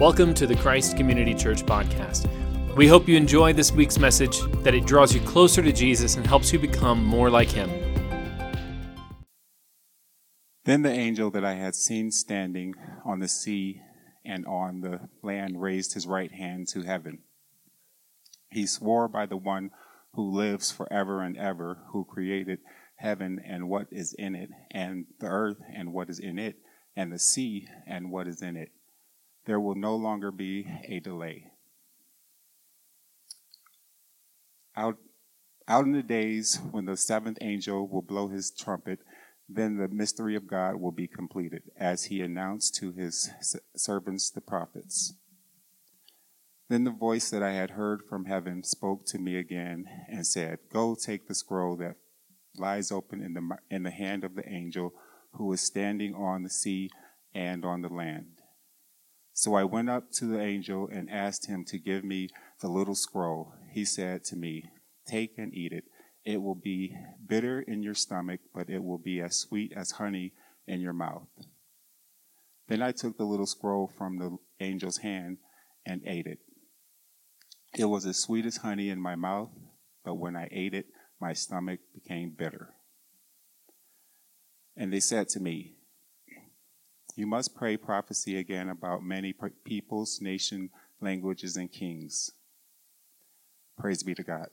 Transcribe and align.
Welcome 0.00 0.34
to 0.34 0.46
the 0.48 0.56
Christ 0.56 0.96
Community 0.96 1.34
Church 1.34 1.64
podcast. 1.64 2.26
We 2.74 2.88
hope 2.88 3.06
you 3.06 3.16
enjoy 3.16 3.52
this 3.52 3.70
week's 3.70 3.96
message, 3.96 4.40
that 4.64 4.74
it 4.74 4.86
draws 4.86 5.14
you 5.14 5.20
closer 5.20 5.62
to 5.62 5.70
Jesus 5.70 6.16
and 6.16 6.26
helps 6.26 6.52
you 6.52 6.58
become 6.58 7.04
more 7.04 7.30
like 7.30 7.48
Him. 7.48 7.70
Then 10.64 10.82
the 10.82 10.90
angel 10.90 11.30
that 11.30 11.44
I 11.44 11.54
had 11.54 11.76
seen 11.76 12.10
standing 12.10 12.74
on 13.04 13.20
the 13.20 13.28
sea 13.28 13.82
and 14.24 14.44
on 14.46 14.80
the 14.80 15.10
land 15.22 15.62
raised 15.62 15.94
his 15.94 16.08
right 16.08 16.32
hand 16.32 16.66
to 16.70 16.82
heaven. 16.82 17.20
He 18.50 18.66
swore 18.66 19.06
by 19.06 19.26
the 19.26 19.36
one 19.36 19.70
who 20.14 20.28
lives 20.28 20.72
forever 20.72 21.22
and 21.22 21.36
ever, 21.36 21.84
who 21.92 22.04
created 22.04 22.58
heaven 22.96 23.40
and 23.46 23.68
what 23.68 23.86
is 23.92 24.12
in 24.12 24.34
it, 24.34 24.50
and 24.72 25.06
the 25.20 25.28
earth 25.28 25.58
and 25.72 25.92
what 25.92 26.10
is 26.10 26.18
in 26.18 26.40
it, 26.40 26.56
and 26.96 27.12
the 27.12 27.18
sea 27.20 27.68
and 27.86 28.10
what 28.10 28.26
is 28.26 28.42
in 28.42 28.56
it 28.56 28.72
there 29.46 29.60
will 29.60 29.74
no 29.74 29.94
longer 29.94 30.30
be 30.30 30.66
a 30.88 31.00
delay. 31.00 31.50
Out, 34.76 34.96
out 35.68 35.84
in 35.84 35.92
the 35.92 36.02
days 36.02 36.58
when 36.70 36.86
the 36.86 36.96
seventh 36.96 37.38
angel 37.40 37.86
will 37.86 38.02
blow 38.02 38.28
his 38.28 38.50
trumpet, 38.50 39.00
then 39.48 39.76
the 39.76 39.88
mystery 39.88 40.34
of 40.34 40.46
God 40.46 40.76
will 40.76 40.90
be 40.90 41.06
completed, 41.06 41.62
as 41.76 42.04
he 42.04 42.20
announced 42.20 42.74
to 42.76 42.92
his 42.92 43.30
servants 43.76 44.30
the 44.30 44.40
prophets. 44.40 45.14
Then 46.68 46.84
the 46.84 46.90
voice 46.90 47.30
that 47.30 47.42
I 47.42 47.52
had 47.52 47.70
heard 47.70 48.02
from 48.08 48.24
heaven 48.24 48.64
spoke 48.64 49.04
to 49.06 49.18
me 49.18 49.36
again 49.36 49.84
and 50.08 50.26
said, 50.26 50.60
Go 50.72 50.94
take 50.94 51.28
the 51.28 51.34
scroll 51.34 51.76
that 51.76 51.96
lies 52.56 52.90
open 52.90 53.22
in 53.22 53.34
the, 53.34 53.56
in 53.70 53.82
the 53.82 53.90
hand 53.90 54.24
of 54.24 54.34
the 54.34 54.48
angel 54.48 54.94
who 55.32 55.52
is 55.52 55.60
standing 55.60 56.14
on 56.14 56.42
the 56.42 56.50
sea 56.50 56.88
and 57.34 57.64
on 57.64 57.82
the 57.82 57.88
land. 57.88 58.33
So 59.36 59.54
I 59.56 59.64
went 59.64 59.90
up 59.90 60.12
to 60.12 60.26
the 60.26 60.40
angel 60.40 60.88
and 60.90 61.10
asked 61.10 61.48
him 61.48 61.64
to 61.66 61.78
give 61.78 62.04
me 62.04 62.28
the 62.60 62.68
little 62.68 62.94
scroll. 62.94 63.52
He 63.68 63.84
said 63.84 64.22
to 64.26 64.36
me, 64.36 64.70
Take 65.08 65.36
and 65.36 65.52
eat 65.52 65.72
it. 65.72 65.84
It 66.24 66.40
will 66.40 66.54
be 66.54 66.96
bitter 67.26 67.60
in 67.60 67.82
your 67.82 67.94
stomach, 67.94 68.40
but 68.54 68.70
it 68.70 68.84
will 68.84 68.96
be 68.96 69.20
as 69.20 69.36
sweet 69.36 69.72
as 69.76 69.92
honey 69.92 70.32
in 70.68 70.80
your 70.80 70.92
mouth. 70.92 71.26
Then 72.68 72.80
I 72.80 72.92
took 72.92 73.18
the 73.18 73.24
little 73.24 73.46
scroll 73.46 73.88
from 73.88 74.18
the 74.18 74.36
angel's 74.60 74.98
hand 74.98 75.38
and 75.84 76.00
ate 76.06 76.26
it. 76.26 76.38
It 77.76 77.86
was 77.86 78.06
as 78.06 78.22
sweet 78.22 78.46
as 78.46 78.58
honey 78.58 78.88
in 78.88 79.00
my 79.00 79.16
mouth, 79.16 79.50
but 80.04 80.14
when 80.14 80.36
I 80.36 80.48
ate 80.52 80.74
it, 80.74 80.86
my 81.20 81.32
stomach 81.32 81.80
became 81.92 82.30
bitter. 82.30 82.74
And 84.76 84.92
they 84.92 85.00
said 85.00 85.28
to 85.30 85.40
me, 85.40 85.73
you 87.16 87.26
must 87.26 87.54
pray 87.54 87.76
prophecy 87.76 88.38
again 88.38 88.68
about 88.68 89.02
many 89.02 89.34
peoples, 89.64 90.20
nation, 90.20 90.70
languages, 91.00 91.56
and 91.56 91.70
kings. 91.70 92.30
Praise 93.78 94.02
be 94.02 94.14
to 94.14 94.22
God. 94.22 94.48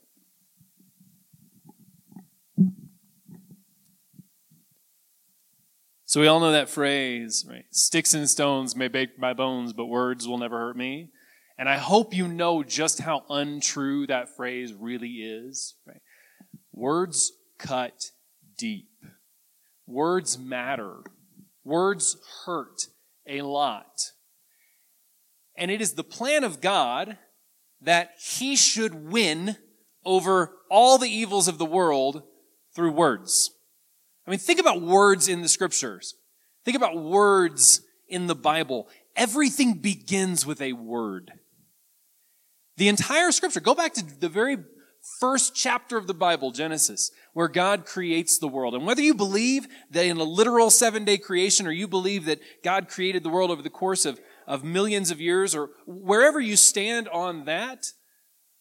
So 6.06 6.20
we 6.20 6.28
all 6.28 6.42
know 6.42 6.52
that 6.52 6.70
phrase, 6.70 7.46
right? 7.48 7.64
Sticks 7.72 8.14
and 8.14 8.30
stones 8.30 8.76
may 8.76 8.90
break 8.90 9.18
my 9.18 9.34
bones, 9.34 9.72
but 9.72 9.86
words 9.86 10.28
will 10.28 10.38
never 10.38 10.60
hurt 10.60 10.76
me. 10.76 11.10
And 11.58 11.70
I 11.70 11.78
hope 11.78 12.14
you 12.14 12.28
know 12.28 12.64
just 12.64 13.00
how 13.00 13.24
untrue 13.30 14.08
that 14.08 14.36
phrase 14.36 14.74
really 14.74 15.22
is, 15.22 15.76
right? 15.88 16.02
Words 16.74 17.32
cut 17.58 18.12
deep. 18.58 18.90
Words 19.88 20.38
matter. 20.38 20.98
Words 21.64 22.18
hurt 22.46 22.88
a 23.28 23.42
lot. 23.42 24.12
And 25.58 25.70
it 25.70 25.82
is 25.82 25.94
the 25.94 26.04
plan 26.04 26.44
of 26.44 26.62
God 26.62 27.18
that 27.82 28.12
he 28.20 28.56
should 28.56 29.12
win 29.12 29.58
over 30.06 30.54
all 30.70 30.98
the 30.98 31.10
evils 31.10 31.48
of 31.48 31.58
the 31.58 31.66
world 31.66 32.24
through 32.76 32.92
words. 32.92 33.52
I 34.26 34.32
mean, 34.32 34.40
think 34.40 34.60
about 34.60 34.82
words 34.82 35.28
in 35.28 35.42
the 35.42 35.50
scriptures. 35.50 36.16
Think 36.64 36.78
about 36.78 37.02
words 37.02 37.82
in 38.08 38.28
the 38.28 38.36
Bible. 38.36 38.88
Everything 39.16 39.76
begins 39.76 40.46
with 40.46 40.62
a 40.62 40.74
word. 40.74 41.32
The 42.78 42.88
entire 42.88 43.32
scripture, 43.32 43.60
go 43.60 43.76
back 43.76 43.94
to 43.96 44.20
the 44.20 44.30
very 44.30 44.58
first 45.20 45.56
chapter 45.56 45.98
of 45.98 46.08
the 46.08 46.14
Bible, 46.14 46.52
Genesis, 46.52 47.12
where 47.34 47.48
God 47.48 47.86
creates 47.86 48.38
the 48.38 48.48
world. 48.48 48.76
And 48.76 48.86
whether 48.86 49.02
you 49.02 49.14
believe 49.14 49.68
that 49.92 50.06
in 50.06 50.18
a 50.18 50.24
literal 50.24 50.70
seven 50.70 51.06
day 51.06 51.18
creation 51.18 51.66
or 51.66 51.72
you 51.72 51.88
believe 51.88 52.26
that 52.26 52.40
God 52.64 52.90
created 52.90 53.24
the 53.24 53.30
world 53.30 53.52
over 53.52 53.62
the 53.62 53.70
course 53.70 54.06
of, 54.06 54.20
of 54.48 54.64
millions 54.64 55.12
of 55.12 55.22
years 55.22 55.56
or 55.56 55.70
wherever 55.86 56.40
you 56.40 56.56
stand 56.56 57.08
on 57.10 57.46
that, 57.46 57.94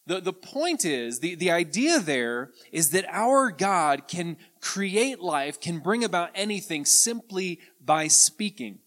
the, 0.07 0.19
the 0.19 0.33
point 0.33 0.83
is, 0.83 1.19
the, 1.19 1.35
the 1.35 1.51
idea 1.51 1.99
there 1.99 2.51
is 2.71 2.89
that 2.91 3.05
our 3.09 3.51
God 3.51 4.07
can 4.07 4.37
create 4.59 5.19
life, 5.19 5.59
can 5.59 5.79
bring 5.79 6.03
about 6.03 6.31
anything 6.33 6.85
simply 6.85 7.59
by 7.79 8.07
speaking. 8.07 8.79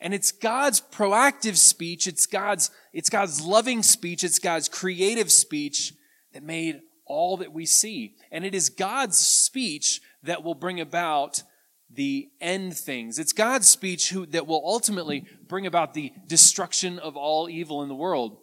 And 0.00 0.12
it's 0.12 0.32
God's 0.32 0.82
proactive 0.82 1.56
speech, 1.56 2.06
it's 2.06 2.26
God's, 2.26 2.70
it's 2.92 3.08
God's 3.08 3.40
loving 3.40 3.82
speech, 3.82 4.22
it's 4.22 4.38
God's 4.38 4.68
creative 4.68 5.32
speech 5.32 5.94
that 6.34 6.42
made 6.42 6.80
all 7.06 7.36
that 7.38 7.52
we 7.52 7.66
see. 7.66 8.14
And 8.30 8.44
it 8.44 8.54
is 8.54 8.68
God's 8.68 9.18
speech 9.18 10.00
that 10.22 10.42
will 10.42 10.54
bring 10.54 10.80
about 10.80 11.42
the 11.90 12.28
end 12.40 12.76
things. 12.76 13.18
It's 13.18 13.32
God's 13.32 13.68
speech 13.68 14.10
who, 14.10 14.26
that 14.26 14.46
will 14.46 14.62
ultimately 14.64 15.24
bring 15.46 15.66
about 15.66 15.94
the 15.94 16.12
destruction 16.26 16.98
of 16.98 17.16
all 17.16 17.48
evil 17.48 17.82
in 17.82 17.88
the 17.88 17.94
world. 17.94 18.38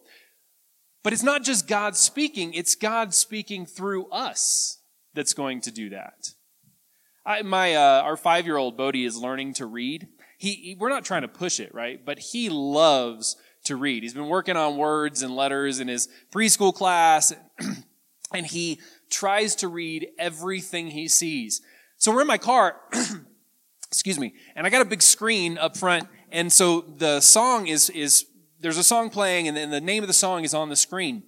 But 1.02 1.12
it's 1.12 1.22
not 1.22 1.42
just 1.42 1.66
God 1.66 1.96
speaking, 1.96 2.54
it's 2.54 2.74
God 2.74 3.12
speaking 3.12 3.66
through 3.66 4.08
us 4.10 4.78
that's 5.14 5.34
going 5.34 5.60
to 5.62 5.70
do 5.70 5.90
that. 5.90 6.30
I, 7.24 7.42
my, 7.42 7.74
uh, 7.74 8.02
our 8.02 8.16
five 8.16 8.46
year 8.46 8.56
old 8.56 8.76
Bodie 8.76 9.04
is 9.04 9.16
learning 9.16 9.54
to 9.54 9.66
read. 9.66 10.08
He, 10.38 10.54
he, 10.54 10.76
we're 10.78 10.88
not 10.88 11.04
trying 11.04 11.22
to 11.22 11.28
push 11.28 11.60
it, 11.60 11.74
right? 11.74 12.04
But 12.04 12.18
he 12.18 12.48
loves 12.48 13.36
to 13.64 13.76
read. 13.76 14.02
He's 14.02 14.14
been 14.14 14.28
working 14.28 14.56
on 14.56 14.76
words 14.76 15.22
and 15.22 15.36
letters 15.36 15.78
in 15.78 15.86
his 15.86 16.08
preschool 16.32 16.74
class, 16.74 17.32
and 18.34 18.46
he 18.46 18.80
tries 19.10 19.54
to 19.56 19.68
read 19.68 20.08
everything 20.18 20.88
he 20.88 21.08
sees. 21.08 21.60
So 21.96 22.12
we're 22.12 22.22
in 22.22 22.26
my 22.26 22.38
car, 22.38 22.76
excuse 23.88 24.18
me, 24.18 24.34
and 24.56 24.66
I 24.66 24.70
got 24.70 24.82
a 24.82 24.86
big 24.86 25.02
screen 25.02 25.58
up 25.58 25.76
front, 25.76 26.08
and 26.30 26.52
so 26.52 26.80
the 26.80 27.20
song 27.20 27.66
is 27.66 27.90
is 27.90 28.26
there's 28.60 28.78
a 28.78 28.84
song 28.84 29.10
playing, 29.10 29.48
and 29.48 29.56
then 29.56 29.70
the 29.70 29.80
name 29.80 30.02
of 30.02 30.08
the 30.08 30.14
song 30.14 30.44
is 30.44 30.54
on 30.54 30.68
the 30.68 30.76
screen. 30.76 31.24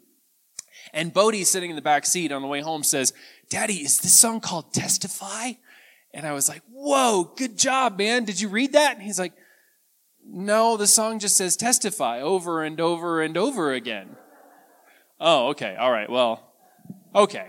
And 0.92 1.12
Bodie, 1.12 1.44
sitting 1.44 1.70
in 1.70 1.76
the 1.76 1.82
back 1.82 2.06
seat 2.06 2.31
on 2.31 2.42
the 2.42 2.48
way 2.48 2.60
home, 2.60 2.82
says, 2.82 3.12
"Daddy, 3.48 3.75
is 3.75 3.98
this 3.98 4.15
song 4.15 4.41
called 4.41 4.72
Testify?" 4.72 5.53
And 6.12 6.26
I 6.26 6.32
was 6.32 6.48
like, 6.48 6.62
"Whoa, 6.71 7.32
good 7.36 7.59
job, 7.59 7.98
man! 7.98 8.25
Did 8.25 8.41
you 8.41 8.48
read 8.48 8.72
that?" 8.72 8.94
And 8.94 9.03
he's 9.03 9.19
like, 9.19 9.32
no, 10.26 10.76
the 10.76 10.86
song 10.86 11.19
just 11.19 11.36
says 11.36 11.56
testify 11.56 12.21
over 12.21 12.62
and 12.62 12.81
over 12.81 13.21
and 13.21 13.36
over 13.36 13.72
again. 13.72 14.16
Oh, 15.21 15.48
okay. 15.48 15.76
All 15.76 15.91
right. 15.91 16.10
Well, 16.10 16.53
okay. 17.15 17.49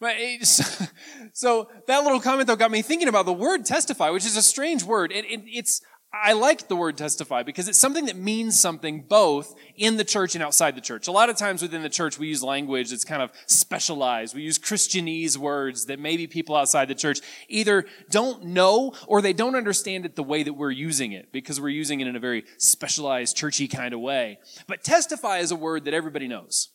But 0.00 0.16
so 1.32 1.68
that 1.86 2.02
little 2.02 2.20
comment 2.20 2.48
though 2.48 2.56
got 2.56 2.72
me 2.72 2.82
thinking 2.82 3.08
about 3.08 3.24
the 3.24 3.32
word 3.32 3.64
testify, 3.64 4.10
which 4.10 4.26
is 4.26 4.36
a 4.36 4.42
strange 4.42 4.82
word. 4.82 5.12
It, 5.12 5.24
it, 5.26 5.42
it's 5.46 5.80
I 6.14 6.34
like 6.34 6.68
the 6.68 6.76
word 6.76 6.98
testify 6.98 7.42
because 7.42 7.68
it's 7.68 7.78
something 7.78 8.04
that 8.04 8.16
means 8.16 8.60
something 8.60 9.00
both 9.08 9.54
in 9.76 9.96
the 9.96 10.04
church 10.04 10.34
and 10.34 10.44
outside 10.44 10.76
the 10.76 10.82
church. 10.82 11.08
A 11.08 11.12
lot 11.12 11.30
of 11.30 11.36
times 11.36 11.62
within 11.62 11.82
the 11.82 11.88
church, 11.88 12.18
we 12.18 12.28
use 12.28 12.42
language 12.42 12.90
that's 12.90 13.04
kind 13.04 13.22
of 13.22 13.32
specialized. 13.46 14.34
We 14.34 14.42
use 14.42 14.58
Christianese 14.58 15.38
words 15.38 15.86
that 15.86 15.98
maybe 15.98 16.26
people 16.26 16.54
outside 16.54 16.88
the 16.88 16.94
church 16.94 17.20
either 17.48 17.86
don't 18.10 18.44
know 18.44 18.92
or 19.06 19.22
they 19.22 19.32
don't 19.32 19.54
understand 19.56 20.04
it 20.04 20.14
the 20.14 20.22
way 20.22 20.42
that 20.42 20.52
we're 20.52 20.70
using 20.70 21.12
it 21.12 21.32
because 21.32 21.60
we're 21.62 21.70
using 21.70 22.00
it 22.00 22.06
in 22.06 22.14
a 22.14 22.20
very 22.20 22.44
specialized, 22.58 23.34
churchy 23.34 23.66
kind 23.66 23.94
of 23.94 24.00
way. 24.00 24.38
But 24.66 24.84
testify 24.84 25.38
is 25.38 25.50
a 25.50 25.56
word 25.56 25.86
that 25.86 25.94
everybody 25.94 26.28
knows. 26.28 26.72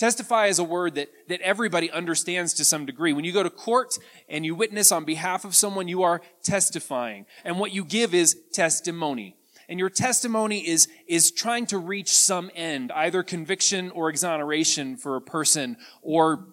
Testify 0.00 0.46
is 0.46 0.58
a 0.58 0.64
word 0.64 0.94
that, 0.94 1.10
that 1.28 1.42
everybody 1.42 1.90
understands 1.90 2.54
to 2.54 2.64
some 2.64 2.86
degree. 2.86 3.12
When 3.12 3.26
you 3.26 3.32
go 3.32 3.42
to 3.42 3.50
court 3.50 3.98
and 4.30 4.46
you 4.46 4.54
witness 4.54 4.90
on 4.90 5.04
behalf 5.04 5.44
of 5.44 5.54
someone, 5.54 5.88
you 5.88 6.04
are 6.04 6.22
testifying. 6.42 7.26
And 7.44 7.58
what 7.58 7.72
you 7.72 7.84
give 7.84 8.14
is 8.14 8.34
testimony. 8.50 9.36
And 9.68 9.78
your 9.78 9.90
testimony 9.90 10.66
is, 10.66 10.88
is 11.06 11.30
trying 11.30 11.66
to 11.66 11.76
reach 11.76 12.08
some 12.12 12.50
end, 12.54 12.90
either 12.92 13.22
conviction 13.22 13.90
or 13.90 14.08
exoneration 14.08 14.96
for 14.96 15.16
a 15.16 15.20
person, 15.20 15.76
or 16.00 16.46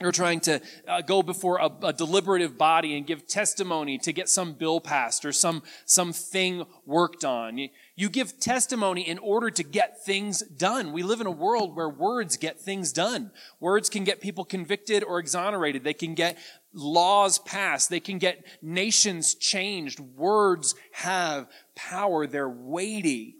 you're 0.00 0.10
trying 0.10 0.40
to 0.40 0.62
uh, 0.88 1.02
go 1.02 1.22
before 1.22 1.58
a, 1.58 1.70
a, 1.82 1.92
deliberative 1.92 2.56
body 2.56 2.96
and 2.96 3.06
give 3.06 3.26
testimony 3.26 3.98
to 3.98 4.12
get 4.12 4.28
some 4.30 4.52
bill 4.54 4.80
passed 4.80 5.26
or 5.26 5.32
some, 5.32 5.62
some 5.84 6.14
thing 6.14 6.64
worked 6.86 7.26
on. 7.26 7.68
You, 7.98 8.10
give 8.10 8.38
testimony 8.38 9.08
in 9.08 9.18
order 9.18 9.48
to 9.48 9.62
get 9.62 10.04
things 10.04 10.42
done. 10.42 10.92
We 10.92 11.02
live 11.02 11.22
in 11.22 11.26
a 11.26 11.30
world 11.30 11.74
where 11.74 11.88
words 11.88 12.36
get 12.36 12.60
things 12.60 12.92
done. 12.92 13.30
Words 13.58 13.88
can 13.88 14.04
get 14.04 14.20
people 14.20 14.44
convicted 14.44 15.02
or 15.02 15.18
exonerated. 15.18 15.82
They 15.82 15.94
can 15.94 16.14
get 16.14 16.36
laws 16.74 17.38
passed. 17.38 17.88
They 17.88 18.00
can 18.00 18.18
get 18.18 18.44
nations 18.60 19.34
changed. 19.34 19.98
Words 19.98 20.74
have 20.92 21.48
power. 21.74 22.26
They're 22.26 22.50
weighty. 22.50 23.36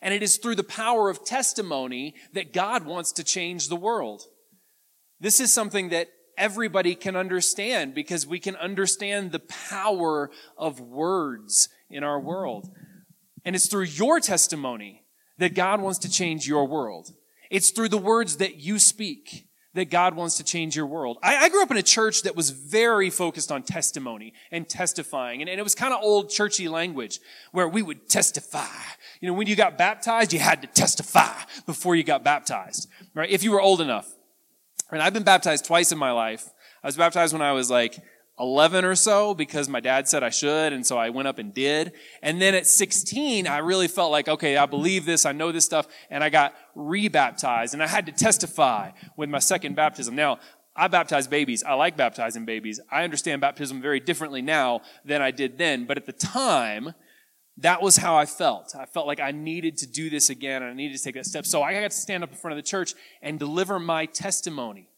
And 0.00 0.14
it 0.14 0.22
is 0.22 0.38
through 0.38 0.54
the 0.54 0.64
power 0.64 1.10
of 1.10 1.26
testimony 1.26 2.14
that 2.32 2.54
God 2.54 2.86
wants 2.86 3.12
to 3.12 3.24
change 3.24 3.68
the 3.68 3.76
world. 3.76 4.22
This 5.20 5.38
is 5.38 5.52
something 5.52 5.90
that 5.90 6.08
everybody 6.38 6.94
can 6.94 7.14
understand 7.14 7.94
because 7.94 8.26
we 8.26 8.38
can 8.38 8.56
understand 8.56 9.32
the 9.32 9.40
power 9.40 10.30
of 10.56 10.80
words 10.80 11.68
in 11.90 12.04
our 12.04 12.18
world. 12.18 12.70
And 13.48 13.56
it's 13.56 13.66
through 13.66 13.84
your 13.84 14.20
testimony 14.20 15.06
that 15.38 15.54
God 15.54 15.80
wants 15.80 16.00
to 16.00 16.10
change 16.10 16.46
your 16.46 16.66
world. 16.66 17.14
It's 17.50 17.70
through 17.70 17.88
the 17.88 17.96
words 17.96 18.36
that 18.36 18.56
you 18.56 18.78
speak 18.78 19.48
that 19.72 19.88
God 19.88 20.14
wants 20.14 20.36
to 20.36 20.44
change 20.44 20.76
your 20.76 20.84
world. 20.84 21.16
I, 21.22 21.44
I 21.44 21.48
grew 21.48 21.62
up 21.62 21.70
in 21.70 21.78
a 21.78 21.82
church 21.82 22.24
that 22.24 22.36
was 22.36 22.50
very 22.50 23.08
focused 23.08 23.50
on 23.50 23.62
testimony 23.62 24.34
and 24.50 24.68
testifying. 24.68 25.40
And, 25.40 25.48
and 25.48 25.58
it 25.58 25.62
was 25.62 25.74
kind 25.74 25.94
of 25.94 26.00
old 26.02 26.28
churchy 26.28 26.68
language 26.68 27.20
where 27.52 27.66
we 27.66 27.80
would 27.80 28.10
testify. 28.10 28.66
You 29.22 29.28
know, 29.28 29.34
when 29.34 29.46
you 29.46 29.56
got 29.56 29.78
baptized, 29.78 30.34
you 30.34 30.40
had 30.40 30.60
to 30.60 30.68
testify 30.68 31.32
before 31.64 31.96
you 31.96 32.04
got 32.04 32.22
baptized, 32.22 32.86
right? 33.14 33.30
If 33.30 33.42
you 33.42 33.52
were 33.52 33.62
old 33.62 33.80
enough. 33.80 34.14
And 34.90 35.00
I've 35.00 35.14
been 35.14 35.22
baptized 35.22 35.64
twice 35.64 35.90
in 35.90 35.96
my 35.96 36.12
life. 36.12 36.50
I 36.84 36.88
was 36.88 36.98
baptized 36.98 37.32
when 37.32 37.40
I 37.40 37.52
was 37.52 37.70
like 37.70 37.98
11 38.40 38.84
or 38.84 38.94
so 38.94 39.34
because 39.34 39.68
my 39.68 39.80
dad 39.80 40.08
said 40.08 40.22
I 40.22 40.30
should. 40.30 40.72
And 40.72 40.86
so 40.86 40.96
I 40.98 41.10
went 41.10 41.28
up 41.28 41.38
and 41.38 41.52
did. 41.52 41.92
And 42.22 42.40
then 42.40 42.54
at 42.54 42.66
16, 42.66 43.46
I 43.46 43.58
really 43.58 43.88
felt 43.88 44.10
like, 44.10 44.28
okay, 44.28 44.56
I 44.56 44.66
believe 44.66 45.04
this. 45.04 45.26
I 45.26 45.32
know 45.32 45.52
this 45.52 45.64
stuff. 45.64 45.86
And 46.10 46.22
I 46.22 46.28
got 46.30 46.54
rebaptized 46.74 47.74
and 47.74 47.82
I 47.82 47.88
had 47.88 48.06
to 48.06 48.12
testify 48.12 48.92
with 49.16 49.28
my 49.28 49.38
second 49.38 49.74
baptism. 49.74 50.14
Now, 50.14 50.38
I 50.76 50.86
baptize 50.86 51.26
babies. 51.26 51.64
I 51.64 51.74
like 51.74 51.96
baptizing 51.96 52.44
babies. 52.44 52.80
I 52.90 53.02
understand 53.02 53.40
baptism 53.40 53.82
very 53.82 53.98
differently 53.98 54.42
now 54.42 54.82
than 55.04 55.20
I 55.20 55.32
did 55.32 55.58
then. 55.58 55.86
But 55.86 55.96
at 55.96 56.06
the 56.06 56.12
time, 56.12 56.94
that 57.56 57.82
was 57.82 57.96
how 57.96 58.16
I 58.16 58.26
felt. 58.26 58.76
I 58.78 58.86
felt 58.86 59.08
like 59.08 59.18
I 59.18 59.32
needed 59.32 59.76
to 59.78 59.86
do 59.88 60.08
this 60.08 60.30
again 60.30 60.62
and 60.62 60.70
I 60.70 60.74
needed 60.74 60.96
to 60.96 61.02
take 61.02 61.16
that 61.16 61.26
step. 61.26 61.44
So 61.44 61.62
I 61.62 61.72
got 61.72 61.90
to 61.90 61.96
stand 61.96 62.22
up 62.22 62.30
in 62.30 62.36
front 62.36 62.52
of 62.52 62.64
the 62.64 62.68
church 62.68 62.94
and 63.20 63.38
deliver 63.38 63.80
my 63.80 64.06
testimony 64.06 64.88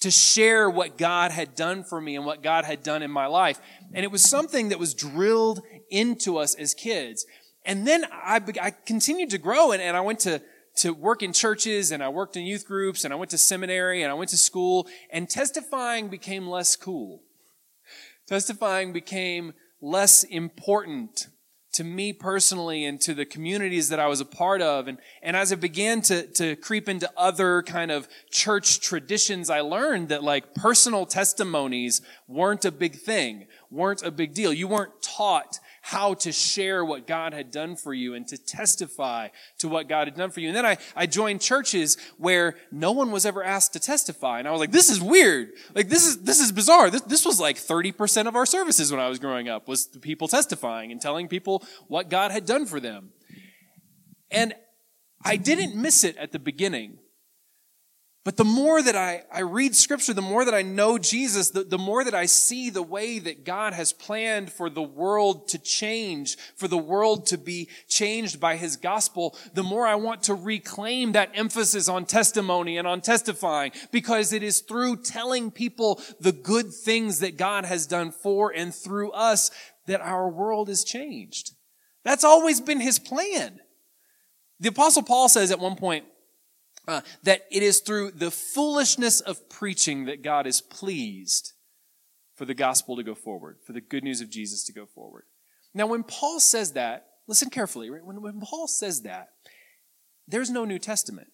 to 0.00 0.10
share 0.10 0.68
what 0.68 0.96
God 0.96 1.30
had 1.30 1.54
done 1.54 1.84
for 1.84 2.00
me 2.00 2.16
and 2.16 2.24
what 2.24 2.42
God 2.42 2.64
had 2.64 2.82
done 2.82 3.02
in 3.02 3.10
my 3.10 3.26
life. 3.26 3.60
And 3.92 4.04
it 4.04 4.10
was 4.10 4.22
something 4.22 4.70
that 4.70 4.78
was 4.78 4.94
drilled 4.94 5.60
into 5.90 6.38
us 6.38 6.54
as 6.54 6.74
kids. 6.74 7.26
And 7.64 7.86
then 7.86 8.06
I, 8.10 8.40
I 8.60 8.70
continued 8.70 9.30
to 9.30 9.38
grow 9.38 9.72
and, 9.72 9.82
and 9.82 9.96
I 9.96 10.00
went 10.00 10.20
to, 10.20 10.40
to 10.76 10.94
work 10.94 11.22
in 11.22 11.32
churches 11.34 11.90
and 11.90 12.02
I 12.02 12.08
worked 12.08 12.36
in 12.36 12.44
youth 12.44 12.66
groups 12.66 13.04
and 13.04 13.12
I 13.12 13.16
went 13.16 13.30
to 13.32 13.38
seminary 13.38 14.02
and 14.02 14.10
I 14.10 14.14
went 14.14 14.30
to 14.30 14.38
school 14.38 14.88
and 15.10 15.28
testifying 15.28 16.08
became 16.08 16.48
less 16.48 16.76
cool. 16.76 17.22
Testifying 18.26 18.92
became 18.92 19.52
less 19.82 20.22
important 20.24 21.28
to 21.72 21.84
me 21.84 22.12
personally 22.12 22.84
and 22.84 23.00
to 23.00 23.14
the 23.14 23.24
communities 23.24 23.88
that 23.90 24.00
I 24.00 24.08
was 24.08 24.20
a 24.20 24.24
part 24.24 24.60
of. 24.60 24.88
And, 24.88 24.98
and 25.22 25.36
as 25.36 25.52
I 25.52 25.56
began 25.56 26.00
to, 26.02 26.26
to 26.26 26.56
creep 26.56 26.88
into 26.88 27.10
other 27.16 27.62
kind 27.62 27.90
of 27.90 28.08
church 28.30 28.80
traditions, 28.80 29.50
I 29.50 29.60
learned 29.60 30.08
that 30.08 30.24
like 30.24 30.54
personal 30.54 31.06
testimonies 31.06 32.02
weren't 32.26 32.64
a 32.64 32.72
big 32.72 32.96
thing, 32.96 33.46
weren't 33.70 34.02
a 34.02 34.10
big 34.10 34.34
deal. 34.34 34.52
You 34.52 34.66
weren't 34.66 35.00
taught 35.00 35.60
how 35.90 36.14
to 36.14 36.30
share 36.30 36.84
what 36.84 37.04
God 37.04 37.34
had 37.34 37.50
done 37.50 37.74
for 37.74 37.92
you 37.92 38.14
and 38.14 38.24
to 38.28 38.38
testify 38.38 39.26
to 39.58 39.66
what 39.66 39.88
God 39.88 40.06
had 40.06 40.16
done 40.16 40.30
for 40.30 40.38
you. 40.38 40.46
And 40.46 40.56
then 40.56 40.64
I, 40.64 40.76
I 40.94 41.06
joined 41.06 41.40
churches 41.40 41.96
where 42.16 42.54
no 42.70 42.92
one 42.92 43.10
was 43.10 43.26
ever 43.26 43.42
asked 43.42 43.72
to 43.72 43.80
testify. 43.80 44.38
And 44.38 44.46
I 44.46 44.52
was 44.52 44.60
like, 44.60 44.70
this 44.70 44.88
is 44.88 45.00
weird. 45.00 45.48
Like, 45.74 45.88
this 45.88 46.06
is, 46.06 46.22
this 46.22 46.38
is 46.38 46.52
bizarre. 46.52 46.90
This, 46.90 47.00
this 47.02 47.24
was 47.24 47.40
like 47.40 47.56
30% 47.56 48.28
of 48.28 48.36
our 48.36 48.46
services 48.46 48.92
when 48.92 49.00
I 49.00 49.08
was 49.08 49.18
growing 49.18 49.48
up 49.48 49.66
was 49.66 49.88
the 49.88 49.98
people 49.98 50.28
testifying 50.28 50.92
and 50.92 51.00
telling 51.00 51.26
people 51.26 51.64
what 51.88 52.08
God 52.08 52.30
had 52.30 52.46
done 52.46 52.66
for 52.66 52.78
them. 52.78 53.10
And 54.30 54.54
I 55.24 55.34
didn't 55.34 55.74
miss 55.74 56.04
it 56.04 56.16
at 56.18 56.30
the 56.30 56.38
beginning. 56.38 56.98
But 58.22 58.36
the 58.36 58.44
more 58.44 58.82
that 58.82 58.96
I, 58.96 59.22
I 59.32 59.40
read 59.40 59.74
scripture, 59.74 60.12
the 60.12 60.20
more 60.20 60.44
that 60.44 60.52
I 60.52 60.60
know 60.60 60.98
Jesus, 60.98 61.50
the, 61.50 61.64
the 61.64 61.78
more 61.78 62.04
that 62.04 62.14
I 62.14 62.26
see 62.26 62.68
the 62.68 62.82
way 62.82 63.18
that 63.18 63.46
God 63.46 63.72
has 63.72 63.94
planned 63.94 64.52
for 64.52 64.68
the 64.68 64.82
world 64.82 65.48
to 65.48 65.58
change, 65.58 66.36
for 66.54 66.68
the 66.68 66.76
world 66.76 67.24
to 67.28 67.38
be 67.38 67.68
changed 67.88 68.38
by 68.38 68.56
his 68.56 68.76
gospel, 68.76 69.38
the 69.54 69.62
more 69.62 69.86
I 69.86 69.94
want 69.94 70.22
to 70.24 70.34
reclaim 70.34 71.12
that 71.12 71.30
emphasis 71.34 71.88
on 71.88 72.04
testimony 72.04 72.76
and 72.76 72.86
on 72.86 73.00
testifying 73.00 73.72
because 73.90 74.34
it 74.34 74.42
is 74.42 74.60
through 74.60 74.96
telling 74.98 75.50
people 75.50 75.98
the 76.20 76.32
good 76.32 76.74
things 76.74 77.20
that 77.20 77.38
God 77.38 77.64
has 77.64 77.86
done 77.86 78.12
for 78.12 78.52
and 78.54 78.74
through 78.74 79.12
us 79.12 79.50
that 79.86 80.02
our 80.02 80.28
world 80.28 80.68
is 80.68 80.84
changed. 80.84 81.52
That's 82.04 82.24
always 82.24 82.60
been 82.60 82.80
his 82.80 82.98
plan. 82.98 83.60
The 84.60 84.68
apostle 84.68 85.04
Paul 85.04 85.30
says 85.30 85.50
at 85.50 85.58
one 85.58 85.76
point, 85.76 86.04
uh, 86.90 87.00
that 87.22 87.42
it 87.52 87.62
is 87.62 87.80
through 87.80 88.10
the 88.10 88.30
foolishness 88.30 89.20
of 89.20 89.48
preaching 89.48 90.06
that 90.06 90.22
God 90.22 90.46
is 90.46 90.60
pleased 90.60 91.52
for 92.34 92.44
the 92.44 92.54
gospel 92.54 92.96
to 92.96 93.04
go 93.04 93.14
forward, 93.14 93.58
for 93.64 93.72
the 93.72 93.80
good 93.80 94.02
news 94.02 94.20
of 94.20 94.28
Jesus 94.28 94.64
to 94.64 94.72
go 94.72 94.86
forward. 94.86 95.24
Now, 95.72 95.86
when 95.86 96.02
Paul 96.02 96.40
says 96.40 96.72
that, 96.72 97.06
listen 97.28 97.48
carefully, 97.48 97.90
right? 97.90 98.04
When, 98.04 98.20
when 98.20 98.40
Paul 98.40 98.66
says 98.66 99.02
that, 99.02 99.28
there's 100.26 100.50
no 100.50 100.64
New 100.64 100.78
Testament. 100.78 101.28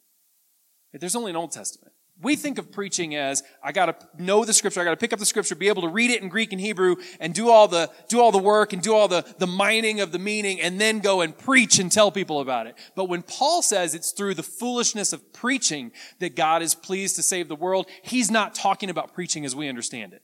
There's 0.92 1.16
only 1.16 1.30
an 1.30 1.36
Old 1.36 1.52
Testament. 1.52 1.92
We 2.22 2.34
think 2.34 2.56
of 2.56 2.72
preaching 2.72 3.14
as 3.14 3.42
I 3.62 3.72
got 3.72 3.86
to 3.86 4.22
know 4.22 4.44
the 4.44 4.54
scripture, 4.54 4.80
I 4.80 4.84
got 4.84 4.90
to 4.90 4.96
pick 4.96 5.12
up 5.12 5.18
the 5.18 5.26
scripture, 5.26 5.54
be 5.54 5.68
able 5.68 5.82
to 5.82 5.88
read 5.88 6.10
it 6.10 6.22
in 6.22 6.30
Greek 6.30 6.50
and 6.52 6.60
Hebrew 6.60 6.96
and 7.20 7.34
do 7.34 7.50
all 7.50 7.68
the 7.68 7.90
do 8.08 8.20
all 8.20 8.32
the 8.32 8.38
work 8.38 8.72
and 8.72 8.80
do 8.80 8.94
all 8.94 9.06
the 9.06 9.24
the 9.38 9.46
mining 9.46 10.00
of 10.00 10.12
the 10.12 10.18
meaning 10.18 10.60
and 10.60 10.80
then 10.80 11.00
go 11.00 11.20
and 11.20 11.36
preach 11.36 11.78
and 11.78 11.92
tell 11.92 12.10
people 12.10 12.40
about 12.40 12.66
it. 12.66 12.74
But 12.94 13.10
when 13.10 13.22
Paul 13.22 13.60
says 13.60 13.94
it's 13.94 14.12
through 14.12 14.34
the 14.34 14.42
foolishness 14.42 15.12
of 15.12 15.32
preaching 15.34 15.92
that 16.20 16.34
God 16.34 16.62
is 16.62 16.74
pleased 16.74 17.16
to 17.16 17.22
save 17.22 17.48
the 17.48 17.54
world, 17.54 17.86
he's 18.02 18.30
not 18.30 18.54
talking 18.54 18.88
about 18.88 19.12
preaching 19.12 19.44
as 19.44 19.54
we 19.54 19.68
understand 19.68 20.14
it. 20.14 20.22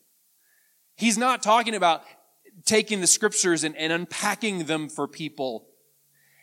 He's 0.96 1.18
not 1.18 1.42
talking 1.42 1.74
about 1.74 2.04
taking 2.64 3.00
the 3.00 3.06
scriptures 3.06 3.64
and, 3.64 3.76
and 3.76 3.92
unpacking 3.92 4.64
them 4.64 4.88
for 4.88 5.06
people. 5.06 5.68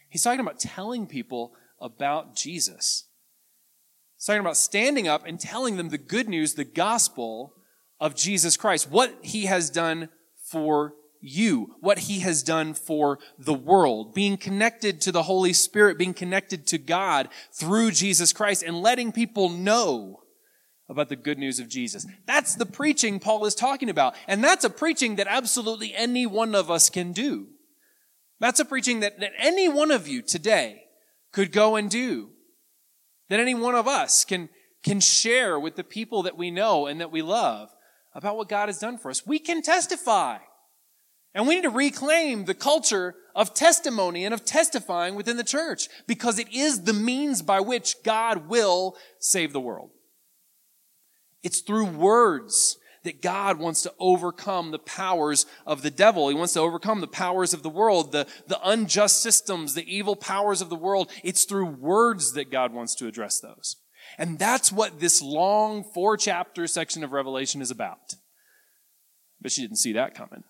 He's 0.10 0.24
talking 0.24 0.40
about 0.40 0.60
telling 0.60 1.08
people 1.08 1.54
about 1.80 2.36
Jesus. 2.36 3.06
He's 4.20 4.26
talking 4.26 4.42
about 4.42 4.58
standing 4.58 5.08
up 5.08 5.26
and 5.26 5.40
telling 5.40 5.78
them 5.78 5.90
the 5.90 5.98
good 5.98 6.28
news, 6.28 6.56
the 6.56 6.66
gospel 6.66 7.54
of 8.02 8.16
Jesus 8.16 8.58
Christ, 8.58 8.92
what 8.92 9.16
he 9.22 9.46
has 9.46 9.70
done 9.70 10.10
for 10.44 10.94
you, 11.22 11.76
what 11.80 12.00
he 12.00 12.20
has 12.20 12.44
done 12.44 12.74
for 12.74 13.20
the 13.38 13.54
world, 13.54 14.14
being 14.14 14.36
connected 14.36 15.00
to 15.02 15.14
the 15.14 15.24
Holy 15.24 15.54
Spirit, 15.54 15.98
being 15.98 16.14
connected 16.14 16.68
to 16.68 16.78
God 16.78 17.30
through 17.54 17.92
Jesus 17.92 18.34
Christ, 18.34 18.62
and 18.62 18.82
letting 18.82 19.14
people 19.14 19.48
know 19.48 20.20
about 20.90 21.08
the 21.08 21.16
good 21.16 21.38
news 21.38 21.62
of 21.62 21.70
Jesus. 21.70 22.06
That's 22.26 22.56
the 22.56 22.66
preaching 22.66 23.22
Paul 23.22 23.46
is 23.46 23.56
talking 23.56 23.90
about. 23.90 24.16
And 24.28 24.44
that's 24.44 24.66
a 24.66 24.70
preaching 24.70 25.16
that 25.16 25.28
absolutely 25.30 25.96
any 25.96 26.26
one 26.26 26.56
of 26.56 26.70
us 26.70 26.90
can 26.90 27.14
do. 27.14 27.48
That's 28.42 28.60
a 28.60 28.66
preaching 28.66 29.00
that, 29.00 29.22
that 29.22 29.32
any 29.38 29.70
one 29.70 29.92
of 29.92 30.10
you 30.10 30.22
today 30.22 30.84
could 31.32 31.54
go 31.54 31.78
and 31.78 31.90
do 31.90 32.32
that 33.30 33.40
any 33.40 33.54
one 33.54 33.76
of 33.76 33.88
us 33.88 34.26
can, 34.26 34.50
can 34.84 35.00
share 35.00 35.60
with 35.60 35.76
the 35.76 35.84
people 35.84 36.24
that 36.24 36.38
we 36.38 36.52
know 36.52 36.88
and 36.88 37.00
that 37.00 37.12
we 37.12 37.22
love 37.22 37.70
about 38.14 38.36
what 38.36 38.50
God 38.50 38.70
has 38.70 38.80
done 38.80 38.98
for 38.98 39.12
us. 39.12 39.26
We 39.26 39.40
can 39.40 39.62
testify. 39.62 40.40
And 41.36 41.48
we 41.48 41.56
need 41.56 41.64
to 41.64 41.70
reclaim 41.70 42.46
the 42.46 42.56
culture 42.56 43.16
of 43.36 43.54
testimony 43.54 44.26
and 44.26 44.34
of 44.34 44.44
testifying 44.46 45.14
within 45.14 45.38
the 45.38 45.44
church 45.44 45.88
because 46.08 46.40
it 46.40 46.52
is 46.52 46.84
the 46.84 46.94
means 46.94 47.44
by 47.44 47.60
which 47.60 47.98
God 48.04 48.50
will 48.50 48.96
save 49.20 49.54
the 49.54 49.60
world. 49.60 49.92
It's 51.44 51.62
through 51.62 51.86
words 51.86 52.79
that 53.04 53.22
God 53.22 53.60
wants 53.60 53.82
to 53.84 53.94
overcome 54.00 54.72
the 54.72 54.80
powers 54.80 55.46
of 55.66 55.82
the 55.82 55.92
devil. 55.92 56.30
He 56.30 56.36
wants 56.36 56.54
to 56.54 56.60
overcome 56.60 57.02
the 57.02 57.08
powers 57.08 57.54
of 57.54 57.64
the 57.64 57.70
world, 57.70 58.12
the, 58.12 58.28
the 58.48 58.60
unjust 58.64 59.22
systems, 59.22 59.74
the 59.74 59.96
evil 59.96 60.16
powers 60.16 60.62
of 60.62 60.70
the 60.70 60.76
world. 60.76 61.12
It's 61.24 61.46
through 61.46 61.68
words 61.68 62.34
that 62.34 62.52
God 62.52 62.74
wants 62.74 62.96
to 62.96 63.08
address 63.08 63.40
those. 63.40 63.78
And 64.18 64.40
that's 64.40 64.72
what 64.72 65.00
this 65.00 65.22
long 65.22 65.84
four 65.84 66.18
chapter 66.18 66.68
section 66.68 67.04
of 67.04 67.12
Revelation 67.12 67.62
is 67.62 67.72
about. 67.72 68.16
But 69.42 69.52
she 69.52 69.62
didn't 69.62 69.78
see 69.78 69.94
that 69.94 70.16
coming. 70.16 70.44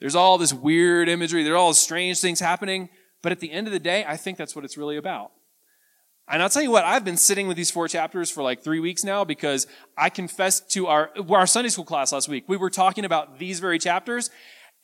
There's 0.00 0.14
all 0.14 0.38
this 0.38 0.52
weird 0.52 1.08
imagery, 1.08 1.42
there 1.42 1.54
are 1.54 1.58
all 1.58 1.74
strange 1.74 2.20
things 2.20 2.40
happening. 2.40 2.88
But 3.22 3.32
at 3.32 3.40
the 3.40 3.52
end 3.52 3.66
of 3.66 3.72
the 3.72 3.80
day, 3.80 4.04
I 4.06 4.18
think 4.18 4.36
that's 4.36 4.54
what 4.54 4.66
it's 4.66 4.76
really 4.76 4.98
about. 4.98 5.30
And 6.28 6.42
I'll 6.42 6.48
tell 6.48 6.62
you 6.62 6.70
what, 6.70 6.84
I've 6.84 7.04
been 7.04 7.18
sitting 7.18 7.48
with 7.48 7.56
these 7.56 7.70
four 7.70 7.86
chapters 7.86 8.30
for 8.30 8.42
like 8.42 8.62
three 8.62 8.80
weeks 8.80 9.04
now 9.04 9.24
because 9.24 9.66
I 9.96 10.08
confessed 10.08 10.70
to 10.70 10.86
our, 10.86 11.10
our 11.28 11.46
Sunday 11.46 11.68
school 11.68 11.84
class 11.84 12.12
last 12.12 12.28
week. 12.28 12.44
We 12.46 12.56
were 12.56 12.70
talking 12.70 13.04
about 13.04 13.38
these 13.38 13.60
very 13.60 13.78
chapters 13.78 14.30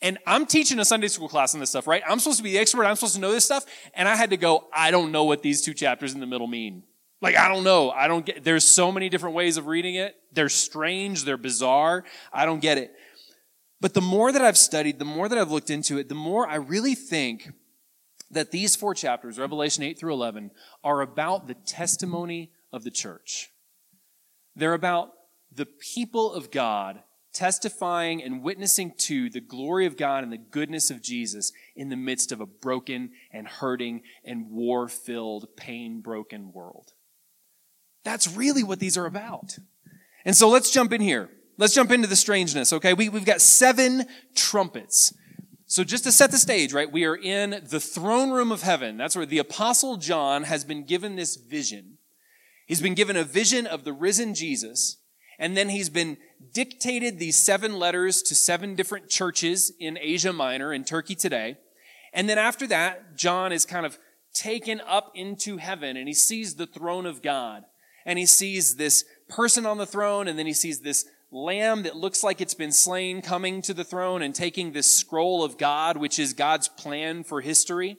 and 0.03 0.17
I'm 0.25 0.45
teaching 0.45 0.79
a 0.79 0.85
Sunday 0.85 1.07
school 1.07 1.29
class 1.29 1.53
on 1.53 1.59
this 1.59 1.69
stuff, 1.69 1.85
right? 1.85 2.01
I'm 2.07 2.19
supposed 2.19 2.37
to 2.37 2.43
be 2.43 2.53
the 2.53 2.57
expert. 2.59 2.85
I'm 2.85 2.95
supposed 2.95 3.15
to 3.15 3.21
know 3.21 3.31
this 3.31 3.45
stuff. 3.45 3.65
And 3.93 4.09
I 4.09 4.15
had 4.15 4.31
to 4.31 4.37
go, 4.37 4.67
I 4.73 4.89
don't 4.89 5.11
know 5.11 5.25
what 5.25 5.43
these 5.43 5.61
two 5.61 5.73
chapters 5.73 6.13
in 6.13 6.19
the 6.19 6.25
middle 6.25 6.47
mean. 6.47 6.83
Like, 7.21 7.37
I 7.37 7.47
don't 7.47 7.63
know. 7.63 7.91
I 7.91 8.07
don't 8.07 8.25
get, 8.25 8.43
there's 8.43 8.63
so 8.63 8.91
many 8.91 9.09
different 9.09 9.35
ways 9.35 9.57
of 9.57 9.67
reading 9.67 9.95
it. 9.95 10.15
They're 10.31 10.49
strange. 10.49 11.23
They're 11.23 11.37
bizarre. 11.37 12.03
I 12.33 12.45
don't 12.45 12.61
get 12.61 12.79
it. 12.79 12.93
But 13.79 13.93
the 13.93 14.01
more 14.01 14.31
that 14.31 14.41
I've 14.41 14.57
studied, 14.57 14.97
the 14.97 15.05
more 15.05 15.29
that 15.29 15.37
I've 15.37 15.51
looked 15.51 15.69
into 15.69 15.99
it, 15.99 16.09
the 16.09 16.15
more 16.15 16.47
I 16.47 16.55
really 16.55 16.95
think 16.95 17.49
that 18.31 18.51
these 18.51 18.75
four 18.75 18.93
chapters, 18.93 19.37
Revelation 19.37 19.83
8 19.83 19.97
through 19.97 20.13
11, 20.13 20.51
are 20.83 21.01
about 21.01 21.47
the 21.47 21.53
testimony 21.53 22.51
of 22.71 22.83
the 22.83 22.91
church. 22.91 23.51
They're 24.55 24.73
about 24.73 25.11
the 25.53 25.65
people 25.65 26.33
of 26.33 26.51
God 26.51 27.03
testifying 27.33 28.21
and 28.21 28.43
witnessing 28.43 28.93
to 28.97 29.29
the 29.29 29.39
glory 29.39 29.85
of 29.85 29.97
God 29.97 30.23
and 30.23 30.33
the 30.33 30.37
goodness 30.37 30.89
of 30.89 31.01
Jesus 31.01 31.51
in 31.75 31.89
the 31.89 31.95
midst 31.95 32.31
of 32.31 32.41
a 32.41 32.45
broken 32.45 33.11
and 33.31 33.47
hurting 33.47 34.01
and 34.25 34.49
war 34.49 34.87
filled, 34.87 35.47
pain 35.55 36.01
broken 36.01 36.51
world. 36.51 36.93
That's 38.03 38.35
really 38.35 38.63
what 38.63 38.79
these 38.79 38.97
are 38.97 39.05
about. 39.05 39.57
And 40.25 40.35
so 40.35 40.49
let's 40.49 40.71
jump 40.71 40.91
in 40.91 41.01
here. 41.01 41.29
Let's 41.57 41.73
jump 41.73 41.91
into 41.91 42.07
the 42.07 42.15
strangeness, 42.15 42.73
okay? 42.73 42.93
We, 42.93 43.09
we've 43.09 43.25
got 43.25 43.41
seven 43.41 44.05
trumpets. 44.35 45.13
So 45.71 45.85
just 45.85 46.03
to 46.03 46.11
set 46.11 46.31
the 46.31 46.37
stage, 46.37 46.73
right? 46.73 46.91
We 46.91 47.05
are 47.05 47.15
in 47.15 47.63
the 47.65 47.79
throne 47.79 48.31
room 48.31 48.51
of 48.51 48.61
heaven. 48.61 48.97
That's 48.97 49.15
where 49.15 49.25
the 49.25 49.37
apostle 49.37 49.95
John 49.95 50.43
has 50.43 50.65
been 50.65 50.83
given 50.83 51.15
this 51.15 51.37
vision. 51.37 51.97
He's 52.67 52.81
been 52.81 52.93
given 52.93 53.15
a 53.15 53.23
vision 53.23 53.67
of 53.67 53.85
the 53.85 53.93
risen 53.93 54.33
Jesus 54.33 54.97
and 55.39 55.55
then 55.55 55.69
he's 55.69 55.87
been 55.87 56.17
dictated 56.53 57.19
these 57.19 57.37
seven 57.37 57.79
letters 57.79 58.21
to 58.23 58.35
seven 58.35 58.75
different 58.75 59.07
churches 59.07 59.71
in 59.79 59.97
Asia 60.01 60.33
Minor, 60.33 60.73
in 60.73 60.83
Turkey 60.83 61.15
today. 61.15 61.55
And 62.11 62.27
then 62.27 62.37
after 62.37 62.67
that, 62.67 63.15
John 63.15 63.53
is 63.53 63.65
kind 63.65 63.85
of 63.85 63.97
taken 64.33 64.81
up 64.85 65.13
into 65.15 65.55
heaven 65.55 65.95
and 65.95 66.09
he 66.09 66.13
sees 66.13 66.55
the 66.55 66.67
throne 66.67 67.05
of 67.05 67.21
God. 67.21 67.63
And 68.05 68.19
he 68.19 68.25
sees 68.25 68.75
this 68.75 69.05
person 69.29 69.65
on 69.65 69.77
the 69.77 69.85
throne, 69.85 70.27
and 70.27 70.37
then 70.37 70.47
he 70.47 70.53
sees 70.53 70.81
this 70.81 71.05
lamb 71.31 71.83
that 71.83 71.95
looks 71.95 72.23
like 72.23 72.41
it's 72.41 72.53
been 72.53 72.71
slain 72.71 73.21
coming 73.21 73.61
to 73.61 73.73
the 73.73 73.83
throne 73.83 74.21
and 74.21 74.35
taking 74.35 74.71
this 74.71 74.91
scroll 74.91 75.43
of 75.43 75.57
God, 75.57 75.97
which 75.97 76.19
is 76.19 76.33
God's 76.33 76.67
plan 76.67 77.23
for 77.23 77.41
history. 77.41 77.97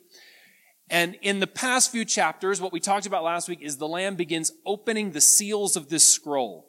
And 0.91 1.17
in 1.23 1.41
the 1.41 1.47
past 1.47 1.91
few 1.91 2.05
chapters, 2.05 2.61
what 2.61 2.73
we 2.73 2.81
talked 2.81 3.07
about 3.07 3.25
last 3.25 3.49
week 3.49 3.63
is 3.63 3.79
the 3.79 3.89
lamb 3.89 4.17
begins 4.17 4.53
opening 4.67 5.13
the 5.13 5.21
seals 5.21 5.77
of 5.77 5.89
this 5.89 6.05
scroll. 6.05 6.69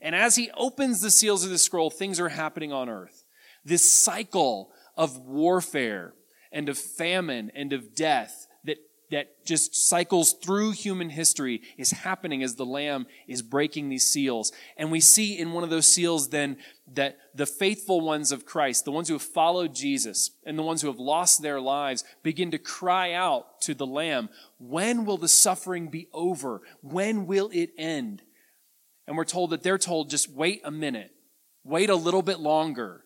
And 0.00 0.14
as 0.14 0.34
he 0.34 0.50
opens 0.56 1.00
the 1.00 1.10
seals 1.10 1.44
of 1.44 1.50
the 1.50 1.58
scroll, 1.58 1.90
things 1.90 2.18
are 2.18 2.30
happening 2.30 2.72
on 2.72 2.88
earth. 2.88 3.24
This 3.64 3.92
cycle 3.92 4.72
of 4.96 5.18
warfare 5.18 6.14
and 6.50 6.68
of 6.68 6.78
famine 6.78 7.52
and 7.54 7.72
of 7.72 7.94
death 7.94 8.48
that, 9.10 9.44
just 9.44 9.74
cycles 9.74 10.32
through 10.32 10.72
human 10.72 11.10
history 11.10 11.62
is 11.76 11.90
happening 11.90 12.42
as 12.42 12.54
the 12.54 12.66
Lamb 12.66 13.06
is 13.26 13.42
breaking 13.42 13.88
these 13.88 14.06
seals. 14.06 14.52
And 14.76 14.90
we 14.90 15.00
see 15.00 15.38
in 15.38 15.52
one 15.52 15.64
of 15.64 15.70
those 15.70 15.86
seals 15.86 16.28
then 16.28 16.56
that 16.92 17.18
the 17.34 17.46
faithful 17.46 18.00
ones 18.00 18.32
of 18.32 18.46
Christ, 18.46 18.84
the 18.84 18.92
ones 18.92 19.08
who 19.08 19.14
have 19.14 19.22
followed 19.22 19.74
Jesus 19.74 20.30
and 20.44 20.58
the 20.58 20.62
ones 20.62 20.82
who 20.82 20.88
have 20.88 21.00
lost 21.00 21.42
their 21.42 21.60
lives, 21.60 22.04
begin 22.22 22.50
to 22.52 22.58
cry 22.58 23.12
out 23.12 23.60
to 23.62 23.74
the 23.74 23.86
Lamb, 23.86 24.28
When 24.58 25.04
will 25.04 25.18
the 25.18 25.28
suffering 25.28 25.88
be 25.88 26.08
over? 26.12 26.62
When 26.82 27.26
will 27.26 27.50
it 27.52 27.70
end? 27.76 28.22
and 29.10 29.16
we're 29.16 29.24
told 29.24 29.50
that 29.50 29.64
they're 29.64 29.76
told 29.76 30.08
just 30.08 30.30
wait 30.30 30.60
a 30.62 30.70
minute, 30.70 31.10
wait 31.64 31.90
a 31.90 31.96
little 31.96 32.22
bit 32.22 32.38
longer. 32.38 33.02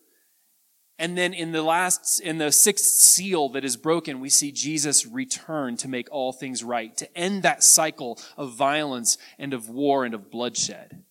And 0.99 1.19
then 1.19 1.35
in 1.35 1.51
the 1.53 1.63
last, 1.63 2.21
in 2.21 2.39
the 2.39 2.53
sixth 2.53 2.85
seal 2.85 3.49
that 3.51 3.65
is 3.65 3.77
broken, 3.77 4.21
we 4.21 4.29
see 4.29 4.53
Jesus 4.53 5.07
return 5.07 5.77
to 5.79 5.89
make 5.89 6.09
all 6.13 6.33
things 6.33 6.63
right, 6.63 6.97
to 6.97 7.19
end 7.19 7.43
that 7.43 7.65
cycle 7.65 8.19
of 8.37 8.55
violence 8.55 9.19
and 9.39 9.53
of 9.53 9.69
war 9.69 10.05
and 10.05 10.15
of 10.15 10.31
bloodshed. 10.31 11.03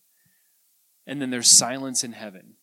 And 1.06 1.22
then 1.22 1.32
there's 1.32 1.50
silence 1.50 2.04
in 2.04 2.14
heaven. 2.14 2.56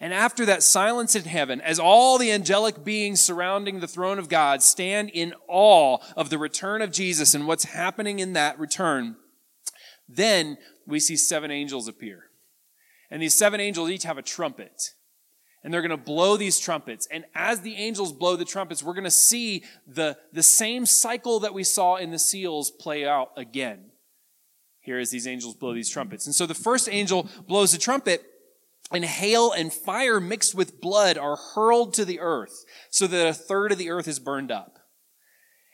And 0.00 0.14
after 0.14 0.46
that 0.46 0.62
silence 0.62 1.14
in 1.14 1.24
heaven, 1.24 1.60
as 1.60 1.78
all 1.78 2.18
the 2.18 2.32
angelic 2.32 2.82
beings 2.82 3.20
surrounding 3.20 3.78
the 3.78 3.86
throne 3.86 4.18
of 4.18 4.30
God 4.30 4.62
stand 4.62 5.10
in 5.10 5.34
awe 5.46 5.98
of 6.16 6.30
the 6.30 6.38
return 6.38 6.82
of 6.82 6.90
Jesus 6.90 7.34
and 7.34 7.46
what's 7.46 7.64
happening 7.64 8.18
in 8.18 8.32
that 8.32 8.58
return, 8.58 9.16
then 10.08 10.56
we 10.86 10.98
see 10.98 11.16
seven 11.16 11.50
angels 11.50 11.86
appear. 11.86 12.24
And 13.10 13.20
these 13.22 13.34
seven 13.34 13.60
angels 13.60 13.90
each 13.90 14.04
have 14.04 14.18
a 14.18 14.22
trumpet. 14.22 14.94
And 15.62 15.72
they're 15.72 15.82
going 15.82 15.90
to 15.90 15.96
blow 15.96 16.36
these 16.36 16.58
trumpets. 16.58 17.06
And 17.10 17.26
as 17.34 17.60
the 17.60 17.74
angels 17.74 18.12
blow 18.12 18.34
the 18.36 18.46
trumpets, 18.46 18.82
we're 18.82 18.94
going 18.94 19.04
to 19.04 19.10
see 19.10 19.64
the, 19.86 20.16
the 20.32 20.42
same 20.42 20.86
cycle 20.86 21.40
that 21.40 21.52
we 21.52 21.64
saw 21.64 21.96
in 21.96 22.10
the 22.10 22.18
seals 22.18 22.70
play 22.70 23.06
out 23.06 23.30
again. 23.36 23.90
Here 24.80 24.98
as 24.98 25.10
these 25.10 25.26
angels 25.26 25.54
blow 25.54 25.74
these 25.74 25.90
trumpets. 25.90 26.24
And 26.24 26.34
so 26.34 26.46
the 26.46 26.54
first 26.54 26.88
angel 26.90 27.28
blows 27.46 27.72
the 27.72 27.78
trumpet, 27.78 28.24
and 28.90 29.04
hail 29.04 29.52
and 29.52 29.72
fire 29.72 30.18
mixed 30.18 30.54
with 30.54 30.80
blood 30.80 31.16
are 31.18 31.36
hurled 31.36 31.94
to 31.94 32.04
the 32.04 32.20
earth, 32.20 32.64
so 32.88 33.06
that 33.06 33.28
a 33.28 33.34
third 33.34 33.70
of 33.70 33.78
the 33.78 33.90
earth 33.90 34.08
is 34.08 34.18
burned 34.18 34.50
up. 34.50 34.79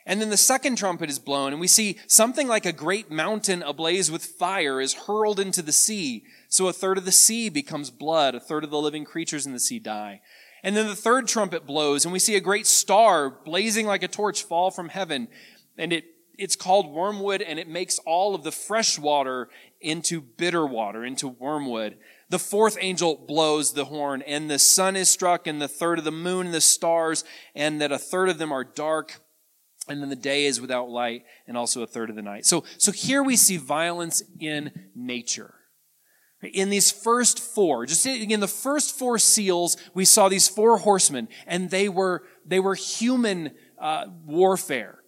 And 0.09 0.21
then 0.21 0.31
the 0.31 0.37
second 0.37 0.77
trumpet 0.77 1.11
is 1.11 1.19
blown, 1.19 1.53
and 1.53 1.61
we 1.61 1.67
see 1.67 1.99
something 2.07 2.47
like 2.47 2.65
a 2.65 2.73
great 2.73 3.11
mountain 3.11 3.65
ablaze 3.65 4.09
with 4.09 4.25
fire 4.25 4.81
is 4.81 4.95
hurled 4.95 5.41
into 5.41 5.63
the 5.63 5.73
sea. 5.73 6.23
So 6.49 6.69
a 6.69 6.73
third 6.73 6.97
of 6.97 7.05
the 7.05 7.13
sea 7.13 7.49
becomes 7.49 7.91
blood, 7.91 8.37
a 8.37 8.41
third 8.41 8.63
of 8.63 8.71
the 8.71 8.81
living 8.81 9.05
creatures 9.05 9.47
in 9.47 9.53
the 9.53 9.59
sea 9.59 9.81
die. 9.81 10.21
And 10.63 10.77
then 10.77 10.87
the 10.87 10.95
third 10.95 11.27
trumpet 11.27 11.67
blows, 11.67 12.05
and 12.05 12.13
we 12.13 12.21
see 12.21 12.37
a 12.37 12.41
great 12.41 12.69
star 12.69 13.29
blazing 13.31 13.85
like 13.85 14.05
a 14.05 14.09
torch 14.09 14.45
fall 14.45 14.71
from 14.71 14.91
heaven. 14.91 15.27
And 15.77 15.93
it, 15.93 16.05
it's 16.39 16.55
called 16.55 16.95
wormwood, 16.95 17.43
and 17.43 17.59
it 17.59 17.69
makes 17.69 17.99
all 18.07 18.37
of 18.37 18.45
the 18.45 18.53
fresh 18.53 19.01
water 19.01 19.49
into 19.81 20.21
bitter 20.21 20.65
water, 20.65 21.05
into 21.05 21.27
wormwood. 21.27 21.99
The 22.29 22.39
fourth 22.39 22.79
angel 22.81 23.25
blows 23.27 23.73
the 23.73 23.87
horn, 23.87 24.23
and 24.23 24.49
the 24.49 24.61
sun 24.61 24.95
is 24.95 25.09
struck, 25.09 25.49
and 25.49 25.61
the 25.61 25.67
third 25.67 25.99
of 25.99 26.05
the 26.05 26.13
moon 26.13 26.47
and 26.47 26.55
the 26.55 26.61
stars, 26.61 27.25
and 27.57 27.81
that 27.81 27.91
a 27.91 27.99
third 27.99 28.29
of 28.29 28.39
them 28.39 28.53
are 28.53 28.63
dark 28.63 29.21
and 29.89 30.03
then 30.03 30.09
the 30.09 30.17
day 30.17 30.47
is 30.47 30.61
without 30.61 30.89
light 30.89 31.25
and 31.47 31.57
also 31.57 31.83
a 31.83 31.87
third 31.87 32.11
of 32.11 32.17
the 32.17 32.23
night. 32.23 32.47
So 32.47 32.65
so 32.79 32.93
here 32.93 33.23
we 33.23 33.37
see 33.37 33.57
violence 33.57 34.23
in 34.41 34.71
nature. 34.95 35.55
In 36.43 36.71
these 36.71 36.91
first 36.91 37.41
four 37.41 37.87
just 37.87 38.07
in 38.07 38.41
the 38.41 38.49
first 38.49 38.97
four 38.99 39.19
seals 39.19 39.77
we 39.95 40.05
saw 40.05 40.29
these 40.29 40.49
four 40.49 40.79
horsemen 40.79 41.29
and 41.47 41.71
they 41.71 41.89
were 41.89 42.25
they 42.45 42.61
were 42.61 42.75
human 42.75 43.53
uh, 43.79 44.07
warfare. 44.25 44.99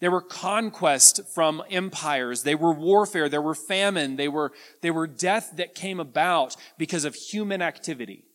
They 0.00 0.08
were 0.08 0.22
conquest 0.22 1.22
from 1.34 1.60
empires. 1.68 2.44
They 2.44 2.54
were 2.54 2.72
warfare. 2.72 3.28
There 3.28 3.42
were 3.42 3.56
famine. 3.56 4.14
They 4.14 4.28
were 4.28 4.52
they 4.80 4.90
were 4.90 5.06
death 5.06 5.52
that 5.56 5.74
came 5.74 5.98
about 5.98 6.54
because 6.76 7.04
of 7.04 7.14
human 7.14 7.62
activity 7.62 8.27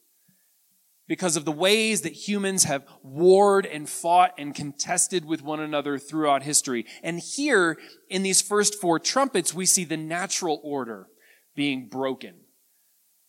because 1.07 1.35
of 1.35 1.45
the 1.45 1.51
ways 1.51 2.01
that 2.01 2.13
humans 2.13 2.63
have 2.63 2.85
warred 3.01 3.65
and 3.65 3.89
fought 3.89 4.33
and 4.37 4.55
contested 4.55 5.25
with 5.25 5.41
one 5.41 5.59
another 5.59 5.97
throughout 5.97 6.43
history. 6.43 6.85
And 7.01 7.19
here, 7.19 7.77
in 8.09 8.23
these 8.23 8.41
first 8.41 8.75
four 8.75 8.99
trumpets, 8.99 9.53
we 9.53 9.65
see 9.65 9.83
the 9.83 9.97
natural 9.97 10.61
order 10.63 11.07
being 11.55 11.87
broken. 11.87 12.35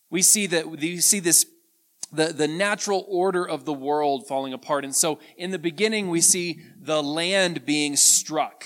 We 0.09 0.21
see 0.21 0.47
that, 0.47 0.81
you 0.81 1.01
see 1.01 1.19
this, 1.19 1.45
the, 2.13 2.27
the 2.27 2.47
natural 2.47 3.05
order 3.09 3.45
of 3.47 3.65
the 3.65 3.73
world 3.73 4.27
falling 4.27 4.53
apart. 4.53 4.85
And 4.85 4.95
so, 4.95 5.19
in 5.37 5.51
the 5.51 5.59
beginning, 5.59 6.09
we 6.09 6.21
see 6.21 6.61
the 6.79 7.03
land 7.03 7.65
being 7.65 7.97
struck 7.97 8.65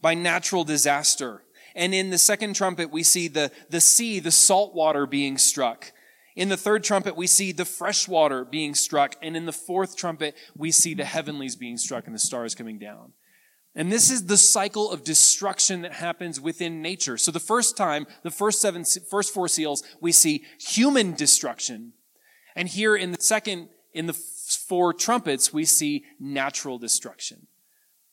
by 0.00 0.14
natural 0.14 0.64
disaster. 0.64 1.44
And 1.76 1.94
in 1.94 2.10
the 2.10 2.18
second 2.18 2.54
trumpet, 2.54 2.90
we 2.90 3.04
see 3.04 3.28
the, 3.28 3.52
the 3.68 3.80
sea, 3.80 4.18
the 4.18 4.32
salt 4.32 4.74
water 4.74 5.06
being 5.06 5.38
struck. 5.38 5.92
In 6.36 6.48
the 6.48 6.56
third 6.56 6.84
trumpet, 6.84 7.16
we 7.16 7.26
see 7.26 7.52
the 7.52 7.64
fresh 7.64 8.06
water 8.06 8.44
being 8.44 8.74
struck. 8.74 9.16
And 9.20 9.36
in 9.36 9.46
the 9.46 9.52
fourth 9.52 9.96
trumpet, 9.96 10.34
we 10.56 10.70
see 10.70 10.94
the 10.94 11.04
heavenlies 11.04 11.56
being 11.56 11.76
struck 11.76 12.06
and 12.06 12.14
the 12.14 12.20
stars 12.20 12.54
coming 12.54 12.78
down. 12.78 13.12
And 13.74 13.92
this 13.92 14.10
is 14.10 14.26
the 14.26 14.36
cycle 14.36 14.90
of 14.90 15.04
destruction 15.04 15.82
that 15.82 15.94
happens 15.94 16.40
within 16.40 16.82
nature. 16.82 17.16
So 17.16 17.30
the 17.30 17.38
first 17.38 17.76
time, 17.76 18.06
the 18.22 18.30
first 18.30 18.60
seven, 18.60 18.84
first 18.84 19.32
four 19.32 19.48
seals, 19.48 19.84
we 20.00 20.12
see 20.12 20.44
human 20.58 21.14
destruction. 21.14 21.92
And 22.56 22.68
here 22.68 22.96
in 22.96 23.12
the 23.12 23.20
second, 23.20 23.68
in 23.92 24.06
the 24.06 24.12
four 24.12 24.92
trumpets, 24.92 25.52
we 25.52 25.64
see 25.64 26.04
natural 26.18 26.78
destruction. 26.78 27.46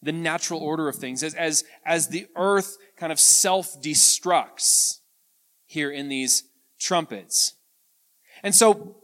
The 0.03 0.11
natural 0.11 0.59
order 0.59 0.87
of 0.87 0.95
things 0.95 1.23
as, 1.23 1.33
as, 1.33 1.63
as 1.83 2.09
the 2.09 2.27
earth 2.35 2.77
kind 2.97 3.11
of 3.11 3.19
self-destructs 3.19 4.99
here 5.65 5.89
in 5.89 6.07
these 6.07 6.43
trumpets. 6.79 7.55
And 8.47 8.55
so 8.55 8.95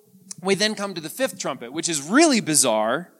we 0.41 0.55
then 0.55 0.73
come 0.73 0.93
to 0.93 1.01
the 1.01 1.09
fifth 1.09 1.37
trumpet, 1.37 1.73
which 1.73 1.89
is 1.89 2.01
really 2.01 2.39
bizarre. 2.39 3.11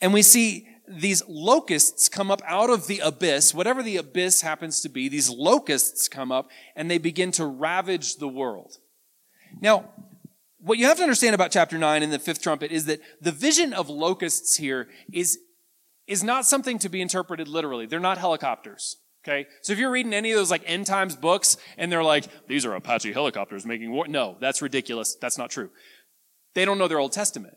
And 0.00 0.12
we 0.12 0.22
see 0.22 0.66
these 0.88 1.22
locusts 1.28 2.08
come 2.08 2.32
up 2.32 2.42
out 2.48 2.68
of 2.68 2.88
the 2.88 2.98
abyss, 2.98 3.54
whatever 3.54 3.80
the 3.80 3.96
abyss 3.96 4.40
happens 4.40 4.80
to 4.80 4.88
be, 4.88 5.08
these 5.08 5.30
locusts 5.30 6.08
come 6.08 6.32
up 6.32 6.50
and 6.74 6.90
they 6.90 6.98
begin 6.98 7.30
to 7.30 7.46
ravage 7.46 8.16
the 8.16 8.26
world. 8.26 8.78
Now, 9.60 9.88
what 10.58 10.78
you 10.78 10.86
have 10.86 10.96
to 10.96 11.04
understand 11.04 11.36
about 11.36 11.52
chapter 11.52 11.78
9 11.78 12.02
and 12.02 12.12
the 12.12 12.18
fifth 12.18 12.42
trumpet 12.42 12.72
is 12.72 12.86
that 12.86 12.98
the 13.20 13.30
vision 13.30 13.72
of 13.72 13.88
locusts 13.88 14.56
here 14.56 14.88
is, 15.12 15.38
is 16.08 16.24
not 16.24 16.44
something 16.44 16.80
to 16.80 16.88
be 16.88 17.00
interpreted 17.00 17.46
literally. 17.46 17.86
They're 17.86 18.00
not 18.00 18.18
helicopters. 18.18 18.96
Okay? 19.24 19.46
So 19.62 19.72
if 19.72 19.78
you're 19.78 19.90
reading 19.90 20.12
any 20.12 20.32
of 20.32 20.38
those 20.38 20.50
like 20.50 20.62
end 20.66 20.86
times 20.86 21.14
books 21.14 21.56
and 21.76 21.90
they're 21.90 22.02
like, 22.02 22.26
these 22.48 22.66
are 22.66 22.74
Apache 22.74 23.12
helicopters 23.12 23.64
making 23.64 23.92
war. 23.92 24.08
No, 24.08 24.36
that's 24.40 24.62
ridiculous. 24.62 25.14
That's 25.14 25.38
not 25.38 25.50
true. 25.50 25.70
They 26.54 26.64
don't 26.64 26.78
know 26.78 26.88
their 26.88 26.98
Old 26.98 27.12
Testament. 27.12 27.56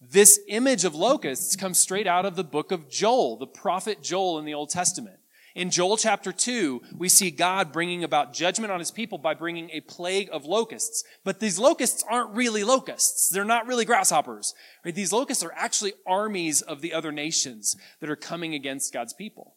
This 0.00 0.38
image 0.48 0.84
of 0.84 0.94
locusts 0.94 1.56
comes 1.56 1.78
straight 1.78 2.06
out 2.06 2.24
of 2.24 2.36
the 2.36 2.44
book 2.44 2.70
of 2.70 2.88
Joel, 2.88 3.36
the 3.36 3.46
prophet 3.46 4.02
Joel 4.02 4.38
in 4.38 4.44
the 4.44 4.54
Old 4.54 4.70
Testament. 4.70 5.16
In 5.54 5.70
Joel 5.70 5.96
chapter 5.96 6.30
2, 6.30 6.82
we 6.96 7.08
see 7.08 7.32
God 7.32 7.72
bringing 7.72 8.04
about 8.04 8.32
judgment 8.32 8.70
on 8.70 8.78
his 8.78 8.92
people 8.92 9.18
by 9.18 9.34
bringing 9.34 9.70
a 9.70 9.80
plague 9.80 10.28
of 10.32 10.44
locusts. 10.44 11.02
But 11.24 11.40
these 11.40 11.58
locusts 11.58 12.04
aren't 12.08 12.36
really 12.36 12.62
locusts. 12.62 13.28
They're 13.28 13.44
not 13.44 13.66
really 13.66 13.84
grasshoppers. 13.84 14.54
Right? 14.84 14.94
These 14.94 15.12
locusts 15.12 15.42
are 15.42 15.52
actually 15.56 15.94
armies 16.06 16.62
of 16.62 16.80
the 16.80 16.92
other 16.92 17.10
nations 17.10 17.76
that 18.00 18.08
are 18.10 18.14
coming 18.14 18.54
against 18.54 18.92
God's 18.92 19.14
people. 19.14 19.56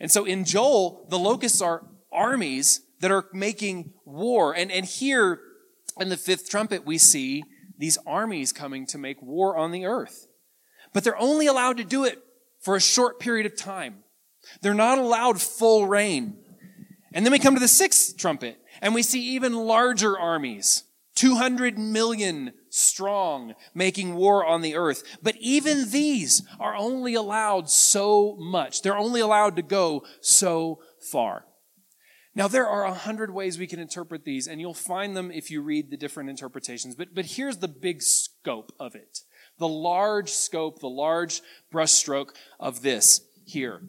And 0.00 0.10
so 0.10 0.24
in 0.24 0.44
Joel, 0.44 1.06
the 1.08 1.18
locusts 1.18 1.60
are 1.60 1.86
armies 2.12 2.82
that 3.00 3.10
are 3.10 3.26
making 3.32 3.92
war. 4.04 4.54
And, 4.54 4.70
and 4.70 4.86
here 4.86 5.40
in 5.98 6.08
the 6.08 6.16
fifth 6.16 6.48
trumpet, 6.48 6.86
we 6.86 6.98
see 6.98 7.44
these 7.78 7.98
armies 8.06 8.52
coming 8.52 8.86
to 8.86 8.98
make 8.98 9.22
war 9.22 9.56
on 9.56 9.70
the 9.72 9.86
earth. 9.86 10.26
But 10.92 11.04
they're 11.04 11.18
only 11.18 11.46
allowed 11.46 11.76
to 11.76 11.84
do 11.84 12.04
it 12.04 12.22
for 12.60 12.76
a 12.76 12.80
short 12.80 13.20
period 13.20 13.46
of 13.46 13.56
time. 13.56 14.04
They're 14.62 14.74
not 14.74 14.98
allowed 14.98 15.40
full 15.40 15.86
reign. 15.86 16.38
And 17.12 17.24
then 17.24 17.32
we 17.32 17.38
come 17.38 17.54
to 17.54 17.60
the 17.60 17.68
sixth 17.68 18.16
trumpet, 18.16 18.58
and 18.80 18.94
we 18.94 19.02
see 19.02 19.20
even 19.34 19.54
larger 19.54 20.18
armies, 20.18 20.84
200 21.14 21.78
million 21.78 22.52
strong, 22.70 23.54
making 23.74 24.14
war 24.14 24.44
on 24.44 24.62
the 24.62 24.74
earth. 24.74 25.02
But 25.22 25.36
even 25.40 25.90
these 25.90 26.42
are 26.58 26.76
only 26.76 27.14
allowed 27.14 27.70
so 27.70 28.36
much. 28.38 28.82
They're 28.82 28.96
only 28.96 29.20
allowed 29.20 29.56
to 29.56 29.62
go 29.62 30.04
so 30.20 30.80
far. 31.10 31.44
Now, 32.34 32.46
there 32.46 32.68
are 32.68 32.84
a 32.84 32.94
hundred 32.94 33.34
ways 33.34 33.58
we 33.58 33.66
can 33.66 33.80
interpret 33.80 34.24
these, 34.24 34.46
and 34.46 34.60
you'll 34.60 34.74
find 34.74 35.16
them 35.16 35.30
if 35.32 35.50
you 35.50 35.60
read 35.60 35.90
the 35.90 35.96
different 35.96 36.30
interpretations. 36.30 36.94
But, 36.94 37.14
but 37.14 37.26
here's 37.26 37.56
the 37.56 37.68
big 37.68 38.00
scope 38.00 38.70
of 38.78 38.94
it. 38.94 39.20
The 39.58 39.66
large 39.66 40.30
scope, 40.30 40.78
the 40.78 40.88
large 40.88 41.42
brushstroke 41.72 42.30
of 42.60 42.82
this 42.82 43.22
here 43.44 43.82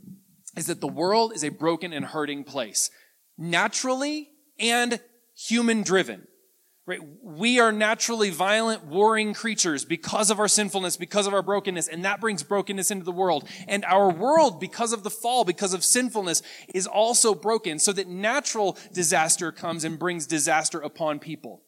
is 0.57 0.65
that 0.65 0.81
the 0.81 0.87
world 0.87 1.33
is 1.35 1.43
a 1.43 1.49
broken 1.49 1.93
and 1.93 2.05
hurting 2.05 2.43
place, 2.43 2.89
naturally 3.37 4.31
and 4.59 4.99
human 5.35 5.83
driven. 5.83 6.27
Right? 6.89 7.01
We 7.21 7.59
are 7.59 7.71
naturally 7.71 8.31
violent, 8.31 8.83
warring 8.83 9.35
creatures 9.35 9.85
because 9.85 10.31
of 10.31 10.39
our 10.39 10.47
sinfulness, 10.47 10.97
because 10.97 11.27
of 11.27 11.35
our 11.35 11.43
brokenness, 11.43 11.87
and 11.87 12.03
that 12.03 12.19
brings 12.19 12.41
brokenness 12.41 12.89
into 12.89 13.05
the 13.05 13.11
world. 13.11 13.47
And 13.67 13.85
our 13.85 14.09
world, 14.09 14.59
because 14.59 14.91
of 14.91 15.03
the 15.03 15.11
fall, 15.11 15.45
because 15.45 15.75
of 15.75 15.83
sinfulness, 15.83 16.41
is 16.73 16.87
also 16.87 17.35
broken, 17.35 17.77
so 17.77 17.93
that 17.93 18.07
natural 18.07 18.75
disaster 18.91 19.51
comes 19.51 19.83
and 19.83 19.99
brings 19.99 20.25
disaster 20.25 20.79
upon 20.79 21.19
people. 21.19 21.61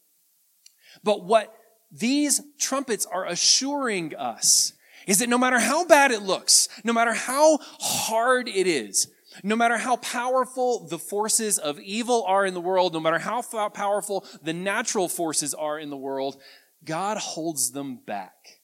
But 1.04 1.24
what 1.24 1.54
these 1.92 2.42
trumpets 2.60 3.06
are 3.06 3.28
assuring 3.28 4.16
us 4.16 4.74
is 5.06 5.20
that 5.20 5.30
no 5.30 5.38
matter 5.38 5.60
how 5.60 5.86
bad 5.86 6.10
it 6.10 6.24
looks, 6.24 6.68
no 6.84 6.94
matter 6.94 7.14
how 7.14 7.60
hard 7.80 8.48
it 8.48 8.66
is, 8.66 9.08
no 9.44 9.56
matter 9.56 9.78
how 9.78 9.98
powerful 9.98 10.88
the 10.88 11.00
forces 11.00 11.58
of 11.58 11.80
evil 11.80 12.24
are 12.28 12.46
in 12.46 12.54
the 12.54 12.62
world, 12.62 12.94
no 12.94 13.00
matter 13.00 13.20
how 13.20 13.42
powerful 13.70 14.26
the 14.42 14.54
natural 14.54 15.08
forces 15.08 15.54
are 15.54 15.80
in 15.80 15.90
the 15.90 15.98
world, 15.98 16.42
God 16.84 17.18
holds 17.18 17.72
them 17.72 18.00
back. 18.06 18.62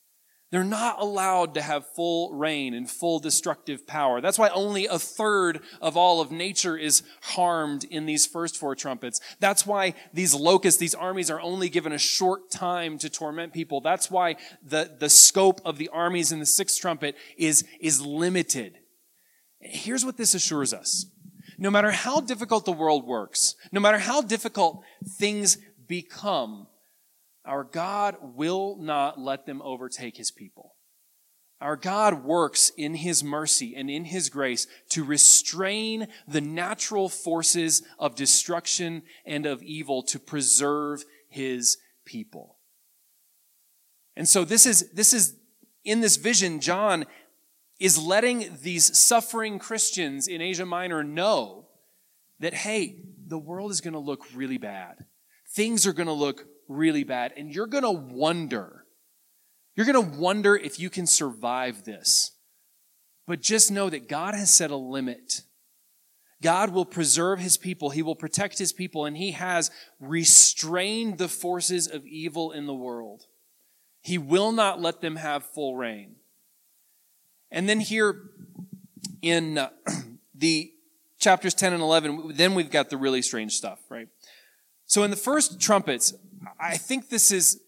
They're 0.50 0.64
not 0.64 1.02
allowed 1.02 1.56
to 1.56 1.62
have 1.62 1.86
full 1.94 2.32
reign 2.34 2.74
and 2.74 2.90
full 2.90 3.20
destructive 3.20 3.86
power. 3.86 4.22
That's 4.22 4.40
why 4.40 4.48
only 4.50 4.86
a 4.86 4.98
third 4.98 5.60
of 5.82 5.98
all 5.98 6.22
of 6.22 6.32
nature 6.32 6.78
is 6.78 7.04
harmed 7.22 7.84
in 7.84 8.06
these 8.06 8.26
first 8.26 8.56
four 8.56 8.74
trumpets. 8.74 9.20
That's 9.42 9.66
why 9.66 9.94
these 10.14 10.34
locusts, 10.34 10.80
these 10.80 10.96
armies 10.96 11.30
are 11.30 11.42
only 11.42 11.68
given 11.68 11.92
a 11.92 11.98
short 11.98 12.50
time 12.50 12.98
to 13.00 13.10
torment 13.10 13.52
people. 13.52 13.82
That's 13.82 14.10
why 14.10 14.38
the, 14.64 14.90
the 14.98 15.10
scope 15.10 15.60
of 15.66 15.78
the 15.78 15.90
armies 15.90 16.32
in 16.32 16.40
the 16.40 16.46
sixth 16.46 16.80
trumpet 16.80 17.18
is, 17.38 17.66
is 17.82 18.02
limited. 18.02 18.78
Here's 19.70 20.06
what 20.06 20.18
this 20.18 20.34
assures 20.34 20.74
us. 20.74 21.06
No 21.58 21.72
matter 21.72 21.92
how 21.92 22.20
difficult 22.20 22.66
the 22.66 22.72
world 22.72 23.06
works, 23.06 23.56
no 23.72 23.80
matter 23.80 23.98
how 23.98 24.22
difficult 24.22 24.84
things 25.18 25.58
become, 25.88 26.68
our 27.46 27.64
God 27.64 28.18
will 28.22 28.78
not 28.80 29.20
let 29.20 29.46
them 29.46 29.62
overtake 29.62 30.18
his 30.18 30.32
people. 30.32 30.76
Our 31.60 31.76
God 31.76 32.24
works 32.24 32.72
in 32.78 32.96
his 32.96 33.24
mercy 33.24 33.74
and 33.76 33.90
in 33.90 34.06
his 34.06 34.30
grace 34.30 34.68
to 34.90 35.04
restrain 35.04 36.08
the 36.28 36.42
natural 36.42 37.10
forces 37.10 37.82
of 37.98 38.14
destruction 38.14 39.02
and 39.26 39.48
of 39.48 39.64
evil 39.64 40.04
to 40.04 40.20
preserve 40.20 41.04
his 41.28 41.78
people. 42.06 42.58
And 44.16 44.30
so 44.30 44.46
this 44.46 44.68
is, 44.68 44.92
this 44.92 45.14
is, 45.14 45.36
in 45.84 46.02
this 46.02 46.18
vision, 46.18 46.60
John 46.60 47.06
is 47.80 47.98
letting 47.98 48.58
these 48.62 48.98
suffering 48.98 49.60
Christians 49.60 50.28
in 50.28 50.42
Asia 50.42 50.66
Minor 50.66 51.04
know 51.04 51.68
that, 52.40 52.54
hey, 52.54 52.98
the 53.26 53.38
world 53.38 53.72
is 53.72 53.82
going 53.82 53.94
to 53.94 54.00
look 54.00 54.26
really 54.34 54.58
bad. 54.58 55.06
Things 55.52 55.86
are 55.86 55.94
going 55.94 56.08
to 56.08 56.14
look 56.14 56.46
really 56.68 57.04
bad. 57.04 57.34
And 57.38 57.54
you're 57.54 57.68
going 57.68 57.84
to 57.84 57.92
wonder, 57.92 58.86
you're 59.76 59.86
going 59.86 60.12
to 60.12 60.18
wonder 60.18 60.56
if 60.56 60.80
you 60.80 60.90
can 60.90 61.06
survive 61.08 61.84
this. 61.84 62.32
But 63.28 63.42
just 63.42 63.72
know 63.72 63.90
that 63.90 64.08
God 64.08 64.34
has 64.34 64.54
set 64.54 64.72
a 64.72 64.78
limit. 64.78 65.42
God 66.42 66.72
will 66.72 66.86
preserve 66.86 67.40
his 67.40 67.58
people. 67.58 67.90
He 67.90 68.02
will 68.02 68.16
protect 68.16 68.60
his 68.60 68.72
people. 68.72 69.06
And 69.06 69.18
he 69.18 69.32
has 69.32 69.72
restrained 70.00 71.18
the 71.18 71.28
forces 71.28 71.88
of 71.88 72.06
evil 72.06 72.52
in 72.52 72.68
the 72.68 72.76
world. 72.76 73.24
He 74.02 74.18
will 74.18 74.52
not 74.52 74.82
let 74.82 75.02
them 75.02 75.18
have 75.18 75.44
full 75.44 75.76
reign. 75.76 76.17
And 77.52 77.68
then 77.68 77.80
here 77.80 78.30
in 79.22 79.58
uh, 79.58 79.70
the 80.36 80.72
chapters 81.20 81.54
10 81.54 81.74
and 81.74 81.82
11, 81.82 82.34
then 82.36 82.54
we've 82.54 82.72
got 82.72 82.90
the 82.90 82.98
really 82.98 83.22
strange 83.22 83.54
stuff, 83.54 83.80
right? 83.90 84.08
So 84.86 85.04
in 85.04 85.10
the 85.10 85.18
first 85.18 85.60
trumpets, 85.60 86.14
I 86.60 86.78
think 86.78 87.10
this 87.10 87.32
is 87.32 87.62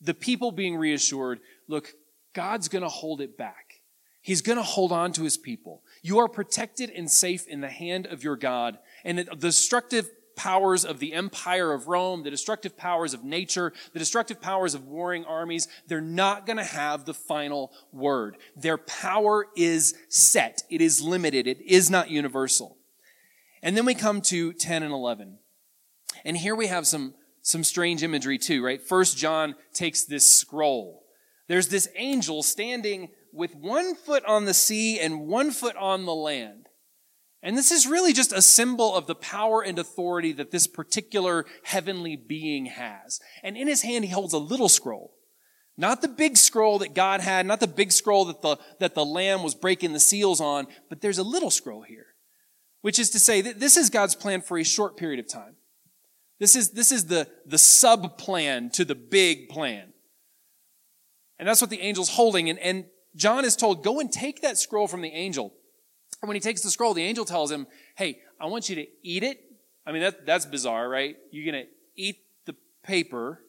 the 0.00 0.14
people 0.14 0.52
being 0.52 0.76
reassured 0.76 1.40
look, 1.68 1.92
God's 2.34 2.68
going 2.68 2.82
to 2.82 2.88
hold 2.88 3.20
it 3.20 3.36
back. 3.36 3.80
He's 4.20 4.42
going 4.42 4.56
to 4.56 4.62
hold 4.62 4.92
on 4.92 5.12
to 5.14 5.24
his 5.24 5.36
people. 5.36 5.82
You 6.02 6.18
are 6.20 6.28
protected 6.28 6.90
and 6.90 7.10
safe 7.10 7.46
in 7.48 7.60
the 7.60 7.68
hand 7.68 8.06
of 8.06 8.22
your 8.22 8.36
God. 8.36 8.78
And 9.04 9.18
the 9.18 9.24
destructive 9.24 10.10
powers 10.36 10.84
of 10.84 10.98
the 10.98 11.12
empire 11.12 11.72
of 11.72 11.88
Rome, 11.88 12.22
the 12.22 12.30
destructive 12.30 12.76
powers 12.76 13.14
of 13.14 13.24
nature, 13.24 13.72
the 13.92 13.98
destructive 13.98 14.40
powers 14.40 14.74
of 14.74 14.86
warring 14.86 15.24
armies, 15.24 15.68
they're 15.86 16.00
not 16.00 16.46
going 16.46 16.56
to 16.56 16.64
have 16.64 17.04
the 17.04 17.14
final 17.14 17.72
word. 17.92 18.36
Their 18.56 18.78
power 18.78 19.46
is 19.56 19.94
set. 20.08 20.62
It 20.70 20.80
is 20.80 21.00
limited. 21.00 21.46
It 21.46 21.60
is 21.60 21.90
not 21.90 22.10
universal. 22.10 22.76
And 23.62 23.76
then 23.76 23.84
we 23.84 23.94
come 23.94 24.20
to 24.22 24.52
10 24.52 24.82
and 24.82 24.92
11. 24.92 25.38
And 26.24 26.36
here 26.36 26.54
we 26.54 26.66
have 26.66 26.86
some, 26.86 27.14
some 27.42 27.64
strange 27.64 28.02
imagery 28.02 28.38
too, 28.38 28.64
right? 28.64 28.80
First 28.80 29.16
John 29.16 29.54
takes 29.72 30.04
this 30.04 30.28
scroll. 30.28 31.04
There's 31.48 31.68
this 31.68 31.88
angel 31.96 32.42
standing 32.42 33.10
with 33.32 33.54
one 33.54 33.94
foot 33.94 34.24
on 34.24 34.44
the 34.44 34.54
sea 34.54 35.00
and 35.00 35.26
one 35.26 35.50
foot 35.50 35.76
on 35.76 36.04
the 36.04 36.14
land. 36.14 36.68
And 37.42 37.58
this 37.58 37.72
is 37.72 37.88
really 37.88 38.12
just 38.12 38.32
a 38.32 38.40
symbol 38.40 38.94
of 38.94 39.06
the 39.06 39.16
power 39.16 39.62
and 39.62 39.78
authority 39.78 40.32
that 40.32 40.52
this 40.52 40.68
particular 40.68 41.44
heavenly 41.64 42.14
being 42.14 42.66
has. 42.66 43.18
And 43.42 43.56
in 43.56 43.66
his 43.66 43.82
hand, 43.82 44.04
he 44.04 44.12
holds 44.12 44.32
a 44.32 44.38
little 44.38 44.68
scroll. 44.68 45.14
Not 45.76 46.02
the 46.02 46.08
big 46.08 46.36
scroll 46.36 46.78
that 46.78 46.94
God 46.94 47.20
had, 47.20 47.46
not 47.46 47.58
the 47.58 47.66
big 47.66 47.90
scroll 47.90 48.26
that 48.26 48.42
the, 48.42 48.58
that 48.78 48.94
the 48.94 49.04
Lamb 49.04 49.42
was 49.42 49.54
breaking 49.54 49.92
the 49.92 50.00
seals 50.00 50.40
on, 50.40 50.68
but 50.88 51.00
there's 51.00 51.18
a 51.18 51.24
little 51.24 51.50
scroll 51.50 51.82
here. 51.82 52.06
Which 52.82 52.98
is 52.98 53.10
to 53.10 53.18
say 53.18 53.40
that 53.40 53.58
this 53.58 53.76
is 53.76 53.90
God's 53.90 54.14
plan 54.14 54.42
for 54.42 54.58
a 54.58 54.64
short 54.64 54.96
period 54.96 55.18
of 55.18 55.28
time. 55.28 55.56
This 56.38 56.54
is, 56.54 56.70
this 56.70 56.92
is 56.92 57.06
the, 57.06 57.28
the 57.46 57.58
sub 57.58 58.18
plan 58.18 58.70
to 58.70 58.84
the 58.84 58.94
big 58.94 59.48
plan. 59.48 59.92
And 61.38 61.48
that's 61.48 61.60
what 61.60 61.70
the 61.70 61.80
angel's 61.80 62.10
holding. 62.10 62.50
And, 62.50 62.58
and 62.58 62.84
John 63.16 63.44
is 63.44 63.56
told, 63.56 63.82
go 63.82 63.98
and 63.98 64.12
take 64.12 64.42
that 64.42 64.58
scroll 64.58 64.86
from 64.86 65.02
the 65.02 65.12
angel 65.12 65.54
and 66.22 66.28
when 66.28 66.36
he 66.36 66.40
takes 66.40 66.62
the 66.62 66.70
scroll, 66.70 66.94
the 66.94 67.02
angel 67.02 67.24
tells 67.24 67.50
him, 67.50 67.66
Hey, 67.96 68.20
I 68.40 68.46
want 68.46 68.68
you 68.68 68.76
to 68.76 68.86
eat 69.02 69.24
it. 69.24 69.40
I 69.84 69.92
mean, 69.92 70.02
that, 70.02 70.24
that's 70.24 70.46
bizarre, 70.46 70.88
right? 70.88 71.16
You're 71.32 71.52
going 71.52 71.64
to 71.64 71.70
eat 71.96 72.18
the 72.46 72.54
paper. 72.84 73.40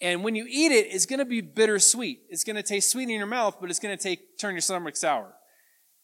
And 0.00 0.24
when 0.24 0.34
you 0.34 0.44
eat 0.48 0.72
it, 0.72 0.88
it's 0.90 1.06
going 1.06 1.20
to 1.20 1.24
be 1.24 1.40
bittersweet. 1.40 2.22
It's 2.28 2.42
going 2.42 2.56
to 2.56 2.62
taste 2.62 2.90
sweet 2.90 3.04
in 3.04 3.10
your 3.10 3.26
mouth, 3.26 3.58
but 3.60 3.70
it's 3.70 3.78
going 3.78 3.96
to 3.96 4.02
take, 4.02 4.38
turn 4.38 4.54
your 4.54 4.60
stomach 4.60 4.96
sour. 4.96 5.32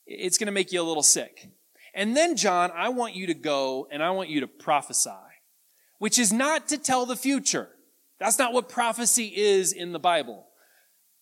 It's 0.07 0.38
going 0.38 0.46
to 0.46 0.53
make 0.53 0.72
you 0.72 0.81
a 0.81 0.85
little 0.85 1.03
sick. 1.03 1.50
And 1.92 2.16
then, 2.16 2.37
John, 2.37 2.70
I 2.74 2.90
want 2.90 3.14
you 3.14 3.26
to 3.26 3.35
go 3.35 3.88
and 3.90 4.03
I 4.03 4.11
want 4.11 4.29
you 4.29 4.40
to 4.40 4.46
prophesy, 4.46 5.11
which 5.98 6.20
is 6.20 6.33
not 6.33 6.68
to 6.68 6.79
tell 6.79 7.05
the 7.05 7.16
future. 7.16 7.68
That's 8.20 8.38
not 8.38 8.53
what 8.53 8.68
prophecy 8.68 9.33
is 9.35 9.72
in 9.72 9.90
the 9.90 9.98
Bible. 9.98 10.46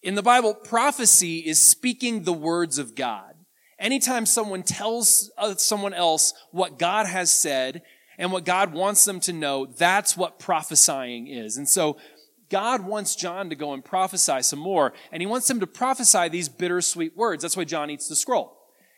In 0.02 0.14
the 0.14 0.22
Bible, 0.22 0.52
prophecy 0.52 1.38
is 1.38 1.58
speaking 1.58 2.24
the 2.24 2.32
words 2.34 2.78
of 2.78 2.94
God. 2.94 3.34
Anytime 3.78 4.26
someone 4.26 4.62
tells 4.62 5.30
uh, 5.38 5.54
someone 5.54 5.94
else 5.94 6.34
what 6.50 6.78
God 6.78 7.06
has 7.06 7.30
said 7.30 7.82
and 8.18 8.32
what 8.32 8.44
God 8.44 8.72
wants 8.72 9.04
them 9.04 9.20
to 9.20 9.32
know, 9.32 9.66
that's 9.66 10.16
what 10.16 10.40
prophesying 10.40 11.28
is. 11.28 11.56
And 11.56 11.68
so 11.68 11.96
God 12.50 12.84
wants 12.84 13.14
John 13.14 13.50
to 13.50 13.56
go 13.56 13.72
and 13.72 13.84
prophesy 13.84 14.42
some 14.42 14.58
more, 14.58 14.92
and 15.12 15.22
he 15.22 15.26
wants 15.26 15.48
him 15.48 15.60
to 15.60 15.66
prophesy 15.66 16.28
these 16.28 16.48
bittersweet 16.48 17.16
words. 17.16 17.42
That's 17.42 17.56
why 17.56 17.64
John 17.64 17.90
eats 17.90 18.08
the 18.08 18.16
scroll. 18.16 18.56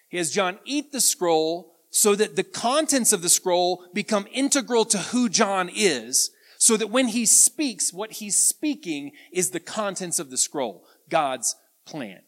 He 0.08 0.16
has 0.16 0.30
John 0.30 0.58
eat 0.64 0.92
the 0.92 1.00
scroll 1.00 1.74
so 1.90 2.14
that 2.14 2.36
the 2.36 2.44
contents 2.44 3.12
of 3.12 3.22
the 3.22 3.28
scroll 3.28 3.84
become 3.92 4.26
integral 4.32 4.84
to 4.86 4.98
who 4.98 5.28
John 5.28 5.68
is, 5.74 6.30
so 6.56 6.76
that 6.76 6.90
when 6.90 7.08
he 7.08 7.26
speaks, 7.26 7.92
what 7.92 8.12
he's 8.12 8.38
speaking 8.38 9.12
is 9.32 9.50
the 9.50 9.60
contents 9.60 10.18
of 10.18 10.30
the 10.30 10.36
scroll, 10.36 10.84
God's 11.08 11.56
plan. 11.84 12.20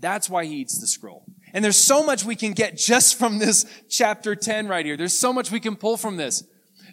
That's 0.00 0.30
why 0.30 0.44
he 0.44 0.56
eats 0.56 0.78
the 0.78 0.86
scroll. 0.86 1.24
And 1.52 1.64
there's 1.64 1.76
so 1.76 2.04
much 2.04 2.24
we 2.24 2.36
can 2.36 2.52
get 2.52 2.76
just 2.76 3.18
from 3.18 3.38
this 3.38 3.64
chapter 3.88 4.36
10 4.36 4.68
right 4.68 4.84
here. 4.84 4.96
There's 4.96 5.18
so 5.18 5.32
much 5.32 5.50
we 5.50 5.60
can 5.60 5.76
pull 5.76 5.96
from 5.96 6.16
this. 6.16 6.44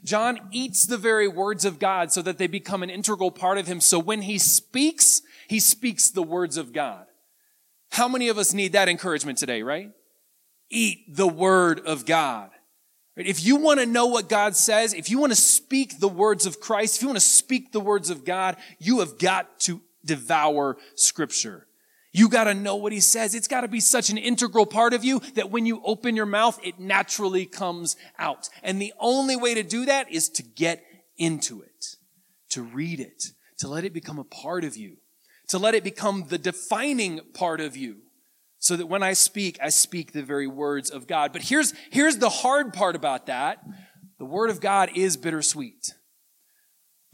John 0.03 0.39
eats 0.51 0.85
the 0.85 0.97
very 0.97 1.27
words 1.27 1.65
of 1.65 1.79
God 1.79 2.11
so 2.11 2.21
that 2.21 2.37
they 2.37 2.47
become 2.47 2.83
an 2.83 2.89
integral 2.89 3.31
part 3.31 3.57
of 3.57 3.67
him. 3.67 3.81
So 3.81 3.99
when 3.99 4.21
he 4.21 4.37
speaks, 4.37 5.21
he 5.47 5.59
speaks 5.59 6.09
the 6.09 6.23
words 6.23 6.57
of 6.57 6.73
God. 6.73 7.05
How 7.91 8.07
many 8.07 8.29
of 8.29 8.37
us 8.37 8.53
need 8.53 8.73
that 8.73 8.89
encouragement 8.89 9.37
today, 9.37 9.61
right? 9.61 9.91
Eat 10.69 11.15
the 11.15 11.27
word 11.27 11.79
of 11.79 12.05
God. 12.05 12.51
If 13.15 13.45
you 13.45 13.55
want 13.55 13.79
to 13.79 13.85
know 13.85 14.07
what 14.07 14.27
God 14.27 14.55
says, 14.55 14.93
if 14.93 15.09
you 15.09 15.19
want 15.19 15.31
to 15.31 15.39
speak 15.39 15.99
the 15.99 16.09
words 16.09 16.45
of 16.45 16.59
Christ, 16.59 16.97
if 16.97 17.01
you 17.01 17.07
want 17.07 17.19
to 17.19 17.25
speak 17.25 17.71
the 17.71 17.79
words 17.79 18.09
of 18.09 18.25
God, 18.25 18.57
you 18.77 18.99
have 18.99 19.17
got 19.17 19.59
to 19.61 19.81
devour 20.03 20.77
scripture. 20.95 21.65
You 22.15 22.29
got 22.29 22.45
to 22.45 22.53
know 22.53 22.77
what 22.77 22.93
he 22.93 23.01
says. 23.01 23.35
It's 23.35 23.49
got 23.49 23.61
to 23.61 23.67
be 23.67 23.81
such 23.81 24.09
an 24.09 24.17
integral 24.17 24.65
part 24.65 24.93
of 24.93 25.03
you 25.03 25.19
that 25.33 25.51
when 25.51 25.65
you 25.65 25.81
open 25.83 26.15
your 26.15 26.25
mouth, 26.25 26.57
it 26.63 26.79
naturally 26.79 27.45
comes 27.45 27.97
out. 28.17 28.47
And 28.63 28.81
the 28.81 28.93
only 29.01 29.35
way 29.35 29.53
to 29.53 29.63
do 29.63 29.85
that 29.85 30.09
is 30.09 30.29
to 30.29 30.41
get 30.41 30.81
into 31.17 31.61
it, 31.61 31.97
to 32.51 32.63
read 32.63 33.01
it, 33.01 33.25
to 33.57 33.67
let 33.67 33.83
it 33.83 33.91
become 33.91 34.17
a 34.17 34.23
part 34.23 34.63
of 34.63 34.77
you, 34.77 34.95
to 35.49 35.57
let 35.57 35.75
it 35.75 35.83
become 35.83 36.27
the 36.29 36.37
defining 36.37 37.19
part 37.33 37.59
of 37.59 37.75
you. 37.75 37.97
So 38.59 38.77
that 38.77 38.85
when 38.85 39.03
I 39.03 39.11
speak, 39.11 39.59
I 39.61 39.67
speak 39.67 40.13
the 40.13 40.23
very 40.23 40.47
words 40.47 40.89
of 40.89 41.07
God. 41.07 41.33
But 41.33 41.41
here's, 41.41 41.73
here's 41.91 42.19
the 42.19 42.29
hard 42.29 42.71
part 42.71 42.95
about 42.95 43.25
that. 43.25 43.59
The 44.19 44.25
word 44.25 44.49
of 44.49 44.61
God 44.61 44.91
is 44.95 45.17
bittersweet. 45.17 45.93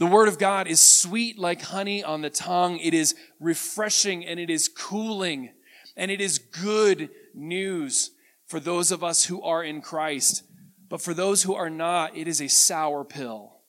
The 0.02 0.08
Word 0.08 0.30
of 0.30 0.40
God 0.40 0.66
is 0.66 0.80
sweet 0.80 1.38
like 1.38 1.62
honey 1.62 2.04
on 2.04 2.22
the 2.22 2.32
tongue. 2.32 2.80
It 2.80 2.96
is 2.96 3.14
refreshing 3.40 4.26
and 4.26 4.40
it 4.40 4.50
is 4.50 4.68
cooling 4.68 5.52
and 5.96 6.10
it 6.10 6.20
is 6.20 6.40
good 6.40 7.12
news 7.36 8.10
for 8.48 8.60
those 8.60 8.92
of 8.92 9.04
us 9.04 9.26
who 9.26 9.44
are 9.44 9.64
in 9.64 9.80
Christ. 9.80 10.42
But 10.90 11.04
for 11.04 11.14
those 11.14 11.44
who 11.44 11.54
are 11.54 11.70
not, 11.70 12.18
it 12.18 12.28
is 12.28 12.42
a 12.42 12.48
sour 12.48 13.04
pill. 13.04 13.60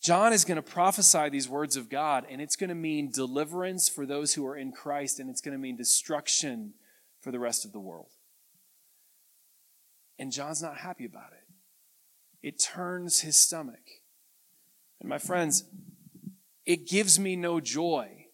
John 0.00 0.32
is 0.32 0.44
going 0.44 0.54
to 0.54 0.62
prophesy 0.62 1.30
these 1.30 1.48
words 1.48 1.76
of 1.76 1.90
God, 1.90 2.24
and 2.30 2.40
it's 2.40 2.54
going 2.54 2.68
to 2.68 2.76
mean 2.76 3.10
deliverance 3.10 3.88
for 3.88 4.06
those 4.06 4.34
who 4.34 4.46
are 4.46 4.56
in 4.56 4.70
Christ, 4.70 5.18
and 5.18 5.28
it's 5.28 5.40
going 5.40 5.50
to 5.50 5.58
mean 5.58 5.76
destruction 5.76 6.74
for 7.20 7.32
the 7.32 7.40
rest 7.40 7.64
of 7.64 7.72
the 7.72 7.80
world. 7.80 8.12
And 10.16 10.30
John's 10.30 10.62
not 10.62 10.76
happy 10.76 11.06
about 11.06 11.32
it. 11.32 12.46
It 12.46 12.62
turns 12.62 13.22
his 13.22 13.36
stomach. 13.36 13.82
And 15.00 15.08
my 15.08 15.18
friends, 15.18 15.64
it 16.64 16.88
gives 16.88 17.18
me 17.18 17.36
no 17.36 17.60
joy 17.60 18.26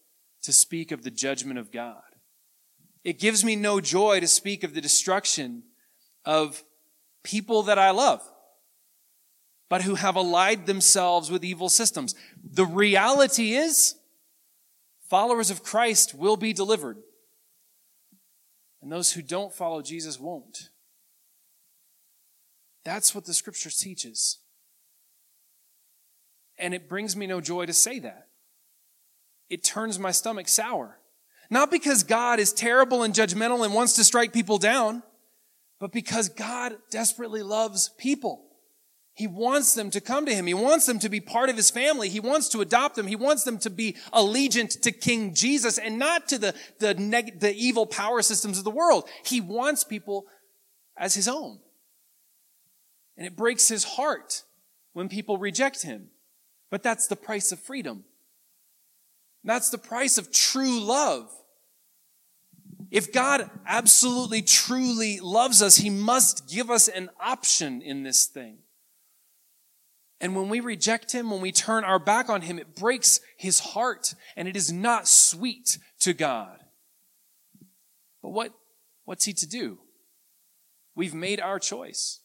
to 0.43 0.53
speak 0.53 0.91
of 0.93 1.03
the 1.03 1.11
judgment 1.11 1.59
of 1.59 1.71
God. 1.71 2.03
It 3.05 3.19
gives 3.19 3.45
me 3.45 3.57
no 3.57 3.81
joy 3.81 4.21
to 4.21 4.29
speak 4.29 4.63
of 4.65 4.75
the 4.75 4.81
destruction 4.81 5.65
of 6.25 6.63
people 7.25 7.63
that 7.65 7.79
I 7.79 7.91
love, 7.91 8.23
but 9.69 9.83
who 9.83 9.97
have 9.97 10.17
allied 10.17 10.67
themselves 10.67 11.31
with 11.31 11.45
evil 11.45 11.69
systems. 11.69 12.15
The 12.43 12.67
reality 12.67 13.55
is, 13.55 13.97
followers 15.09 15.51
of 15.51 15.63
Christ 15.63 16.15
will 16.15 16.37
be 16.37 16.53
delivered, 16.53 16.99
and 18.81 18.91
those 18.91 19.13
who 19.13 19.23
don't 19.23 19.53
follow 19.53 19.83
Jesus 19.83 20.19
won't. 20.19 20.71
That's 22.85 23.15
what 23.15 23.25
the 23.25 23.35
scripture 23.35 23.71
teaches. 23.71 24.39
And 26.59 26.75
it 26.75 26.89
brings 26.89 27.17
me 27.17 27.27
no 27.27 27.41
joy 27.41 27.67
to 27.67 27.73
say 27.73 27.99
that. 28.01 28.29
It 29.49 29.65
turns 29.65 29.99
my 29.99 30.11
stomach 30.11 30.49
sour. 30.49 30.99
Not 31.51 31.71
because 31.71 32.03
God 32.03 32.39
is 32.39 32.53
terrible 32.53 33.03
and 33.03 33.13
judgmental 33.13 33.65
and 33.65 33.75
wants 33.75 33.95
to 33.95 34.05
strike 34.05 34.33
people 34.33 34.59
down, 34.59 35.03
but 35.79 35.93
because 35.93 36.29
God 36.29 36.77
desperately 36.91 37.43
loves 37.43 37.91
people. 37.99 38.47
He 39.15 39.27
wants 39.27 39.75
them 39.75 39.91
to 39.91 40.01
come 40.01 40.25
to 40.25 40.35
him. 40.35 40.47
He 40.47 40.55
wants 40.55 40.87
them 40.87 40.99
to 41.01 41.11
be 41.11 41.21
part 41.21 41.51
of 41.51 41.57
his 41.57 41.71
family. 41.71 42.09
He 42.09 42.21
wants 42.21 42.49
to 42.51 42.63
adopt 42.63 42.97
them. 42.97 43.07
He 43.07 43.17
wants 43.17 43.45
them 43.45 43.59
to 43.59 43.69
be 43.69 43.97
allegiant 44.13 44.81
to 44.81 44.93
King 44.93 45.35
Jesus 45.35 45.77
and 45.77 45.99
not 45.99 46.29
to 46.29 46.39
the, 46.39 46.55
the, 46.79 46.95
neg- 46.95 47.41
the 47.41 47.55
evil 47.55 47.85
power 47.85 48.23
systems 48.23 48.57
of 48.57 48.65
the 48.65 48.71
world. 48.71 49.07
He 49.27 49.43
wants 49.43 49.85
people 49.85 50.25
as 50.97 51.15
his 51.15 51.29
own. 51.29 51.59
And 53.19 53.27
it 53.27 53.37
breaks 53.37 53.69
his 53.69 53.85
heart 53.85 54.45
when 54.95 55.11
people 55.11 55.37
reject 55.37 55.83
him. 55.83 56.09
But 56.73 56.83
that's 56.83 57.07
the 57.07 57.17
price 57.17 57.53
of 57.53 57.61
freedom. 57.61 58.05
That's 59.45 59.69
the 59.69 59.77
price 59.77 60.17
of 60.17 60.33
true 60.33 60.81
love. 60.81 61.31
If 62.91 63.13
God 63.13 63.51
absolutely, 63.67 64.41
truly 64.41 65.21
loves 65.21 65.61
us, 65.61 65.77
He 65.77 65.91
must 65.91 66.49
give 66.49 66.71
us 66.71 66.89
an 66.89 67.11
option 67.21 67.83
in 67.83 68.05
this 68.05 68.25
thing. 68.25 68.57
And 70.19 70.35
when 70.35 70.49
we 70.49 70.61
reject 70.61 71.13
Him, 71.13 71.31
when 71.31 71.43
we 71.43 71.53
turn 71.53 71.85
our 71.85 71.99
back 71.99 72.31
on 72.31 72.41
Him, 72.41 72.59
it 72.59 72.75
breaks 72.75 73.21
His 73.37 73.61
heart 73.61 74.15
and 74.35 74.49
it 74.49 74.57
is 74.57 74.73
not 74.73 75.07
sweet 75.07 75.77
to 76.01 76.15
God. 76.15 76.59
But 78.23 78.31
what, 78.31 78.55
what's 79.05 79.27
He 79.27 79.35
to 79.35 79.47
do? 79.47 79.79
We've 80.95 81.15
made 81.15 81.39
our 81.39 81.59
choice 81.59 82.21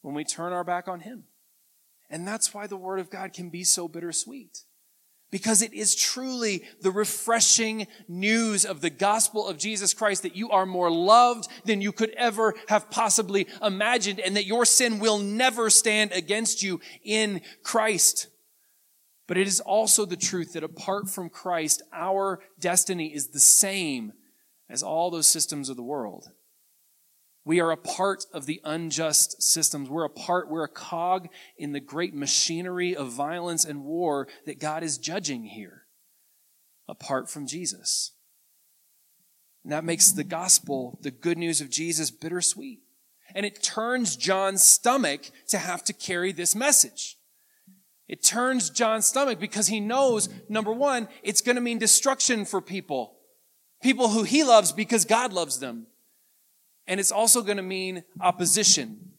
when 0.00 0.14
we 0.14 0.22
turn 0.22 0.52
our 0.52 0.62
back 0.62 0.86
on 0.86 1.00
Him. 1.00 1.24
And 2.10 2.26
that's 2.26 2.52
why 2.52 2.66
the 2.66 2.76
Word 2.76 2.98
of 2.98 3.10
God 3.10 3.32
can 3.32 3.50
be 3.50 3.64
so 3.64 3.88
bittersweet. 3.88 4.64
Because 5.30 5.62
it 5.62 5.72
is 5.72 5.94
truly 5.94 6.64
the 6.80 6.90
refreshing 6.90 7.86
news 8.08 8.64
of 8.64 8.80
the 8.80 8.90
gospel 8.90 9.46
of 9.46 9.58
Jesus 9.58 9.94
Christ 9.94 10.24
that 10.24 10.34
you 10.34 10.50
are 10.50 10.66
more 10.66 10.90
loved 10.90 11.48
than 11.64 11.80
you 11.80 11.92
could 11.92 12.10
ever 12.10 12.54
have 12.66 12.90
possibly 12.90 13.46
imagined 13.62 14.18
and 14.18 14.36
that 14.36 14.46
your 14.46 14.64
sin 14.64 14.98
will 14.98 15.18
never 15.18 15.70
stand 15.70 16.10
against 16.10 16.64
you 16.64 16.80
in 17.04 17.42
Christ. 17.62 18.26
But 19.28 19.38
it 19.38 19.46
is 19.46 19.60
also 19.60 20.04
the 20.04 20.16
truth 20.16 20.54
that 20.54 20.64
apart 20.64 21.08
from 21.08 21.30
Christ, 21.30 21.80
our 21.92 22.40
destiny 22.58 23.14
is 23.14 23.28
the 23.28 23.38
same 23.38 24.12
as 24.68 24.82
all 24.82 25.12
those 25.12 25.28
systems 25.28 25.68
of 25.68 25.76
the 25.76 25.84
world. 25.84 26.30
We 27.44 27.60
are 27.60 27.70
a 27.70 27.76
part 27.76 28.26
of 28.32 28.46
the 28.46 28.60
unjust 28.64 29.42
systems. 29.42 29.88
We're 29.88 30.04
a 30.04 30.10
part, 30.10 30.50
we're 30.50 30.64
a 30.64 30.68
cog 30.68 31.28
in 31.56 31.72
the 31.72 31.80
great 31.80 32.14
machinery 32.14 32.94
of 32.94 33.08
violence 33.08 33.64
and 33.64 33.84
war 33.84 34.28
that 34.44 34.60
God 34.60 34.82
is 34.82 34.98
judging 34.98 35.44
here, 35.44 35.86
apart 36.86 37.30
from 37.30 37.46
Jesus. 37.46 38.12
And 39.64 39.72
that 39.72 39.84
makes 39.84 40.12
the 40.12 40.24
gospel, 40.24 40.98
the 41.02 41.10
good 41.10 41.38
news 41.38 41.60
of 41.60 41.70
Jesus, 41.70 42.10
bittersweet. 42.10 42.80
And 43.34 43.46
it 43.46 43.62
turns 43.62 44.16
John's 44.16 44.64
stomach 44.64 45.30
to 45.48 45.58
have 45.58 45.84
to 45.84 45.92
carry 45.92 46.32
this 46.32 46.54
message. 46.54 47.16
It 48.08 48.24
turns 48.24 48.70
John's 48.70 49.06
stomach 49.06 49.38
because 49.38 49.68
he 49.68 49.78
knows, 49.80 50.28
number 50.48 50.72
one, 50.72 51.08
it's 51.22 51.40
going 51.40 51.54
to 51.54 51.62
mean 51.62 51.78
destruction 51.78 52.44
for 52.44 52.60
people. 52.60 53.18
People 53.82 54.08
who 54.08 54.24
he 54.24 54.42
loves 54.42 54.72
because 54.72 55.04
God 55.04 55.32
loves 55.32 55.60
them 55.60 55.86
and 56.90 56.98
it's 56.98 57.12
also 57.12 57.40
going 57.40 57.56
to 57.56 57.62
mean 57.62 58.02
opposition. 58.20 59.12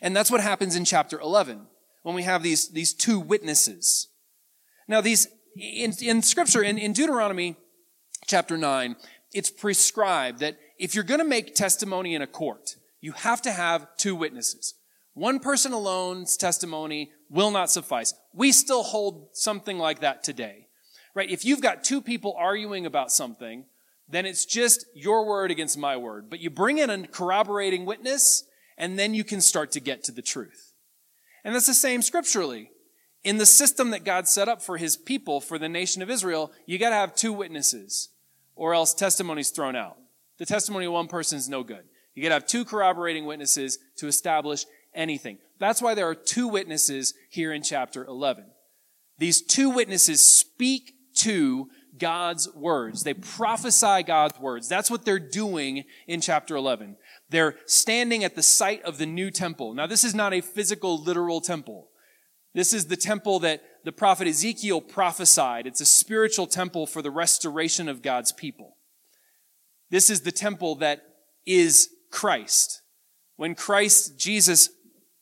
And 0.00 0.16
that's 0.16 0.30
what 0.30 0.40
happens 0.40 0.74
in 0.74 0.86
chapter 0.86 1.20
11 1.20 1.66
when 2.02 2.14
we 2.14 2.22
have 2.22 2.42
these, 2.42 2.70
these 2.70 2.94
two 2.94 3.20
witnesses. 3.20 4.08
Now, 4.88 5.02
these, 5.02 5.28
in, 5.54 5.92
in 6.00 6.22
scripture, 6.22 6.62
in, 6.62 6.78
in 6.78 6.94
Deuteronomy 6.94 7.56
chapter 8.26 8.56
9, 8.56 8.96
it's 9.34 9.50
prescribed 9.50 10.38
that 10.40 10.56
if 10.78 10.94
you're 10.94 11.04
going 11.04 11.20
to 11.20 11.26
make 11.26 11.54
testimony 11.54 12.14
in 12.14 12.22
a 12.22 12.26
court, 12.26 12.76
you 13.02 13.12
have 13.12 13.42
to 13.42 13.52
have 13.52 13.86
two 13.98 14.16
witnesses. 14.16 14.72
One 15.12 15.40
person 15.40 15.72
alone's 15.72 16.38
testimony 16.38 17.12
will 17.28 17.50
not 17.50 17.70
suffice. 17.70 18.14
We 18.32 18.50
still 18.50 18.82
hold 18.82 19.28
something 19.34 19.76
like 19.76 20.00
that 20.00 20.24
today, 20.24 20.68
right? 21.14 21.30
If 21.30 21.44
you've 21.44 21.60
got 21.60 21.84
two 21.84 22.00
people 22.00 22.34
arguing 22.38 22.86
about 22.86 23.12
something, 23.12 23.66
then 24.08 24.26
it's 24.26 24.44
just 24.44 24.86
your 24.94 25.26
word 25.26 25.50
against 25.50 25.76
my 25.76 25.96
word. 25.96 26.30
But 26.30 26.40
you 26.40 26.50
bring 26.50 26.78
in 26.78 26.90
a 26.90 27.06
corroborating 27.06 27.84
witness, 27.84 28.44
and 28.76 28.98
then 28.98 29.14
you 29.14 29.24
can 29.24 29.40
start 29.40 29.70
to 29.72 29.80
get 29.80 30.02
to 30.04 30.12
the 30.12 30.22
truth. 30.22 30.72
And 31.44 31.54
that's 31.54 31.66
the 31.66 31.74
same 31.74 32.02
scripturally. 32.02 32.70
In 33.24 33.38
the 33.38 33.46
system 33.46 33.90
that 33.90 34.04
God 34.04 34.28
set 34.28 34.48
up 34.48 34.62
for 34.62 34.76
his 34.76 34.96
people, 34.96 35.40
for 35.40 35.58
the 35.58 35.68
nation 35.68 36.02
of 36.02 36.10
Israel, 36.10 36.52
you 36.66 36.78
got 36.78 36.90
to 36.90 36.96
have 36.96 37.14
two 37.14 37.32
witnesses, 37.32 38.10
or 38.54 38.74
else 38.74 38.94
testimony's 38.94 39.50
thrown 39.50 39.76
out. 39.76 39.98
The 40.38 40.46
testimony 40.46 40.86
of 40.86 40.92
one 40.92 41.08
person 41.08 41.36
is 41.36 41.48
no 41.48 41.62
good. 41.62 41.84
You 42.14 42.22
got 42.22 42.30
to 42.30 42.34
have 42.34 42.46
two 42.46 42.64
corroborating 42.64 43.26
witnesses 43.26 43.78
to 43.96 44.06
establish 44.06 44.64
anything. 44.94 45.38
That's 45.58 45.82
why 45.82 45.94
there 45.94 46.08
are 46.08 46.14
two 46.14 46.48
witnesses 46.48 47.14
here 47.28 47.52
in 47.52 47.62
chapter 47.62 48.04
11. 48.04 48.44
These 49.18 49.42
two 49.42 49.70
witnesses 49.70 50.20
speak 50.24 50.94
to 51.16 51.68
God's 51.98 52.52
words. 52.54 53.02
They 53.02 53.14
prophesy 53.14 54.02
God's 54.02 54.38
words. 54.38 54.68
That's 54.68 54.90
what 54.90 55.04
they're 55.04 55.18
doing 55.18 55.84
in 56.06 56.20
chapter 56.20 56.56
11. 56.56 56.96
They're 57.30 57.56
standing 57.66 58.24
at 58.24 58.34
the 58.34 58.42
site 58.42 58.82
of 58.82 58.98
the 58.98 59.06
new 59.06 59.30
temple. 59.30 59.74
Now, 59.74 59.86
this 59.86 60.04
is 60.04 60.14
not 60.14 60.32
a 60.32 60.40
physical, 60.40 61.02
literal 61.02 61.40
temple. 61.40 61.88
This 62.54 62.72
is 62.72 62.86
the 62.86 62.96
temple 62.96 63.38
that 63.40 63.62
the 63.84 63.92
prophet 63.92 64.26
Ezekiel 64.26 64.80
prophesied. 64.80 65.66
It's 65.66 65.80
a 65.80 65.86
spiritual 65.86 66.46
temple 66.46 66.86
for 66.86 67.02
the 67.02 67.10
restoration 67.10 67.88
of 67.88 68.02
God's 68.02 68.32
people. 68.32 68.76
This 69.90 70.10
is 70.10 70.22
the 70.22 70.32
temple 70.32 70.76
that 70.76 71.02
is 71.46 71.88
Christ. 72.10 72.82
When 73.36 73.54
Christ, 73.54 74.18
Jesus, 74.18 74.70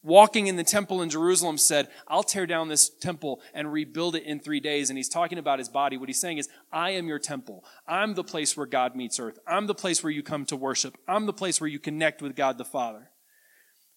walking 0.07 0.47
in 0.47 0.55
the 0.55 0.65
temple 0.65 1.03
in 1.03 1.11
Jerusalem 1.11 1.59
said, 1.59 1.89
I'll 2.07 2.23
tear 2.23 2.47
down 2.47 2.69
this 2.69 2.89
temple 2.89 3.41
and 3.53 3.73
rebuild 3.73 4.15
it 4.15 4.23
in 4.23 4.39
three 4.39 4.61
days. 4.61 4.89
And 4.89 4.97
he's 4.97 5.09
talking 5.09 5.37
about 5.37 5.59
his 5.59 5.69
body. 5.69 5.97
What 5.97 6.09
he's 6.09 6.21
saying 6.21 6.39
is, 6.39 6.49
I 6.73 6.91
am 6.91 7.09
your 7.09 7.19
temple. 7.19 7.65
I'm 7.89 8.15
the 8.15 8.25
place 8.25 8.57
where 8.57 8.67
God 8.67 8.95
meets 8.95 9.19
earth. 9.19 9.39
I'm 9.49 9.67
the 9.67 9.75
place 9.75 10.05
where 10.05 10.13
you 10.13 10.23
come 10.23 10.47
to 10.47 10.57
worship. 10.57 10.97
I'm 11.09 11.27
the 11.27 11.33
place 11.33 11.61
where 11.61 11.69
you 11.69 11.81
connect 11.81 12.23
with 12.23 12.37
God 12.37 12.57
the 12.57 12.65
Father. 12.65 13.11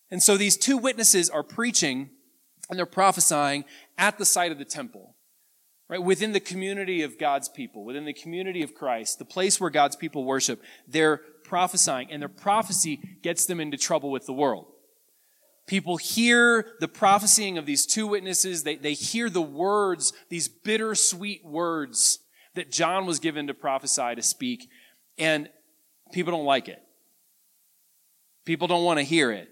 And 0.10 0.24
so 0.24 0.36
these 0.36 0.58
two 0.58 0.78
witnesses 0.80 1.30
are 1.30 1.44
preaching 1.44 2.10
and 2.70 2.80
they're 2.80 2.88
prophesying 2.88 3.66
at 3.98 4.18
the 4.18 4.26
site 4.26 4.52
of 4.52 4.58
the 4.58 4.66
temple. 4.66 5.16
Right? 5.88 6.02
Within 6.02 6.34
the 6.34 6.40
community 6.40 7.04
of 7.04 7.20
God's 7.20 7.50
people, 7.50 7.86
within 7.86 8.06
the 8.06 8.14
community 8.14 8.64
of 8.64 8.74
Christ, 8.74 9.20
the 9.20 9.26
place 9.26 9.62
where 9.62 9.70
God's 9.70 9.96
people 9.96 10.24
worship, 10.24 10.62
they're 10.88 11.22
prophesying, 11.44 12.12
and 12.12 12.22
their 12.22 12.30
prophecy 12.30 13.00
gets 13.22 13.46
them 13.46 13.60
into 13.60 13.78
trouble 13.78 14.12
with 14.12 14.26
the 14.26 14.34
world. 14.34 14.66
People 15.70 15.98
hear 15.98 16.66
the 16.80 16.88
prophesying 16.88 17.60
of 17.60 17.68
these 17.68 17.86
two 17.86 18.08
witnesses. 18.08 18.64
They, 18.64 18.78
they 18.78 18.94
hear 18.94 19.30
the 19.30 19.40
words, 19.40 20.14
these 20.28 20.48
bittersweet 20.48 21.46
words 21.46 22.18
that 22.56 22.72
John 22.72 23.06
was 23.06 23.20
given 23.20 23.46
to 23.46 23.54
prophesy, 23.54 24.16
to 24.16 24.24
speak, 24.24 24.68
and 25.20 25.48
people 26.12 26.32
don't 26.32 26.46
like 26.46 26.70
it. 26.70 26.82
People 28.46 28.68
don't 28.68 28.84
want 28.84 28.98
to 28.98 29.04
hear 29.04 29.32
it. 29.32 29.48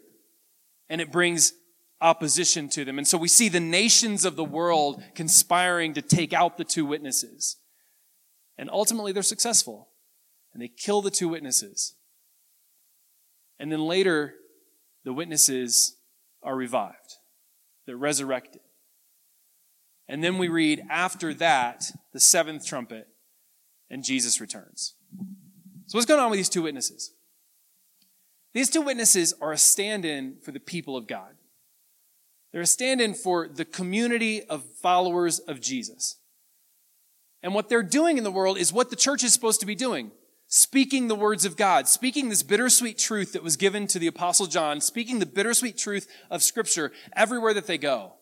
And 0.89 1.01
it 1.01 1.11
brings 1.11 1.53
opposition 2.01 2.67
to 2.69 2.83
them. 2.83 2.97
And 2.97 3.07
so 3.07 3.19
we 3.19 3.27
see 3.27 3.47
the 3.47 3.59
nations 3.59 4.25
of 4.25 4.35
the 4.35 4.43
world 4.43 5.03
conspiring 5.13 5.93
to 5.93 6.01
take 6.01 6.33
out 6.33 6.57
the 6.57 6.63
two 6.63 6.87
witnesses. 6.87 7.57
And 8.57 8.71
ultimately 8.71 9.11
they're 9.11 9.21
successful. 9.21 9.89
And 10.51 10.63
they 10.63 10.67
kill 10.67 11.03
the 11.03 11.11
two 11.11 11.29
witnesses. 11.29 11.93
And 13.59 13.71
then 13.71 13.81
later, 13.81 14.33
the 15.03 15.13
witnesses 15.13 15.93
are 16.43 16.55
revived. 16.55 17.15
They're 17.85 17.97
resurrected. 17.97 18.61
And 20.07 20.23
then 20.23 20.37
we 20.37 20.47
read 20.47 20.83
after 20.89 21.33
that, 21.35 21.91
the 22.13 22.19
seventh 22.19 22.65
trumpet, 22.65 23.07
and 23.89 24.03
Jesus 24.03 24.39
returns. 24.39 24.95
So, 25.87 25.97
what's 25.97 26.05
going 26.05 26.19
on 26.19 26.29
with 26.29 26.39
these 26.39 26.49
two 26.49 26.63
witnesses? 26.63 27.13
These 28.53 28.69
two 28.69 28.81
witnesses 28.81 29.33
are 29.41 29.51
a 29.51 29.57
stand 29.57 30.05
in 30.05 30.37
for 30.41 30.51
the 30.51 30.59
people 30.59 30.97
of 30.97 31.07
God. 31.07 31.35
They're 32.51 32.61
a 32.61 32.65
stand 32.65 33.01
in 33.01 33.13
for 33.13 33.47
the 33.47 33.65
community 33.65 34.43
of 34.43 34.63
followers 34.81 35.39
of 35.39 35.61
Jesus. 35.61 36.17
And 37.43 37.53
what 37.53 37.69
they're 37.69 37.83
doing 37.83 38.17
in 38.17 38.23
the 38.23 38.31
world 38.31 38.57
is 38.57 38.73
what 38.73 38.89
the 38.89 38.95
church 38.95 39.23
is 39.23 39.33
supposed 39.33 39.59
to 39.59 39.65
be 39.65 39.75
doing 39.75 40.11
speaking 40.47 41.07
the 41.07 41.15
words 41.15 41.45
of 41.45 41.57
God, 41.57 41.87
speaking 41.87 42.29
this 42.29 42.43
bittersweet 42.43 42.97
truth 42.97 43.33
that 43.33 43.43
was 43.43 43.57
given 43.57 43.87
to 43.87 43.99
the 43.99 44.07
Apostle 44.07 44.47
John, 44.47 44.81
speaking 44.81 45.19
the 45.19 45.25
bittersweet 45.25 45.77
truth 45.77 46.07
of 46.29 46.43
Scripture 46.43 46.91
everywhere 47.15 47.53
that 47.53 47.67
they 47.67 47.77
go. 47.77 48.13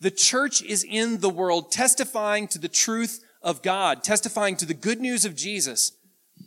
The 0.00 0.10
church 0.10 0.62
is 0.62 0.84
in 0.84 1.20
the 1.20 1.30
world 1.30 1.70
testifying 1.70 2.48
to 2.48 2.58
the 2.58 2.68
truth 2.68 3.22
of 3.42 3.62
God, 3.62 4.02
testifying 4.02 4.56
to 4.56 4.66
the 4.66 4.74
good 4.74 5.00
news 5.00 5.24
of 5.24 5.36
Jesus, 5.36 5.92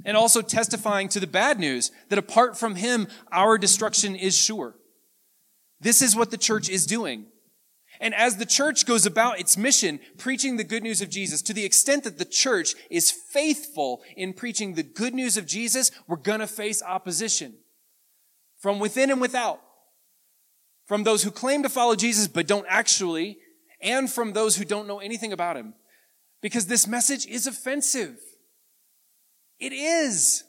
and 0.04 0.18
also 0.18 0.42
testifying 0.42 1.08
to 1.10 1.20
the 1.20 1.28
bad 1.28 1.60
news 1.60 1.92
that 2.10 2.20
apart 2.20 2.58
from 2.58 2.76
Him, 2.76 3.08
our 3.32 3.58
destruction 3.58 4.16
is 4.16 4.36
sure. 4.36 4.76
This 5.80 6.02
is 6.02 6.16
what 6.16 6.32
the 6.32 6.38
church 6.38 6.70
is 6.70 6.86
doing. 6.86 7.28
And 8.00 8.14
as 8.14 8.38
the 8.38 8.46
church 8.46 8.86
goes 8.86 9.06
about 9.06 9.40
its 9.40 9.58
mission, 9.58 10.00
preaching 10.18 10.58
the 10.58 10.64
good 10.64 10.84
news 10.84 11.02
of 11.02 11.10
Jesus, 11.10 11.42
to 11.44 11.54
the 11.54 11.66
extent 11.66 12.04
that 12.04 12.18
the 12.18 12.26
church 12.26 12.76
is 12.90 13.12
faithful 13.12 14.02
in 14.16 14.34
preaching 14.34 14.74
the 14.74 14.84
good 14.84 15.14
news 15.14 15.38
of 15.38 15.46
Jesus, 15.46 15.92
we're 16.08 16.18
going 16.18 16.40
to 16.40 16.48
face 16.48 16.84
opposition 16.84 17.56
from 18.60 18.80
within 18.80 19.12
and 19.12 19.22
without. 19.22 19.62
From 20.86 21.04
those 21.04 21.24
who 21.24 21.32
claim 21.32 21.64
to 21.64 21.70
follow 21.70 21.96
Jesus 21.96 22.28
but 22.28 22.48
don't 22.48 22.66
actually, 22.70 23.40
and 23.82 24.10
from 24.10 24.34
those 24.34 24.56
who 24.56 24.66
don't 24.66 24.88
know 24.88 25.00
anything 25.00 25.34
about 25.34 25.58
him. 25.58 25.74
Because 26.42 26.68
this 26.68 26.88
message 26.88 27.26
is 27.26 27.48
offensive. 27.48 28.18
It 29.60 29.74
is. 29.74 30.44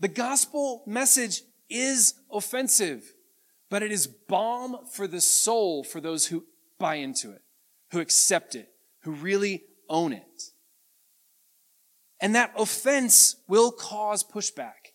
The 0.00 0.08
gospel 0.08 0.82
message 0.86 1.42
is 1.68 2.14
offensive 2.32 3.04
but 3.70 3.82
it 3.82 3.92
is 3.92 4.06
balm 4.06 4.76
for 4.92 5.06
the 5.06 5.20
soul 5.20 5.84
for 5.84 6.00
those 6.00 6.26
who 6.26 6.44
buy 6.78 6.96
into 6.96 7.30
it, 7.30 7.42
who 7.92 8.00
accept 8.00 8.54
it, 8.54 8.68
who 9.02 9.12
really 9.12 9.62
own 9.88 10.12
it. 10.12 10.42
And 12.20 12.34
that 12.34 12.52
offense 12.58 13.36
will 13.48 13.70
cause 13.70 14.22
pushback. 14.22 14.92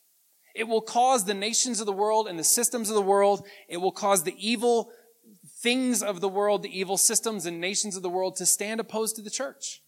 It 0.53 0.67
will 0.67 0.81
cause 0.81 1.25
the 1.25 1.33
nations 1.33 1.79
of 1.79 1.85
the 1.85 1.91
world 1.93 2.27
and 2.27 2.37
the 2.37 2.43
systems 2.43 2.89
of 2.89 2.95
the 2.95 3.01
world, 3.01 3.47
it 3.67 3.77
will 3.77 3.91
cause 3.91 4.23
the 4.23 4.35
evil 4.37 4.91
things 5.57 6.03
of 6.03 6.21
the 6.21 6.29
world, 6.29 6.61
the 6.61 6.79
evil 6.79 6.97
systems 6.97 7.45
and 7.45 7.59
nations 7.59 7.95
of 7.95 8.03
the 8.03 8.09
world 8.09 8.35
to 8.35 8.45
stand 8.45 8.79
opposed 8.79 9.15
to 9.15 9.21
the 9.21 9.29
church. 9.29 9.81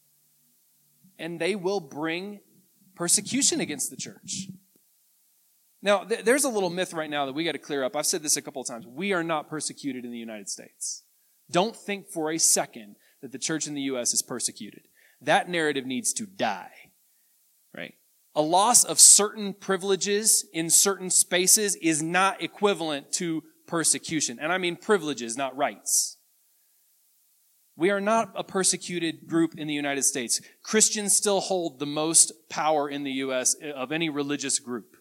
And 1.20 1.40
they 1.40 1.56
will 1.56 1.80
bring 1.80 2.40
persecution 2.96 3.60
against 3.60 3.90
the 3.90 3.98
church. 3.98 4.48
Now, 5.82 6.04
th- 6.04 6.26
there's 6.26 6.44
a 6.44 6.50
little 6.50 6.70
myth 6.70 6.94
right 6.94 7.10
now 7.10 7.26
that 7.26 7.34
we 7.34 7.44
got 7.44 7.52
to 7.52 7.60
clear 7.60 7.84
up. 7.84 7.96
I've 7.96 8.06
said 8.06 8.24
this 8.24 8.38
a 8.38 8.42
couple 8.42 8.62
of 8.62 8.68
times. 8.68 8.86
We 8.88 9.14
are 9.14 9.24
not 9.24 9.50
persecuted 9.50 10.06
in 10.06 10.12
the 10.12 10.18
United 10.18 10.50
States. 10.50 11.04
Don't 11.52 11.76
think 11.76 12.08
for 12.08 12.32
a 12.32 12.38
second 12.38 12.96
that 13.22 13.32
the 13.32 13.40
church 13.40 13.68
in 13.68 13.74
the 13.74 13.82
U.S. 13.82 14.14
is 14.14 14.22
persecuted. 14.22 14.88
That 15.22 15.50
narrative 15.50 15.86
needs 15.86 16.14
to 16.14 16.26
die, 16.26 16.72
right? 17.76 17.96
A 18.36 18.42
loss 18.42 18.84
of 18.84 19.00
certain 19.00 19.54
privileges 19.54 20.46
in 20.54 20.70
certain 20.70 21.10
spaces 21.10 21.76
is 21.78 22.04
not 22.04 22.42
equivalent 22.42 23.12
to 23.14 23.44
persecution. 23.66 24.38
And 24.40 24.52
I 24.52 24.58
mean 24.58 24.76
privileges, 24.76 25.38
not 25.38 25.58
rights. 25.58 26.18
We 27.76 27.92
are 27.92 28.02
not 28.02 28.32
a 28.36 28.44
persecuted 28.44 29.28
group 29.28 29.58
in 29.58 29.68
the 29.68 29.74
United 29.74 30.04
States. 30.04 30.42
Christians 30.64 31.16
still 31.16 31.40
hold 31.40 31.80
the 31.80 31.86
most 31.86 32.32
power 32.50 32.90
in 32.90 33.04
the 33.04 33.12
U.S. 33.14 33.56
Eh, 33.62 33.70
of 33.70 33.92
any 33.92 34.10
religious 34.10 34.58
group. 34.58 34.97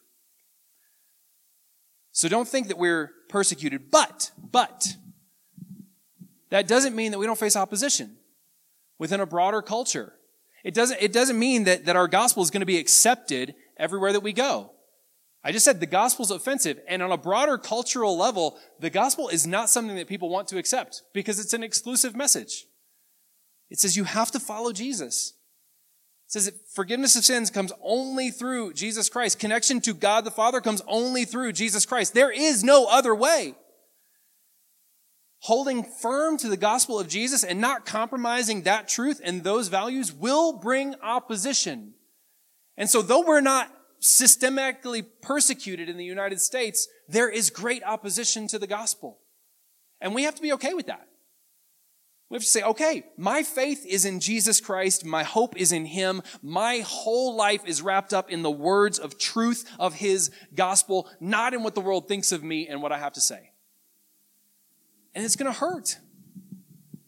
So 2.17 2.31
don't 2.31 2.49
think 2.49 2.69
that 2.69 2.79
we're 2.79 3.13
persecuted. 3.29 3.91
But, 3.91 4.31
but, 4.51 4.97
that 6.49 6.67
doesn't 6.67 6.97
mean 6.97 7.13
that 7.13 7.19
we 7.19 7.27
don't 7.27 7.39
face 7.39 7.57
opposition 7.57 8.17
within 8.99 9.21
a 9.21 9.27
broader 9.27 9.61
culture. 9.61 10.15
It 10.65 10.73
doesn't, 10.73 11.03
it 11.03 11.13
doesn't 11.13 11.39
mean 11.39 11.65
that, 11.65 11.85
that 11.85 11.95
our 11.95 12.09
gospel 12.09 12.43
is 12.43 12.51
going 12.51 12.63
to 12.63 12.67
be 12.67 12.79
accepted 12.79 13.55
everywhere 13.77 14.15
that 14.15 14.23
we 14.23 14.33
go. 14.33 14.73
I 15.45 15.53
just 15.53 15.67
said 15.67 15.79
the 15.79 15.85
gospel 15.85 16.25
is 16.25 16.31
offensive, 16.31 16.81
and 16.89 17.03
on 17.03 17.13
a 17.13 17.19
broader 17.19 17.59
cultural 17.59 18.17
level, 18.17 18.57
the 18.81 18.89
gospel 18.89 19.29
is 19.29 19.47
not 19.47 19.69
something 19.69 19.97
that 19.97 20.09
people 20.09 20.31
want 20.31 20.49
to 20.49 20.57
accept 20.57 21.03
because 21.13 21.39
it's 21.39 21.53
an 21.53 21.63
exclusive 21.63 22.17
message. 22.17 22.65
It 23.69 23.79
says 23.79 23.95
you 23.95 24.05
have 24.05 24.31
to 24.31 24.41
follow 24.41 24.73
Jesus. 24.73 25.35
It 26.27 26.33
says 26.33 26.47
that 26.47 26.69
forgiveness 26.75 27.15
of 27.15 27.25
sins 27.25 27.51
comes 27.51 27.73
only 27.81 28.31
through 28.31 28.73
Jesus 28.73 29.09
Christ. 29.09 29.39
Connection 29.39 29.81
to 29.83 29.95
God 29.95 30.25
the 30.25 30.33
Father 30.33 30.61
comes 30.61 30.83
only 30.89 31.25
through 31.25 31.53
Jesus 31.53 31.87
Christ. 31.87 32.15
There 32.15 32.33
is 32.33 32.65
no 32.65 32.87
other 32.87 33.15
way. 33.15 33.55
Holding 35.41 35.85
firm 35.85 36.37
to 36.39 36.49
the 36.49 36.57
gospel 36.57 36.99
of 36.99 37.07
Jesus 37.07 37.45
and 37.45 37.61
not 37.61 37.87
compromising 37.87 38.63
that 38.63 38.89
truth 38.89 39.21
and 39.23 39.45
those 39.45 39.69
values 39.69 40.13
will 40.13 40.53
bring 40.55 40.97
opposition. 41.01 41.95
And 42.77 42.91
so 42.91 43.03
though 43.03 43.23
we're 43.25 43.41
not 43.41 43.71
systematically 44.01 45.03
persecuted 45.03 45.89
in 45.89 45.97
the 45.97 46.05
United 46.05 46.41
States, 46.41 46.89
there 47.09 47.29
is 47.29 47.51
great 47.51 47.85
opposition 47.85 48.49
to 48.49 48.59
the 48.59 48.67
gospel. 48.67 49.21
And 50.01 50.13
we 50.13 50.25
have 50.25 50.35
to 50.35 50.43
be 50.43 50.53
okay 50.55 50.75
with 50.75 50.87
that. 50.87 51.07
We 52.29 52.35
have 52.35 52.43
to 52.43 52.49
say, 52.49 52.63
okay, 52.63 53.05
my 53.17 53.45
faith 53.45 53.87
is 53.87 54.05
in 54.05 54.19
Jesus 54.19 54.61
Christ. 54.61 55.05
My 55.05 55.23
hope 55.23 55.57
is 55.57 55.71
in 55.71 55.85
Him. 55.87 56.23
My 56.43 56.79
whole 56.79 57.37
life 57.37 57.65
is 57.65 57.83
wrapped 57.83 58.13
up 58.13 58.31
in 58.31 58.43
the 58.43 58.51
words 58.51 58.99
of 58.99 59.17
truth 59.17 59.65
of 59.79 59.95
His 59.95 60.31
gospel, 60.55 61.09
not 61.21 61.55
in 61.55 61.63
what 61.63 61.77
the 61.77 61.81
world 61.81 62.09
thinks 62.09 62.33
of 62.33 62.43
me 62.43 62.67
and 62.67 62.83
what 62.83 62.91
I 62.91 62.99
have 62.99 63.13
to 63.13 63.21
say. 63.21 63.53
And 65.15 65.25
it's 65.25 65.37
going 65.37 65.53
to 65.53 65.59
hurt. 65.59 65.99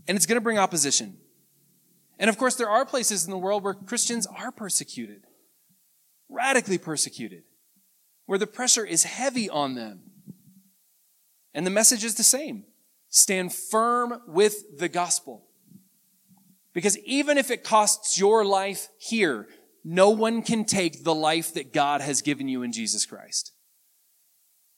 And 0.07 0.17
it's 0.17 0.25
going 0.25 0.37
to 0.37 0.41
bring 0.41 0.59
opposition. 0.59 1.19
And 2.19 2.31
of 2.31 2.39
course, 2.39 2.55
there 2.55 2.71
are 2.71 2.87
places 2.87 3.25
in 3.25 3.31
the 3.31 3.39
world 3.39 3.65
where 3.65 3.75
Christians 3.75 4.27
are 4.27 4.53
persecuted, 4.53 5.25
radically 6.29 6.79
persecuted, 6.79 7.43
where 8.27 8.39
the 8.39 8.47
pressure 8.47 8.85
is 8.85 9.03
heavy 9.03 9.51
on 9.51 9.75
them. 9.75 10.01
And 11.53 11.67
the 11.67 11.71
message 11.71 12.05
is 12.05 12.15
the 12.15 12.23
same. 12.23 12.65
Stand 13.09 13.55
firm 13.55 14.21
with 14.27 14.79
the 14.79 14.89
gospel. 14.89 15.45
Because 16.73 16.99
even 16.99 17.39
if 17.39 17.51
it 17.51 17.65
costs 17.65 18.19
your 18.19 18.45
life 18.45 18.89
here, 18.99 19.49
no 19.85 20.11
one 20.11 20.43
can 20.43 20.65
take 20.65 21.05
the 21.05 21.15
life 21.15 21.55
that 21.55 21.73
God 21.73 22.01
has 22.01 22.23
given 22.23 22.49
you 22.49 22.63
in 22.63 22.73
Jesus 22.73 23.07
Christ. 23.07 23.53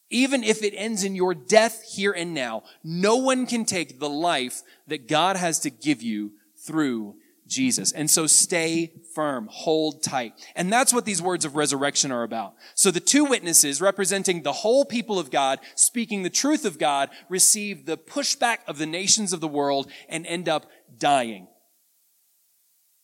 Even 0.09 0.43
if 0.43 0.62
it 0.62 0.75
ends 0.77 1.05
in 1.05 1.14
your 1.14 1.35
death 1.35 1.85
here 1.93 2.12
and 2.12 2.35
now, 2.35 2.62
no 2.83 3.16
one 3.16 3.47
can 3.47 3.64
take 3.64 4.01
the 4.01 4.09
life 4.09 4.62
that 4.87 5.09
God 5.09 5.37
has 5.37 5.59
to 5.61 5.71
give 5.71 6.03
you 6.03 6.33
through 6.66 7.14
Jesus. 7.51 7.93
And 7.93 8.09
so 8.09 8.27
stay 8.27 8.93
firm, 9.15 9.49
hold 9.51 10.03
tight. 10.03 10.33
And 10.55 10.73
that's 10.73 10.95
what 10.95 11.05
these 11.05 11.21
words 11.21 11.45
of 11.45 11.57
resurrection 11.57 12.13
are 12.13 12.23
about. 12.23 12.55
So 12.75 12.91
the 12.91 13.01
two 13.01 13.25
witnesses 13.25 13.81
representing 13.81 14.43
the 14.43 14.53
whole 14.53 14.85
people 14.85 15.19
of 15.19 15.31
God, 15.31 15.59
speaking 15.75 16.23
the 16.23 16.31
truth 16.31 16.65
of 16.65 16.79
God, 16.79 17.11
receive 17.29 17.85
the 17.85 17.99
pushback 17.99 18.59
of 18.67 18.79
the 18.79 18.87
nations 18.87 19.33
of 19.33 19.41
the 19.41 19.49
world 19.49 19.91
and 20.09 20.25
end 20.27 20.49
up 20.49 20.71
dying. 20.97 21.49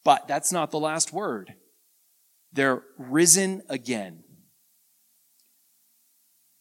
But 0.04 0.28
that's 0.28 0.52
not 0.52 0.70
the 0.70 0.80
last 0.80 1.12
word. 1.12 1.54
They're 2.52 2.84
risen 2.96 3.62
again. 3.68 4.22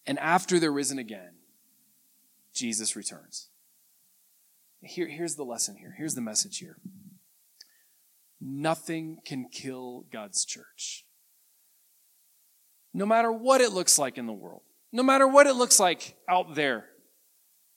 And 0.08 0.19
after 0.19 0.60
they're 0.60 0.71
risen 0.71 1.00
again, 1.00 1.36
Jesus 2.54 2.95
returns. 2.95 3.50
Here, 4.82 5.08
here's 5.08 5.36
the 5.36 5.43
lesson 5.43 5.78
here. 5.78 5.93
Here's 5.98 6.15
the 6.15 6.21
message 6.21 6.58
here. 6.58 6.78
Nothing 8.41 9.19
can 9.26 9.48
kill 9.50 10.06
God's 10.12 10.45
church. 10.45 11.06
No 12.93 13.06
matter 13.06 13.32
what 13.32 13.62
it 13.62 13.71
looks 13.71 13.98
like 13.98 14.17
in 14.17 14.26
the 14.26 14.34
world, 14.34 14.62
no 14.91 15.04
matter 15.04 15.28
what 15.28 15.48
it 15.48 15.56
looks 15.56 15.80
like 15.80 16.15
out 16.30 16.56
there, 16.56 16.86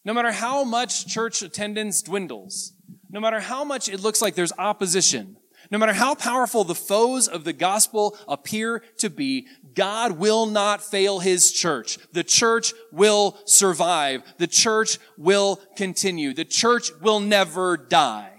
no 0.05 0.15
matter 0.15 0.33
how 0.33 0.65
much 0.65 1.07
church 1.07 1.43
attendance 1.43 2.03
dwindles, 2.03 2.73
no 3.11 3.21
matter 3.21 3.41
how 3.41 3.65
much 3.65 3.89
it 3.89 4.01
looks 4.01 4.23
like 4.23 4.35
there's 4.35 4.53
opposition, 4.59 5.37
no 5.71 5.79
matter 5.79 5.93
how 5.93 6.15
powerful 6.15 6.65
the 6.65 6.75
foes 6.75 7.29
of 7.29 7.45
the 7.45 7.53
gospel 7.53 8.17
appear 8.27 8.79
to 8.99 9.11
be, 9.11 9.47
God 9.75 10.13
will 10.13 10.47
not 10.47 10.83
fail 10.83 11.19
his 11.19 11.53
church. 11.53 11.99
The 12.13 12.25
church 12.25 12.73
will 12.93 13.37
survive. 13.45 14.23
The 14.39 14.47
church 14.47 14.99
will 15.19 15.57
continue. 15.77 16.33
The 16.33 16.45
church 16.45 16.91
will 17.03 17.21
never 17.21 17.77
die. 17.77 18.38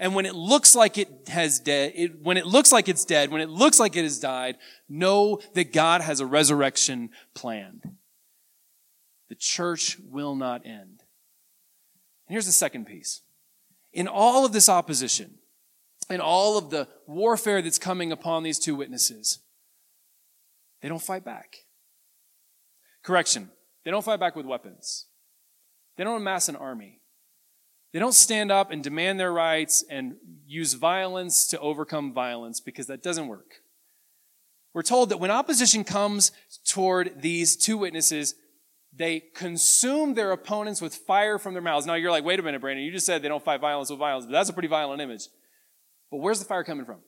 And 0.00 0.14
when 0.14 0.24
it 0.24 0.34
looks 0.34 0.74
like 0.74 0.96
it 0.96 1.28
has 1.28 1.60
dead, 1.60 1.92
it, 1.94 2.22
when 2.22 2.38
it 2.38 2.46
looks 2.46 2.72
like 2.72 2.88
it's 2.88 3.04
dead, 3.04 3.30
when 3.30 3.42
it 3.42 3.50
looks 3.50 3.78
like 3.78 3.96
it 3.96 4.02
has 4.02 4.18
died, 4.18 4.56
know 4.88 5.40
that 5.52 5.74
God 5.74 6.00
has 6.00 6.20
a 6.20 6.26
resurrection 6.26 7.10
planned. 7.34 7.84
The 9.28 9.34
church 9.34 9.98
will 10.02 10.34
not 10.34 10.64
end. 10.64 11.02
And 12.26 12.34
here's 12.34 12.46
the 12.46 12.52
second 12.52 12.86
piece. 12.86 13.20
In 13.92 14.08
all 14.08 14.46
of 14.46 14.52
this 14.52 14.70
opposition, 14.70 15.34
in 16.08 16.20
all 16.20 16.56
of 16.56 16.70
the 16.70 16.88
warfare 17.06 17.60
that's 17.60 17.78
coming 17.78 18.10
upon 18.10 18.42
these 18.42 18.58
two 18.58 18.74
witnesses, 18.74 19.40
they 20.80 20.88
don't 20.88 21.02
fight 21.02 21.26
back. 21.26 21.56
Correction. 23.02 23.50
They 23.84 23.90
don't 23.90 24.04
fight 24.04 24.20
back 24.20 24.34
with 24.34 24.46
weapons. 24.46 25.06
They 25.98 26.04
don't 26.04 26.22
amass 26.22 26.48
an 26.48 26.56
army. 26.56 26.99
They 27.92 27.98
don't 27.98 28.14
stand 28.14 28.52
up 28.52 28.70
and 28.70 28.82
demand 28.84 29.18
their 29.18 29.32
rights 29.32 29.84
and 29.90 30.14
use 30.46 30.74
violence 30.74 31.46
to 31.48 31.58
overcome 31.58 32.12
violence 32.12 32.60
because 32.60 32.86
that 32.86 33.02
doesn't 33.02 33.26
work. 33.26 33.62
We're 34.72 34.82
told 34.82 35.08
that 35.08 35.18
when 35.18 35.32
opposition 35.32 35.82
comes 35.82 36.30
toward 36.64 37.20
these 37.22 37.56
two 37.56 37.76
witnesses, 37.76 38.36
they 38.94 39.20
consume 39.34 40.14
their 40.14 40.30
opponents 40.30 40.80
with 40.80 40.94
fire 40.94 41.38
from 41.38 41.54
their 41.54 41.62
mouths. 41.62 41.86
Now 41.86 41.94
you're 41.94 42.10
like, 42.10 42.24
wait 42.24 42.38
a 42.38 42.42
minute, 42.42 42.60
Brandon, 42.60 42.84
you 42.84 42.92
just 42.92 43.06
said 43.06 43.22
they 43.22 43.28
don't 43.28 43.44
fight 43.44 43.60
violence 43.60 43.90
with 43.90 43.98
violence, 43.98 44.26
but 44.26 44.32
that's 44.32 44.48
a 44.48 44.52
pretty 44.52 44.68
violent 44.68 45.00
image. 45.00 45.28
But 46.10 46.18
where's 46.18 46.38
the 46.38 46.44
fire 46.44 46.64
coming 46.64 46.84
from? 46.84 46.98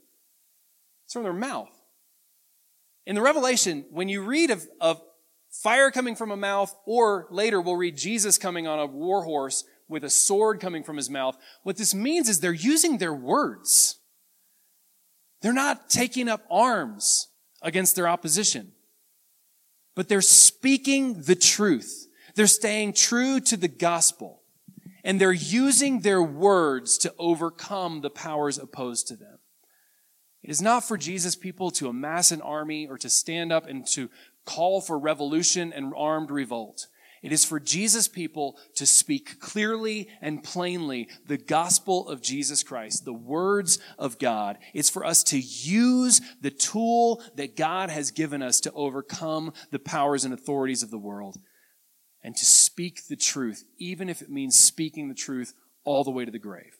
It's 1.04 1.12
from 1.12 1.22
their 1.22 1.32
mouth. 1.32 1.70
In 3.06 3.14
the 3.14 3.22
Revelation, 3.22 3.84
when 3.90 4.08
you 4.08 4.22
read 4.22 4.50
of, 4.50 4.66
of 4.80 5.00
fire 5.50 5.90
coming 5.90 6.14
from 6.14 6.30
a 6.30 6.36
mouth, 6.36 6.74
or 6.86 7.26
later 7.30 7.60
we'll 7.60 7.76
read 7.76 7.96
Jesus 7.96 8.38
coming 8.38 8.66
on 8.66 8.78
a 8.78 8.86
war 8.86 9.24
horse 9.24 9.64
with 9.88 10.04
a 10.04 10.10
sword 10.10 10.60
coming 10.60 10.82
from 10.82 10.96
his 10.96 11.10
mouth. 11.10 11.36
What 11.62 11.76
this 11.76 11.94
means 11.94 12.28
is 12.28 12.40
they're 12.40 12.52
using 12.52 12.98
their 12.98 13.14
words. 13.14 13.98
They're 15.40 15.52
not 15.52 15.90
taking 15.90 16.28
up 16.28 16.44
arms 16.50 17.28
against 17.62 17.96
their 17.96 18.08
opposition, 18.08 18.72
but 19.94 20.08
they're 20.08 20.20
speaking 20.20 21.22
the 21.22 21.34
truth. 21.34 22.06
They're 22.34 22.46
staying 22.46 22.94
true 22.94 23.40
to 23.40 23.56
the 23.56 23.68
gospel 23.68 24.42
and 25.04 25.20
they're 25.20 25.32
using 25.32 26.00
their 26.00 26.22
words 26.22 26.96
to 26.98 27.14
overcome 27.18 28.00
the 28.00 28.10
powers 28.10 28.58
opposed 28.58 29.08
to 29.08 29.16
them. 29.16 29.38
It 30.42 30.50
is 30.50 30.62
not 30.62 30.84
for 30.84 30.96
Jesus 30.96 31.36
people 31.36 31.70
to 31.72 31.88
amass 31.88 32.32
an 32.32 32.40
army 32.40 32.86
or 32.88 32.98
to 32.98 33.10
stand 33.10 33.52
up 33.52 33.66
and 33.66 33.86
to 33.88 34.10
call 34.44 34.80
for 34.80 34.98
revolution 34.98 35.72
and 35.72 35.92
armed 35.96 36.30
revolt. 36.30 36.88
It 37.22 37.30
is 37.32 37.44
for 37.44 37.60
Jesus 37.60 38.08
people 38.08 38.58
to 38.74 38.84
speak 38.84 39.38
clearly 39.38 40.08
and 40.20 40.42
plainly 40.42 41.08
the 41.26 41.38
gospel 41.38 42.08
of 42.08 42.20
Jesus 42.20 42.64
Christ, 42.64 43.04
the 43.04 43.12
words 43.12 43.78
of 43.96 44.18
God. 44.18 44.58
It's 44.74 44.90
for 44.90 45.06
us 45.06 45.22
to 45.24 45.38
use 45.38 46.20
the 46.40 46.50
tool 46.50 47.22
that 47.36 47.56
God 47.56 47.90
has 47.90 48.10
given 48.10 48.42
us 48.42 48.58
to 48.60 48.72
overcome 48.72 49.52
the 49.70 49.78
powers 49.78 50.24
and 50.24 50.34
authorities 50.34 50.82
of 50.82 50.90
the 50.90 50.98
world 50.98 51.38
and 52.24 52.34
to 52.34 52.44
speak 52.44 53.06
the 53.06 53.16
truth, 53.16 53.64
even 53.78 54.08
if 54.08 54.20
it 54.20 54.30
means 54.30 54.58
speaking 54.58 55.08
the 55.08 55.14
truth 55.14 55.54
all 55.84 56.02
the 56.02 56.10
way 56.10 56.24
to 56.24 56.32
the 56.32 56.38
grave. 56.40 56.78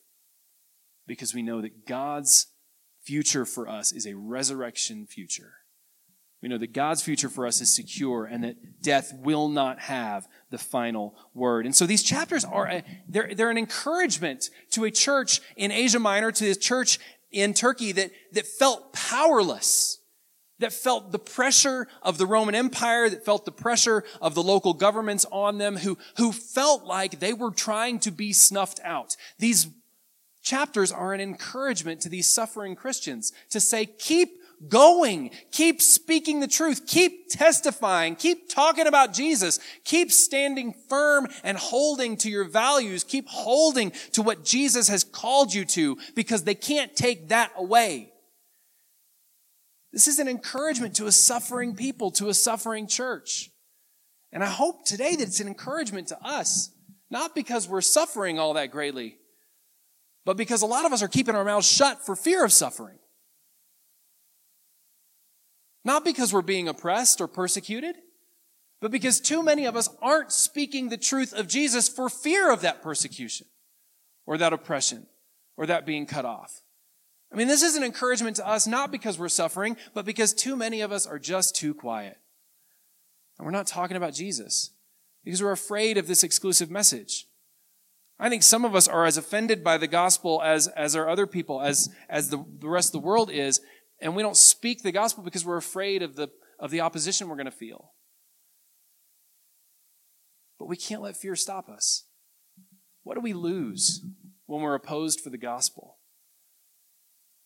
Because 1.07 1.35
we 1.35 1.42
know 1.42 1.61
that 1.61 1.87
God's 1.87 2.48
future 3.00 3.44
for 3.44 3.68
us 3.68 3.92
is 3.92 4.07
a 4.07 4.16
resurrection 4.16 5.07
future. 5.07 5.55
We 6.42 6.48
know 6.48 6.59
that 6.59 6.72
God's 6.72 7.02
future 7.02 7.28
for 7.28 7.46
us 7.46 7.61
is 7.61 7.72
secure 7.72 8.24
and 8.24 8.42
that 8.42 8.83
death 8.83 9.14
will 9.16 9.48
not 9.48 9.78
have 9.78 10.26
the 10.50 10.59
final 10.59 11.14
word. 11.35 11.66
And 11.66 11.74
so 11.74 11.87
these 11.87 12.02
chapters 12.02 12.44
are, 12.44 12.83
they're, 13.09 13.33
they're 13.33 13.50
an 13.50 13.59
encouragement 13.59 14.50
to 14.72 14.85
a 14.85 14.90
church 14.90 15.40
in 15.57 15.70
Asia 15.70 16.00
Minor, 16.00 16.33
to 16.33 16.50
a 16.50 16.55
church 16.57 16.98
in 17.31 17.55
Turkey 17.55 17.92
that, 17.92 18.11
that 18.33 18.46
felt 18.46 18.92
powerless, 18.92 20.00
that 20.59 20.72
felt 20.72 21.12
the 21.12 21.18
pressure 21.18 21.87
of 22.02 22.18
the 22.18 22.26
Roman 22.26 22.57
Empire, 22.57 23.09
that 23.09 23.24
felt 23.24 23.44
the 23.44 23.52
pressure 23.52 24.02
of 24.20 24.35
the 24.35 24.42
local 24.42 24.74
governments 24.74 25.24
on 25.31 25.59
them, 25.59 25.76
who, 25.76 25.96
who 26.16 26.33
felt 26.33 26.85
like 26.85 27.20
they 27.20 27.33
were 27.33 27.52
trying 27.52 28.00
to 28.00 28.11
be 28.11 28.33
snuffed 28.33 28.81
out. 28.83 29.16
These 29.38 29.68
chapters 30.42 30.90
are 30.90 31.14
an 31.14 31.20
encouragement 31.20 32.00
to 32.00 32.09
these 32.09 32.26
suffering 32.26 32.74
Christians 32.74 33.33
to 33.50 33.61
say, 33.61 33.87
keep 33.87 34.41
going. 34.68 35.31
Keep 35.51 35.81
speaking 35.81 36.40
the 36.40 36.48
truth. 36.48 36.87
Keep 36.87 37.29
testifying. 37.31 38.16
Keep 38.16 38.48
talking 38.48 38.87
about 38.87 39.12
Jesus. 39.12 39.59
Keep 39.85 40.12
standing 40.12 40.75
firm 40.88 41.27
and 41.44 41.57
holding 41.57 42.16
to 42.18 42.31
your 42.31 42.44
values. 42.44 43.05
Keep 43.05 43.29
holding 43.29 43.92
to 44.12 44.22
what 44.22 44.44
Jesus 44.44 44.88
has 44.88 45.05
called 45.05 45.53
you 45.53 45.64
to 45.66 45.96
because 46.14 46.44
they 46.44 46.55
can't 46.55 46.94
take 46.94 47.29
that 47.29 47.53
away. 47.57 48.12
This 49.92 50.09
is 50.09 50.18
an 50.18 50.29
encouragement 50.29 50.96
to 50.96 51.07
a 51.07 51.12
suffering 51.12 51.77
people, 51.77 52.11
to 52.12 52.29
a 52.29 52.35
suffering 52.35 52.87
church. 52.87 53.51
And 54.33 54.42
I 54.42 54.48
hope 54.48 54.87
today 54.87 55.14
that 55.14 55.29
it's 55.29 55.40
an 55.40 55.48
encouragement 55.48 56.09
to 56.09 56.18
us, 56.25 56.70
not 57.11 57.35
because 57.35 57.68
we're 57.68 57.83
suffering 57.83 58.38
all 58.38 58.55
that 58.55 58.70
greatly, 58.70 59.18
but 60.25 60.38
because 60.38 60.62
a 60.62 60.66
lot 60.66 60.87
of 60.87 60.92
us 60.92 61.03
are 61.03 61.09
keeping 61.09 61.35
our 61.35 61.44
mouths 61.44 61.66
shut 61.66 62.05
for 62.07 62.16
fear 62.16 62.42
of 62.42 62.53
suffering. 62.53 62.98
Not 65.84 66.04
because 66.04 66.32
we're 66.32 66.42
being 66.42 66.68
oppressed 66.68 67.20
or 67.20 67.26
persecuted, 67.26 67.96
but 68.80 68.90
because 68.90 69.20
too 69.20 69.42
many 69.42 69.64
of 69.64 69.76
us 69.76 69.88
aren't 70.00 70.32
speaking 70.32 70.88
the 70.88 70.96
truth 70.96 71.32
of 71.32 71.46
Jesus 71.46 71.88
for 71.88 72.08
fear 72.08 72.52
of 72.52 72.60
that 72.62 72.82
persecution 72.82 73.46
or 74.26 74.36
that 74.38 74.52
oppression 74.52 75.06
or 75.56 75.66
that 75.66 75.86
being 75.86 76.06
cut 76.06 76.24
off. 76.24 76.62
I 77.32 77.36
mean, 77.36 77.48
this 77.48 77.62
is 77.62 77.76
an 77.76 77.82
encouragement 77.82 78.37
to 78.37 78.46
us, 78.46 78.66
not 78.66 78.92
because 78.92 79.18
we're 79.18 79.28
suffering, 79.28 79.76
but 79.94 80.04
because 80.04 80.35
too 80.35 80.54
many 80.54 80.83
of 80.83 80.92
us 80.92 81.06
are 81.06 81.18
just 81.18 81.56
too 81.56 81.74
quiet. 81.74 82.18
And 83.38 83.46
we're 83.46 83.52
not 83.52 83.66
talking 83.66 83.96
about 83.96 84.14
Jesus 84.14 84.70
because 85.24 85.42
we're 85.42 85.52
afraid 85.52 85.96
of 85.96 86.06
this 86.06 86.22
exclusive 86.22 86.70
message. 86.70 87.26
I 88.18 88.28
think 88.28 88.42
some 88.42 88.64
of 88.64 88.74
us 88.76 88.87
are 88.87 89.06
as 89.06 89.16
offended 89.16 89.64
by 89.64 89.78
the 89.78 89.87
gospel 89.87 90.42
as, 90.44 90.68
as 90.68 90.94
are 90.94 91.08
other 91.08 91.26
people, 91.26 91.60
as, 91.60 91.88
as 92.08 92.28
the, 92.28 92.44
the 92.58 92.68
rest 92.68 92.94
of 92.94 93.00
the 93.00 93.06
world 93.06 93.30
is, 93.30 93.60
and 94.03 94.17
we 94.17 94.23
don't 94.23 94.37
speak 94.37 94.83
the 94.83 94.92
gospel 94.92 95.23
because 95.23 95.46
we're 95.46 95.57
afraid 95.57 96.03
of 96.03 96.17
the, 96.17 96.29
of 96.59 96.73
the 96.73 96.81
opposition 96.81 97.29
we're 97.29 97.37
going 97.37 97.46
to 97.46 97.53
feel. 97.53 97.92
But 100.59 100.67
we 100.67 100.77
can't 100.77 101.03
let 101.03 101.17
fear 101.17 101.37
stop 101.37 101.69
us. 101.69 102.05
What 103.05 103.15
do 103.15 103.21
we 103.21 103.33
lose 103.33 104.05
when 104.46 104.61
we're 104.61 104.75
opposed 104.75 105.21
for 105.21 105.31
the 105.31 105.38
gospel? 105.38 105.98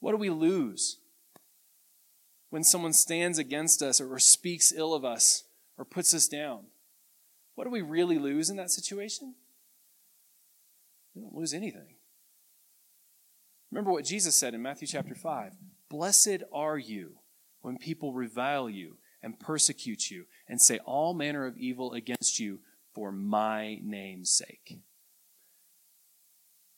What 0.01 0.13
do 0.13 0.17
we 0.17 0.31
lose 0.31 0.99
when 2.49 2.65
someone 2.65 2.95
stands 2.95 3.39
against 3.39 3.83
us 3.83 4.01
or 4.01 4.19
speaks 4.19 4.73
ill 4.73 4.95
of 4.95 5.05
us 5.05 5.45
or 5.77 5.85
puts 5.85 6.15
us 6.15 6.27
down? 6.27 6.65
What 7.55 7.65
do 7.65 7.71
we 7.71 7.83
really 7.83 8.19
lose 8.19 8.49
in 8.49 8.57
that 8.57 8.71
situation? 8.71 9.35
We 11.15 11.21
don't 11.21 11.35
lose 11.35 11.53
anything. 11.53 11.97
Remember 13.71 13.93
what 13.93 14.05
Jesus 14.05 14.35
said 14.35 14.55
in 14.55 14.63
Matthew 14.63 14.89
chapter 14.89 15.15
5 15.15 15.53
Blessed 15.89 16.43
are 16.53 16.79
you 16.79 17.17
when 17.61 17.79
people 17.79 18.13
revile 18.13 18.69
you 18.69 18.99
and 19.23 19.39
persecute 19.39 20.11
you 20.11 20.25
and 20.49 20.61
say 20.61 20.79
all 20.85 21.15
manner 21.15 21.47
of 21.47 21.57
evil 21.57 21.93
against 21.93 22.39
you 22.39 22.61
for 22.95 23.13
my 23.13 23.79
name's 23.83 24.31
sake. 24.31 24.79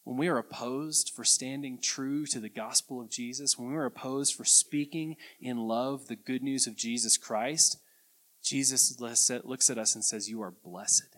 When 0.04 0.16
we 0.16 0.28
are 0.28 0.38
opposed 0.38 1.12
for 1.14 1.24
standing 1.24 1.78
true 1.80 2.24
to 2.26 2.40
the 2.40 2.48
gospel 2.48 3.00
of 3.00 3.10
Jesus, 3.10 3.58
when 3.58 3.70
we 3.70 3.76
are 3.76 3.84
opposed 3.84 4.34
for 4.34 4.44
speaking 4.44 5.16
in 5.40 5.58
love 5.58 6.06
the 6.06 6.16
good 6.16 6.42
news 6.42 6.66
of 6.66 6.76
Jesus 6.76 7.18
Christ, 7.18 7.78
Jesus 8.42 8.98
looks 8.98 9.68
at 9.68 9.78
us 9.78 9.94
and 9.94 10.04
says, 10.04 10.30
You 10.30 10.40
are 10.40 10.50
blessed 10.50 11.14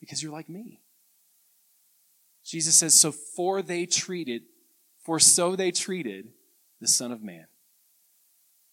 because 0.00 0.22
you're 0.22 0.32
like 0.32 0.48
me. 0.48 0.80
Jesus 2.44 2.76
says, 2.76 2.94
So 2.94 3.12
for 3.12 3.62
they 3.62 3.86
treated, 3.86 4.42
for 5.04 5.18
so 5.18 5.56
they 5.56 5.70
treated 5.70 6.28
the 6.80 6.88
Son 6.88 7.12
of 7.12 7.22
Man. 7.22 7.46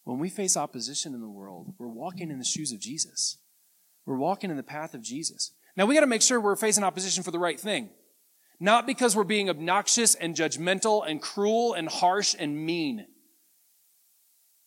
When 0.04 0.18
we 0.18 0.30
face 0.30 0.56
opposition 0.56 1.14
in 1.14 1.20
the 1.20 1.28
world, 1.28 1.74
we're 1.78 1.88
walking 1.88 2.30
in 2.30 2.38
the 2.38 2.44
shoes 2.44 2.72
of 2.72 2.80
Jesus. 2.80 3.38
We're 4.06 4.16
walking 4.16 4.50
in 4.50 4.56
the 4.56 4.62
path 4.62 4.94
of 4.94 5.02
Jesus. 5.02 5.52
Now 5.76 5.84
we 5.86 5.94
got 5.94 6.00
to 6.00 6.06
make 6.06 6.22
sure 6.22 6.40
we're 6.40 6.56
facing 6.56 6.82
opposition 6.82 7.22
for 7.22 7.30
the 7.30 7.38
right 7.38 7.60
thing. 7.60 7.90
Not 8.58 8.86
because 8.86 9.14
we're 9.14 9.24
being 9.24 9.50
obnoxious 9.50 10.14
and 10.14 10.34
judgmental 10.34 11.06
and 11.06 11.20
cruel 11.20 11.74
and 11.74 11.88
harsh 11.88 12.34
and 12.38 12.56
mean. 12.56 13.06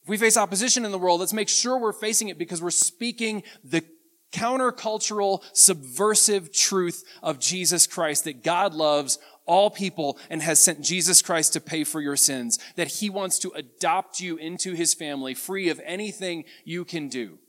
If 0.04 0.10
we 0.10 0.18
face 0.18 0.38
opposition 0.38 0.86
in 0.86 0.92
the 0.92 0.98
world, 0.98 1.20
let's 1.20 1.34
make 1.34 1.50
sure 1.50 1.78
we're 1.78 1.92
facing 1.92 2.30
it 2.30 2.38
because 2.38 2.62
we're 2.62 2.72
speaking 2.72 3.44
the 3.64 3.84
countercultural, 4.32 5.44
subversive 5.54 6.54
truth 6.54 7.04
of 7.22 7.40
Jesus 7.40 7.86
Christ 7.86 8.24
that 8.24 8.44
God 8.44 8.74
loves 8.74 9.20
all 9.46 9.70
people 9.70 10.18
and 10.30 10.42
has 10.42 10.60
sent 10.60 10.82
Jesus 10.82 11.22
Christ 11.22 11.54
to 11.54 11.62
pay 11.62 11.84
for 11.84 12.02
your 12.02 12.16
sins, 12.16 12.60
that 12.76 12.88
he 12.88 13.10
wants 13.10 13.40
to 13.40 13.52
adopt 13.52 14.20
you 14.20 14.38
into 14.38 14.74
his 14.74 14.94
family 14.94 15.34
free 15.34 15.70
of 15.70 15.82
anything 15.86 16.46
you 16.64 16.86
can 16.86 17.08
do. 17.08 17.40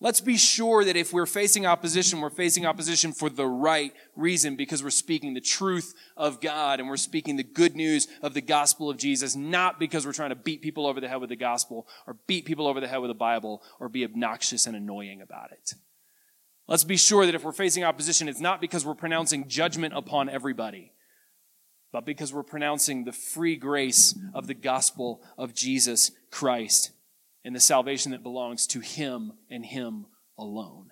Let's 0.00 0.20
be 0.20 0.36
sure 0.36 0.84
that 0.84 0.96
if 0.96 1.14
we're 1.14 1.24
facing 1.24 1.64
opposition, 1.64 2.20
we're 2.20 2.28
facing 2.28 2.66
opposition 2.66 3.12
for 3.12 3.30
the 3.30 3.46
right 3.46 3.92
reason 4.16 4.54
because 4.54 4.82
we're 4.82 4.90
speaking 4.90 5.32
the 5.32 5.40
truth 5.40 5.94
of 6.16 6.42
God 6.42 6.78
and 6.78 6.88
we're 6.88 6.98
speaking 6.98 7.36
the 7.36 7.42
good 7.42 7.74
news 7.74 8.06
of 8.20 8.34
the 8.34 8.42
gospel 8.42 8.90
of 8.90 8.98
Jesus, 8.98 9.34
not 9.34 9.78
because 9.78 10.04
we're 10.04 10.12
trying 10.12 10.30
to 10.30 10.36
beat 10.36 10.60
people 10.60 10.86
over 10.86 11.00
the 11.00 11.08
head 11.08 11.20
with 11.20 11.30
the 11.30 11.36
gospel 11.36 11.86
or 12.06 12.18
beat 12.26 12.44
people 12.44 12.66
over 12.66 12.80
the 12.80 12.88
head 12.88 12.98
with 12.98 13.08
the 13.08 13.14
Bible 13.14 13.62
or 13.80 13.88
be 13.88 14.04
obnoxious 14.04 14.66
and 14.66 14.76
annoying 14.76 15.22
about 15.22 15.52
it. 15.52 15.72
Let's 16.66 16.84
be 16.84 16.96
sure 16.96 17.24
that 17.26 17.34
if 17.34 17.44
we're 17.44 17.52
facing 17.52 17.84
opposition, 17.84 18.28
it's 18.28 18.40
not 18.40 18.60
because 18.60 18.84
we're 18.84 18.94
pronouncing 18.94 19.48
judgment 19.48 19.94
upon 19.96 20.28
everybody, 20.28 20.92
but 21.94 22.04
because 22.04 22.34
we're 22.34 22.42
pronouncing 22.42 23.04
the 23.04 23.12
free 23.12 23.54
grace 23.54 24.18
of 24.34 24.48
the 24.48 24.54
gospel 24.54 25.22
of 25.38 25.54
Jesus 25.54 26.10
Christ 26.28 26.90
and 27.44 27.54
the 27.54 27.60
salvation 27.60 28.10
that 28.10 28.24
belongs 28.24 28.66
to 28.66 28.80
Him 28.80 29.34
and 29.48 29.64
Him 29.64 30.06
alone. 30.36 30.88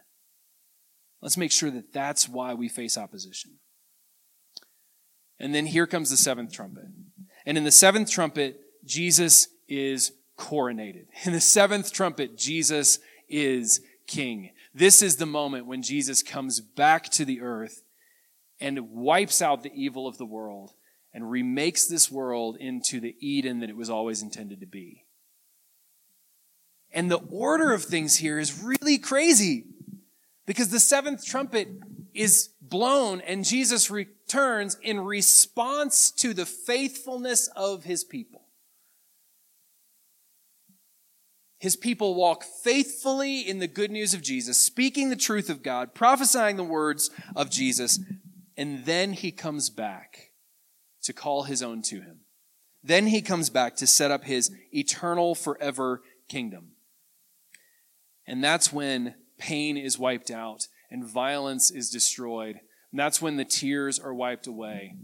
Let's 1.20 1.36
make 1.36 1.50
sure 1.50 1.72
that 1.72 1.92
that's 1.92 2.28
why 2.28 2.55
we 2.55 2.68
face 2.68 2.96
opposition. 2.96 3.59
And 5.40 5.53
then 5.53 5.66
here 5.66 5.88
comes 5.88 6.09
the 6.09 6.16
seventh 6.16 6.53
trumpet. 6.53 6.84
And 7.46 7.59
in 7.59 7.64
the 7.64 7.72
seventh 7.72 8.09
trumpet, 8.09 8.61
Jesus 8.84 9.48
is 9.66 10.12
coronated. 10.38 11.07
In 11.24 11.32
the 11.32 11.40
seventh 11.40 11.92
trumpet, 11.92 12.38
Jesus 12.38 13.00
is 13.28 13.80
king. 14.07 14.50
This 14.72 15.03
is 15.03 15.16
the 15.16 15.26
moment 15.26 15.66
when 15.66 15.82
Jesus 15.82 16.22
comes 16.22 16.61
back 16.61 17.11
to 17.11 17.24
the 17.24 17.40
earth 17.40 17.82
and 18.61 18.92
wipes 18.92 19.42
out 19.42 19.64
the 19.64 19.74
evil 19.74 20.07
of 20.07 20.16
the 20.16 20.24
world 20.24 20.74
and 21.14 21.30
remakes 21.30 21.86
this 21.86 22.10
world 22.10 22.56
into 22.58 23.00
the 23.00 23.16
Eden 23.20 23.60
that 23.60 23.70
it 23.70 23.76
was 23.76 23.90
always 23.90 24.22
intended 24.22 24.60
to 24.60 24.66
be. 24.66 25.04
And 26.92 27.10
the 27.10 27.22
order 27.30 27.72
of 27.72 27.84
things 27.84 28.16
here 28.16 28.38
is 28.38 28.62
really 28.62 28.98
crazy 28.98 29.66
because 30.46 30.68
the 30.68 30.80
seventh 30.80 31.24
trumpet 31.24 31.68
is 32.14 32.50
blown 32.60 33.20
and 33.22 33.44
Jesus 33.44 33.90
returns 33.90 34.76
in 34.82 35.00
response 35.00 36.10
to 36.12 36.34
the 36.34 36.46
faithfulness 36.46 37.48
of 37.56 37.84
his 37.84 38.04
people. 38.04 38.42
His 41.58 41.76
people 41.76 42.16
walk 42.16 42.42
faithfully 42.42 43.40
in 43.40 43.60
the 43.60 43.68
good 43.68 43.92
news 43.92 44.14
of 44.14 44.22
Jesus, 44.22 44.60
speaking 44.60 45.10
the 45.10 45.16
truth 45.16 45.48
of 45.48 45.62
God, 45.62 45.94
prophesying 45.94 46.56
the 46.56 46.64
words 46.64 47.08
of 47.36 47.50
Jesus, 47.50 48.00
and 48.56 48.84
then 48.84 49.12
he 49.12 49.30
comes 49.30 49.70
back 49.70 50.31
to 51.03 51.12
call 51.12 51.44
his 51.44 51.62
own 51.62 51.82
to 51.82 52.00
him. 52.00 52.20
Then 52.82 53.07
he 53.07 53.22
comes 53.22 53.50
back 53.50 53.76
to 53.76 53.86
set 53.86 54.11
up 54.11 54.24
his 54.24 54.50
eternal, 54.72 55.34
forever 55.34 56.03
kingdom. 56.28 56.72
And 58.26 58.42
that's 58.42 58.72
when 58.72 59.14
pain 59.38 59.76
is 59.76 59.98
wiped 59.98 60.30
out 60.30 60.68
and 60.90 61.05
violence 61.05 61.70
is 61.70 61.90
destroyed. 61.90 62.61
And 62.90 62.98
that's 62.98 63.22
when 63.22 63.36
the 63.36 63.44
tears 63.44 63.98
are 63.98 64.14
wiped 64.14 64.46
away 64.46 64.96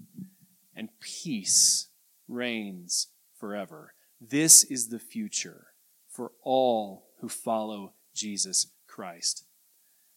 and 0.74 0.88
peace 1.00 1.88
reigns 2.28 3.08
forever. 3.38 3.94
This 4.20 4.64
is 4.64 4.88
the 4.88 4.98
future 4.98 5.68
for 6.08 6.32
all 6.42 7.06
who 7.20 7.28
follow 7.28 7.94
Jesus 8.14 8.68
Christ. 8.86 9.44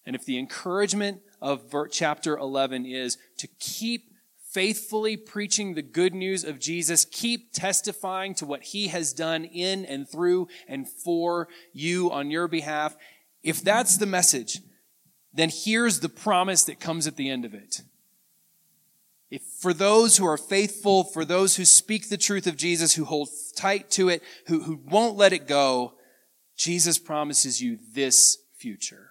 And 0.06 0.16
if 0.16 0.26
the 0.26 0.40
encouragement 0.40 1.22
of 1.42 1.74
chapter 1.92 2.38
11 2.38 2.86
is 2.86 3.18
to 3.38 3.48
keep 3.60 4.11
faithfully 4.52 5.16
preaching 5.16 5.74
the 5.74 5.82
good 5.82 6.14
news 6.14 6.44
of 6.44 6.60
Jesus, 6.60 7.06
keep 7.06 7.54
testifying 7.54 8.36
to 8.36 8.46
what 8.46 8.64
he 8.64 8.88
has 8.90 9.14
done 9.14 9.46
in 9.46 9.86
and 9.86 10.10
through 10.10 10.48
and 10.68 10.88
for 10.88 11.48
you 11.74 12.12
on 12.12 12.30
your 12.30 12.48
behalf, 12.48 12.96
if 13.44 13.62
that's 13.62 13.98
the 13.98 14.06
message, 14.06 14.60
then 15.34 15.50
here's 15.52 16.02
the 16.02 16.10
promise 16.10 16.64
that 16.66 16.80
comes 16.80 17.08
at 17.08 17.16
the 17.16 17.30
end 17.30 17.46
of 17.46 17.54
it. 17.54 17.82
If 19.30 19.44
for 19.44 19.74
those 19.74 20.18
who 20.18 20.26
are 20.26 20.38
faithful, 20.38 21.06
for 21.06 21.24
those 21.24 21.56
who 21.56 21.64
speak 21.64 22.10
the 22.10 22.18
truth 22.18 22.46
of 22.46 22.58
Jesus, 22.58 22.94
who 22.94 23.06
hold 23.06 23.30
tight 23.56 23.90
to 23.92 24.10
it, 24.10 24.22
who, 24.48 24.64
who 24.64 24.82
won't 24.86 25.16
let 25.16 25.32
it 25.32 25.48
go, 25.48 25.94
Jesus 26.58 26.98
promises 26.98 27.62
you 27.62 27.80
this 27.94 28.38
future. 28.58 29.11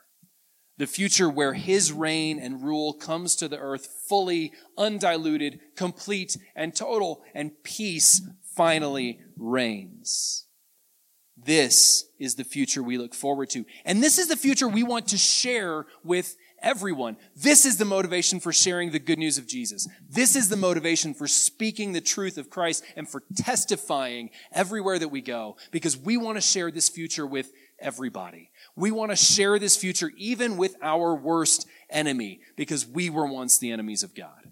The 0.81 0.87
future 0.87 1.29
where 1.29 1.53
his 1.53 1.93
reign 1.93 2.39
and 2.39 2.65
rule 2.65 2.95
comes 2.95 3.37
to 3.37 3.49
the 3.49 3.59
earth 3.59 3.87
fully, 4.09 4.55
undiluted, 4.79 5.61
complete, 5.77 6.39
and 6.57 6.75
total, 6.75 7.23
and 7.35 7.53
peace 7.63 8.23
finally 8.57 9.21
reigns. 9.37 10.47
This 11.37 12.07
is 12.19 12.37
the 12.37 12.45
future 12.45 12.83
we 12.83 12.97
look 12.97 13.15
forward 13.15 13.51
to. 13.51 13.67
And 13.85 14.03
this 14.03 14.19
is 14.19 14.29
the 14.29 14.39
future 14.39 14.69
we 14.69 14.83
want 14.83 15.09
to 15.09 15.19
share 15.19 15.85
with 16.03 16.35
everyone. 16.63 17.19
This 17.37 17.67
is 17.67 17.77
the 17.77 17.85
motivation 17.85 18.41
for 18.41 18.51
sharing 18.51 18.91
the 18.91 18.99
good 18.99 19.19
news 19.19 19.37
of 19.37 19.47
Jesus. 19.47 19.87
This 20.09 20.35
is 20.35 20.49
the 20.49 20.57
motivation 20.57 21.13
for 21.13 21.29
speaking 21.29 21.93
the 21.93 22.01
truth 22.01 22.39
of 22.39 22.49
Christ 22.49 22.85
and 22.97 23.07
for 23.07 23.23
testifying 23.37 24.31
everywhere 24.51 24.99
that 24.99 25.09
we 25.09 25.21
go 25.21 25.59
because 25.73 25.99
we 25.99 26.17
want 26.17 26.39
to 26.39 26.43
share 26.43 26.71
this 26.71 26.89
future 26.89 27.27
with 27.27 27.53
everybody. 27.79 28.51
We 28.77 28.91
want 28.91 29.11
to 29.11 29.17
share 29.17 29.59
this 29.59 29.77
future 29.77 30.11
even 30.17 30.57
with 30.57 30.77
our 30.83 31.15
worst 31.15 31.67
enemy 31.91 32.41
because 32.57 32.87
we 32.87 33.11
were 33.11 33.27
once 33.27 33.59
the 33.59 33.71
enemies 33.71 34.03
of 34.03 34.15
God. 34.15 34.51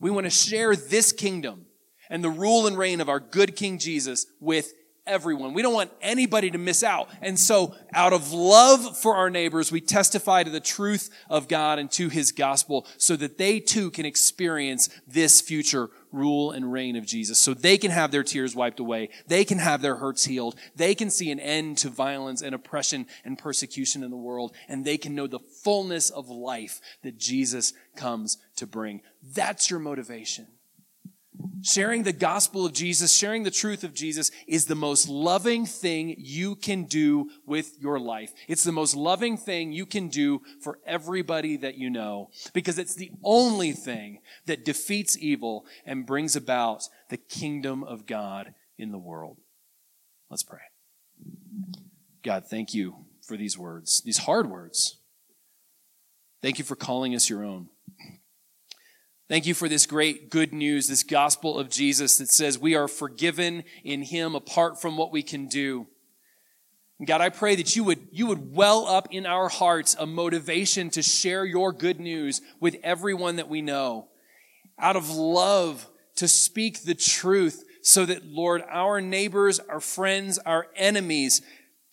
We 0.00 0.10
want 0.10 0.24
to 0.24 0.30
share 0.30 0.74
this 0.74 1.12
kingdom 1.12 1.66
and 2.08 2.24
the 2.24 2.30
rule 2.30 2.66
and 2.66 2.76
reign 2.76 3.00
of 3.00 3.08
our 3.08 3.20
good 3.20 3.54
King 3.54 3.78
Jesus 3.78 4.26
with 4.40 4.72
everyone. 5.10 5.52
We 5.52 5.62
don't 5.62 5.74
want 5.74 5.90
anybody 6.00 6.50
to 6.50 6.58
miss 6.58 6.82
out. 6.82 7.08
And 7.20 7.38
so, 7.38 7.74
out 7.92 8.12
of 8.12 8.32
love 8.32 8.96
for 8.96 9.16
our 9.16 9.28
neighbors, 9.28 9.70
we 9.70 9.80
testify 9.80 10.44
to 10.44 10.50
the 10.50 10.60
truth 10.60 11.10
of 11.28 11.48
God 11.48 11.78
and 11.78 11.90
to 11.92 12.08
his 12.08 12.32
gospel 12.32 12.86
so 12.96 13.16
that 13.16 13.36
they 13.36 13.60
too 13.60 13.90
can 13.90 14.06
experience 14.06 14.88
this 15.06 15.40
future 15.40 15.90
rule 16.12 16.52
and 16.52 16.72
reign 16.72 16.96
of 16.96 17.06
Jesus. 17.06 17.38
So 17.38 17.54
they 17.54 17.78
can 17.78 17.90
have 17.90 18.10
their 18.10 18.22
tears 18.22 18.54
wiped 18.54 18.80
away. 18.80 19.10
They 19.26 19.44
can 19.44 19.58
have 19.58 19.82
their 19.82 19.96
hurts 19.96 20.24
healed. 20.24 20.56
They 20.74 20.94
can 20.94 21.10
see 21.10 21.30
an 21.30 21.40
end 21.40 21.78
to 21.78 21.90
violence 21.90 22.42
and 22.42 22.54
oppression 22.54 23.06
and 23.24 23.38
persecution 23.38 24.02
in 24.02 24.10
the 24.10 24.16
world. 24.16 24.54
And 24.68 24.84
they 24.84 24.98
can 24.98 25.14
know 25.14 25.26
the 25.26 25.40
fullness 25.62 26.10
of 26.10 26.28
life 26.28 26.80
that 27.02 27.18
Jesus 27.18 27.72
comes 27.96 28.38
to 28.56 28.66
bring. 28.66 29.02
That's 29.22 29.70
your 29.70 29.80
motivation. 29.80 30.46
Sharing 31.62 32.04
the 32.04 32.12
gospel 32.12 32.64
of 32.64 32.72
Jesus, 32.72 33.12
sharing 33.12 33.42
the 33.42 33.50
truth 33.50 33.84
of 33.84 33.92
Jesus 33.92 34.30
is 34.46 34.66
the 34.66 34.74
most 34.74 35.08
loving 35.08 35.66
thing 35.66 36.14
you 36.18 36.56
can 36.56 36.84
do 36.84 37.28
with 37.46 37.76
your 37.80 37.98
life. 37.98 38.32
It's 38.48 38.64
the 38.64 38.72
most 38.72 38.94
loving 38.96 39.36
thing 39.36 39.72
you 39.72 39.84
can 39.84 40.08
do 40.08 40.42
for 40.62 40.78
everybody 40.86 41.56
that 41.58 41.76
you 41.76 41.90
know 41.90 42.30
because 42.54 42.78
it's 42.78 42.94
the 42.94 43.10
only 43.22 43.72
thing 43.72 44.20
that 44.46 44.64
defeats 44.64 45.18
evil 45.18 45.66
and 45.84 46.06
brings 46.06 46.36
about 46.36 46.84
the 47.08 47.18
kingdom 47.18 47.82
of 47.84 48.06
God 48.06 48.54
in 48.78 48.92
the 48.92 48.98
world. 48.98 49.38
Let's 50.30 50.44
pray. 50.44 50.60
God, 52.22 52.44
thank 52.48 52.74
you 52.74 53.06
for 53.22 53.36
these 53.36 53.58
words, 53.58 54.02
these 54.04 54.18
hard 54.18 54.48
words. 54.48 54.98
Thank 56.42 56.58
you 56.58 56.64
for 56.64 56.76
calling 56.76 57.14
us 57.14 57.28
your 57.28 57.44
own. 57.44 57.68
Thank 59.30 59.46
you 59.46 59.54
for 59.54 59.68
this 59.68 59.86
great 59.86 60.28
good 60.28 60.52
news, 60.52 60.88
this 60.88 61.04
gospel 61.04 61.56
of 61.56 61.70
Jesus 61.70 62.18
that 62.18 62.32
says 62.32 62.58
we 62.58 62.74
are 62.74 62.88
forgiven 62.88 63.62
in 63.84 64.02
him 64.02 64.34
apart 64.34 64.82
from 64.82 64.96
what 64.96 65.12
we 65.12 65.22
can 65.22 65.46
do. 65.46 65.86
God, 67.06 67.20
I 67.20 67.28
pray 67.28 67.54
that 67.54 67.76
you 67.76 67.84
would, 67.84 68.08
you 68.10 68.26
would 68.26 68.56
well 68.56 68.88
up 68.88 69.06
in 69.12 69.26
our 69.26 69.48
hearts 69.48 69.94
a 70.00 70.04
motivation 70.04 70.90
to 70.90 71.02
share 71.02 71.44
your 71.44 71.72
good 71.72 72.00
news 72.00 72.40
with 72.58 72.74
everyone 72.82 73.36
that 73.36 73.48
we 73.48 73.62
know. 73.62 74.08
Out 74.80 74.96
of 74.96 75.08
love 75.08 75.88
to 76.16 76.26
speak 76.26 76.82
the 76.82 76.96
truth 76.96 77.62
so 77.82 78.04
that, 78.06 78.26
Lord, 78.26 78.64
our 78.68 79.00
neighbors, 79.00 79.60
our 79.60 79.78
friends, 79.78 80.38
our 80.38 80.66
enemies 80.74 81.40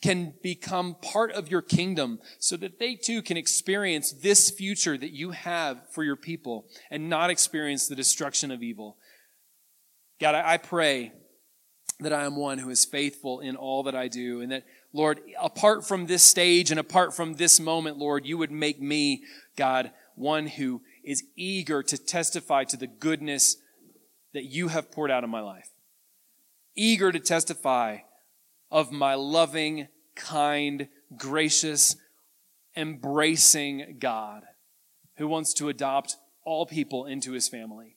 can 0.08 0.34
become 0.42 0.96
part 1.02 1.34
of 1.34 1.52
your 1.52 1.62
kingdom 1.62 2.18
so 2.40 2.56
that 2.56 2.80
they 2.80 2.96
too 2.96 3.22
can 3.22 3.36
experience 3.36 4.14
this 4.14 4.50
future 4.50 4.98
that 4.98 5.12
you 5.12 5.32
have 5.32 5.78
for 5.92 6.02
your 6.02 6.16
people 6.16 6.66
and 6.90 7.10
not 7.10 7.30
experience 7.30 7.88
the 7.88 7.96
destruction 7.96 8.50
of 8.50 8.64
evil. 8.64 8.96
God, 10.22 10.34
I 10.34 10.56
pray 10.56 11.12
that 12.00 12.14
I 12.14 12.24
am 12.24 12.38
one 12.38 12.58
who 12.58 12.70
is 12.70 12.86
faithful 12.86 13.42
in 13.42 13.58
all 13.58 13.84
that 13.84 13.96
I 13.96 14.08
do 14.08 14.40
and 14.40 14.50
that, 14.54 14.64
Lord, 14.94 15.20
apart 15.42 15.86
from 15.86 16.06
this 16.06 16.24
stage 16.24 16.72
and 16.72 16.80
apart 16.80 17.14
from 17.14 17.34
this 17.34 17.60
moment, 17.60 17.98
Lord, 17.98 18.26
you 18.26 18.38
would 18.38 18.50
make 18.50 18.82
me, 18.82 19.24
God, 19.58 19.92
one 20.16 20.48
who 20.48 20.84
is 21.04 21.26
eager 21.36 21.84
to 21.84 21.98
testify 21.98 22.64
to 22.64 22.78
the 22.78 22.88
goodness 22.88 23.58
that 24.34 24.46
you 24.46 24.70
have 24.70 24.90
poured 24.90 25.12
out 25.12 25.26
in 25.26 25.30
my 25.30 25.42
life. 25.42 25.68
Eager 26.78 27.12
to 27.12 27.20
testify 27.20 27.98
of 28.72 28.94
my 28.94 29.16
loving, 29.16 29.90
kind, 30.18 30.90
gracious, 31.16 31.96
embracing 32.76 33.98
God 34.00 34.44
who 35.18 35.28
wants 35.28 35.54
to 35.56 35.70
adopt 35.70 36.18
all 36.44 36.66
people 36.66 37.06
into 37.06 37.32
his 37.32 37.48
family. 37.48 37.96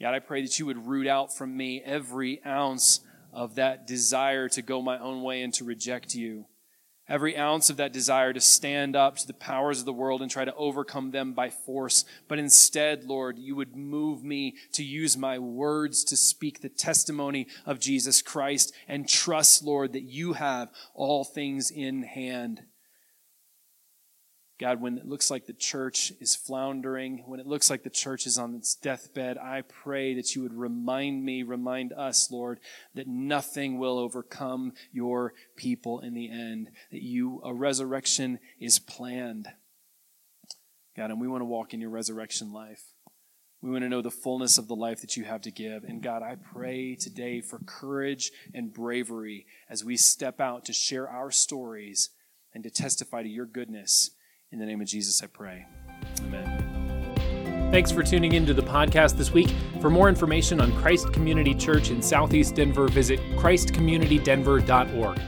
God, 0.00 0.14
I 0.14 0.20
pray 0.20 0.42
that 0.42 0.58
you 0.58 0.66
would 0.66 0.86
root 0.86 1.06
out 1.06 1.34
from 1.36 1.56
me 1.56 1.82
every 1.84 2.40
ounce 2.44 3.00
of 3.32 3.54
that 3.56 3.86
desire 3.86 4.48
to 4.50 4.62
go 4.62 4.82
my 4.82 4.98
own 4.98 5.22
way 5.22 5.42
and 5.42 5.54
to 5.54 5.64
reject 5.64 6.14
you 6.14 6.46
every 7.08 7.36
ounce 7.36 7.70
of 7.70 7.76
that 7.76 7.92
desire 7.92 8.32
to 8.32 8.40
stand 8.40 8.96
up 8.96 9.16
to 9.16 9.26
the 9.26 9.32
powers 9.32 9.80
of 9.80 9.84
the 9.84 9.92
world 9.92 10.22
and 10.22 10.30
try 10.30 10.44
to 10.44 10.54
overcome 10.54 11.10
them 11.10 11.32
by 11.32 11.50
force. 11.50 12.04
But 12.28 12.38
instead, 12.38 13.04
Lord, 13.04 13.38
you 13.38 13.56
would 13.56 13.76
move 13.76 14.24
me 14.24 14.56
to 14.72 14.84
use 14.84 15.16
my 15.16 15.38
words 15.38 16.04
to 16.04 16.16
speak 16.16 16.60
the 16.60 16.68
testimony 16.68 17.46
of 17.66 17.80
Jesus 17.80 18.22
Christ 18.22 18.72
and 18.88 19.08
trust, 19.08 19.62
Lord, 19.62 19.92
that 19.92 20.02
you 20.02 20.34
have 20.34 20.70
all 20.94 21.24
things 21.24 21.70
in 21.70 22.02
hand. 22.02 22.62
God, 24.62 24.80
when 24.80 24.96
it 24.96 25.08
looks 25.08 25.28
like 25.28 25.46
the 25.46 25.52
church 25.52 26.12
is 26.20 26.36
floundering, 26.36 27.24
when 27.26 27.40
it 27.40 27.48
looks 27.48 27.68
like 27.68 27.82
the 27.82 27.90
church 27.90 28.28
is 28.28 28.38
on 28.38 28.54
its 28.54 28.76
deathbed, 28.76 29.36
I 29.36 29.62
pray 29.62 30.14
that 30.14 30.36
you 30.36 30.42
would 30.42 30.54
remind 30.54 31.24
me, 31.24 31.42
remind 31.42 31.92
us, 31.92 32.30
Lord, 32.30 32.60
that 32.94 33.08
nothing 33.08 33.80
will 33.80 33.98
overcome 33.98 34.74
your 34.92 35.34
people 35.56 35.98
in 35.98 36.14
the 36.14 36.30
end, 36.30 36.70
that 36.92 37.02
you, 37.02 37.40
a 37.44 37.52
resurrection 37.52 38.38
is 38.60 38.78
planned. 38.78 39.48
God, 40.96 41.10
and 41.10 41.20
we 41.20 41.26
want 41.26 41.40
to 41.40 41.46
walk 41.46 41.74
in 41.74 41.80
your 41.80 41.90
resurrection 41.90 42.52
life. 42.52 42.84
We 43.62 43.70
want 43.72 43.82
to 43.82 43.88
know 43.88 44.00
the 44.00 44.12
fullness 44.12 44.58
of 44.58 44.68
the 44.68 44.76
life 44.76 45.00
that 45.00 45.16
you 45.16 45.24
have 45.24 45.40
to 45.40 45.50
give. 45.50 45.82
And 45.82 46.00
God, 46.00 46.22
I 46.22 46.36
pray 46.36 46.94
today 46.94 47.40
for 47.40 47.58
courage 47.66 48.30
and 48.54 48.72
bravery 48.72 49.44
as 49.68 49.84
we 49.84 49.96
step 49.96 50.40
out 50.40 50.64
to 50.66 50.72
share 50.72 51.08
our 51.08 51.32
stories 51.32 52.10
and 52.54 52.62
to 52.62 52.70
testify 52.70 53.24
to 53.24 53.28
your 53.28 53.46
goodness 53.46 54.12
in 54.52 54.58
the 54.58 54.66
name 54.66 54.80
of 54.80 54.86
Jesus, 54.86 55.22
I 55.22 55.26
pray. 55.26 55.66
Amen. 56.20 57.70
Thanks 57.72 57.90
for 57.90 58.02
tuning 58.02 58.34
into 58.34 58.52
the 58.52 58.62
podcast 58.62 59.16
this 59.16 59.32
week. 59.32 59.50
For 59.80 59.88
more 59.88 60.10
information 60.10 60.60
on 60.60 60.70
Christ 60.76 61.12
Community 61.12 61.54
Church 61.54 61.90
in 61.90 62.02
Southeast 62.02 62.54
Denver, 62.54 62.86
visit 62.86 63.18
ChristCommunityDenver.org. 63.36 65.20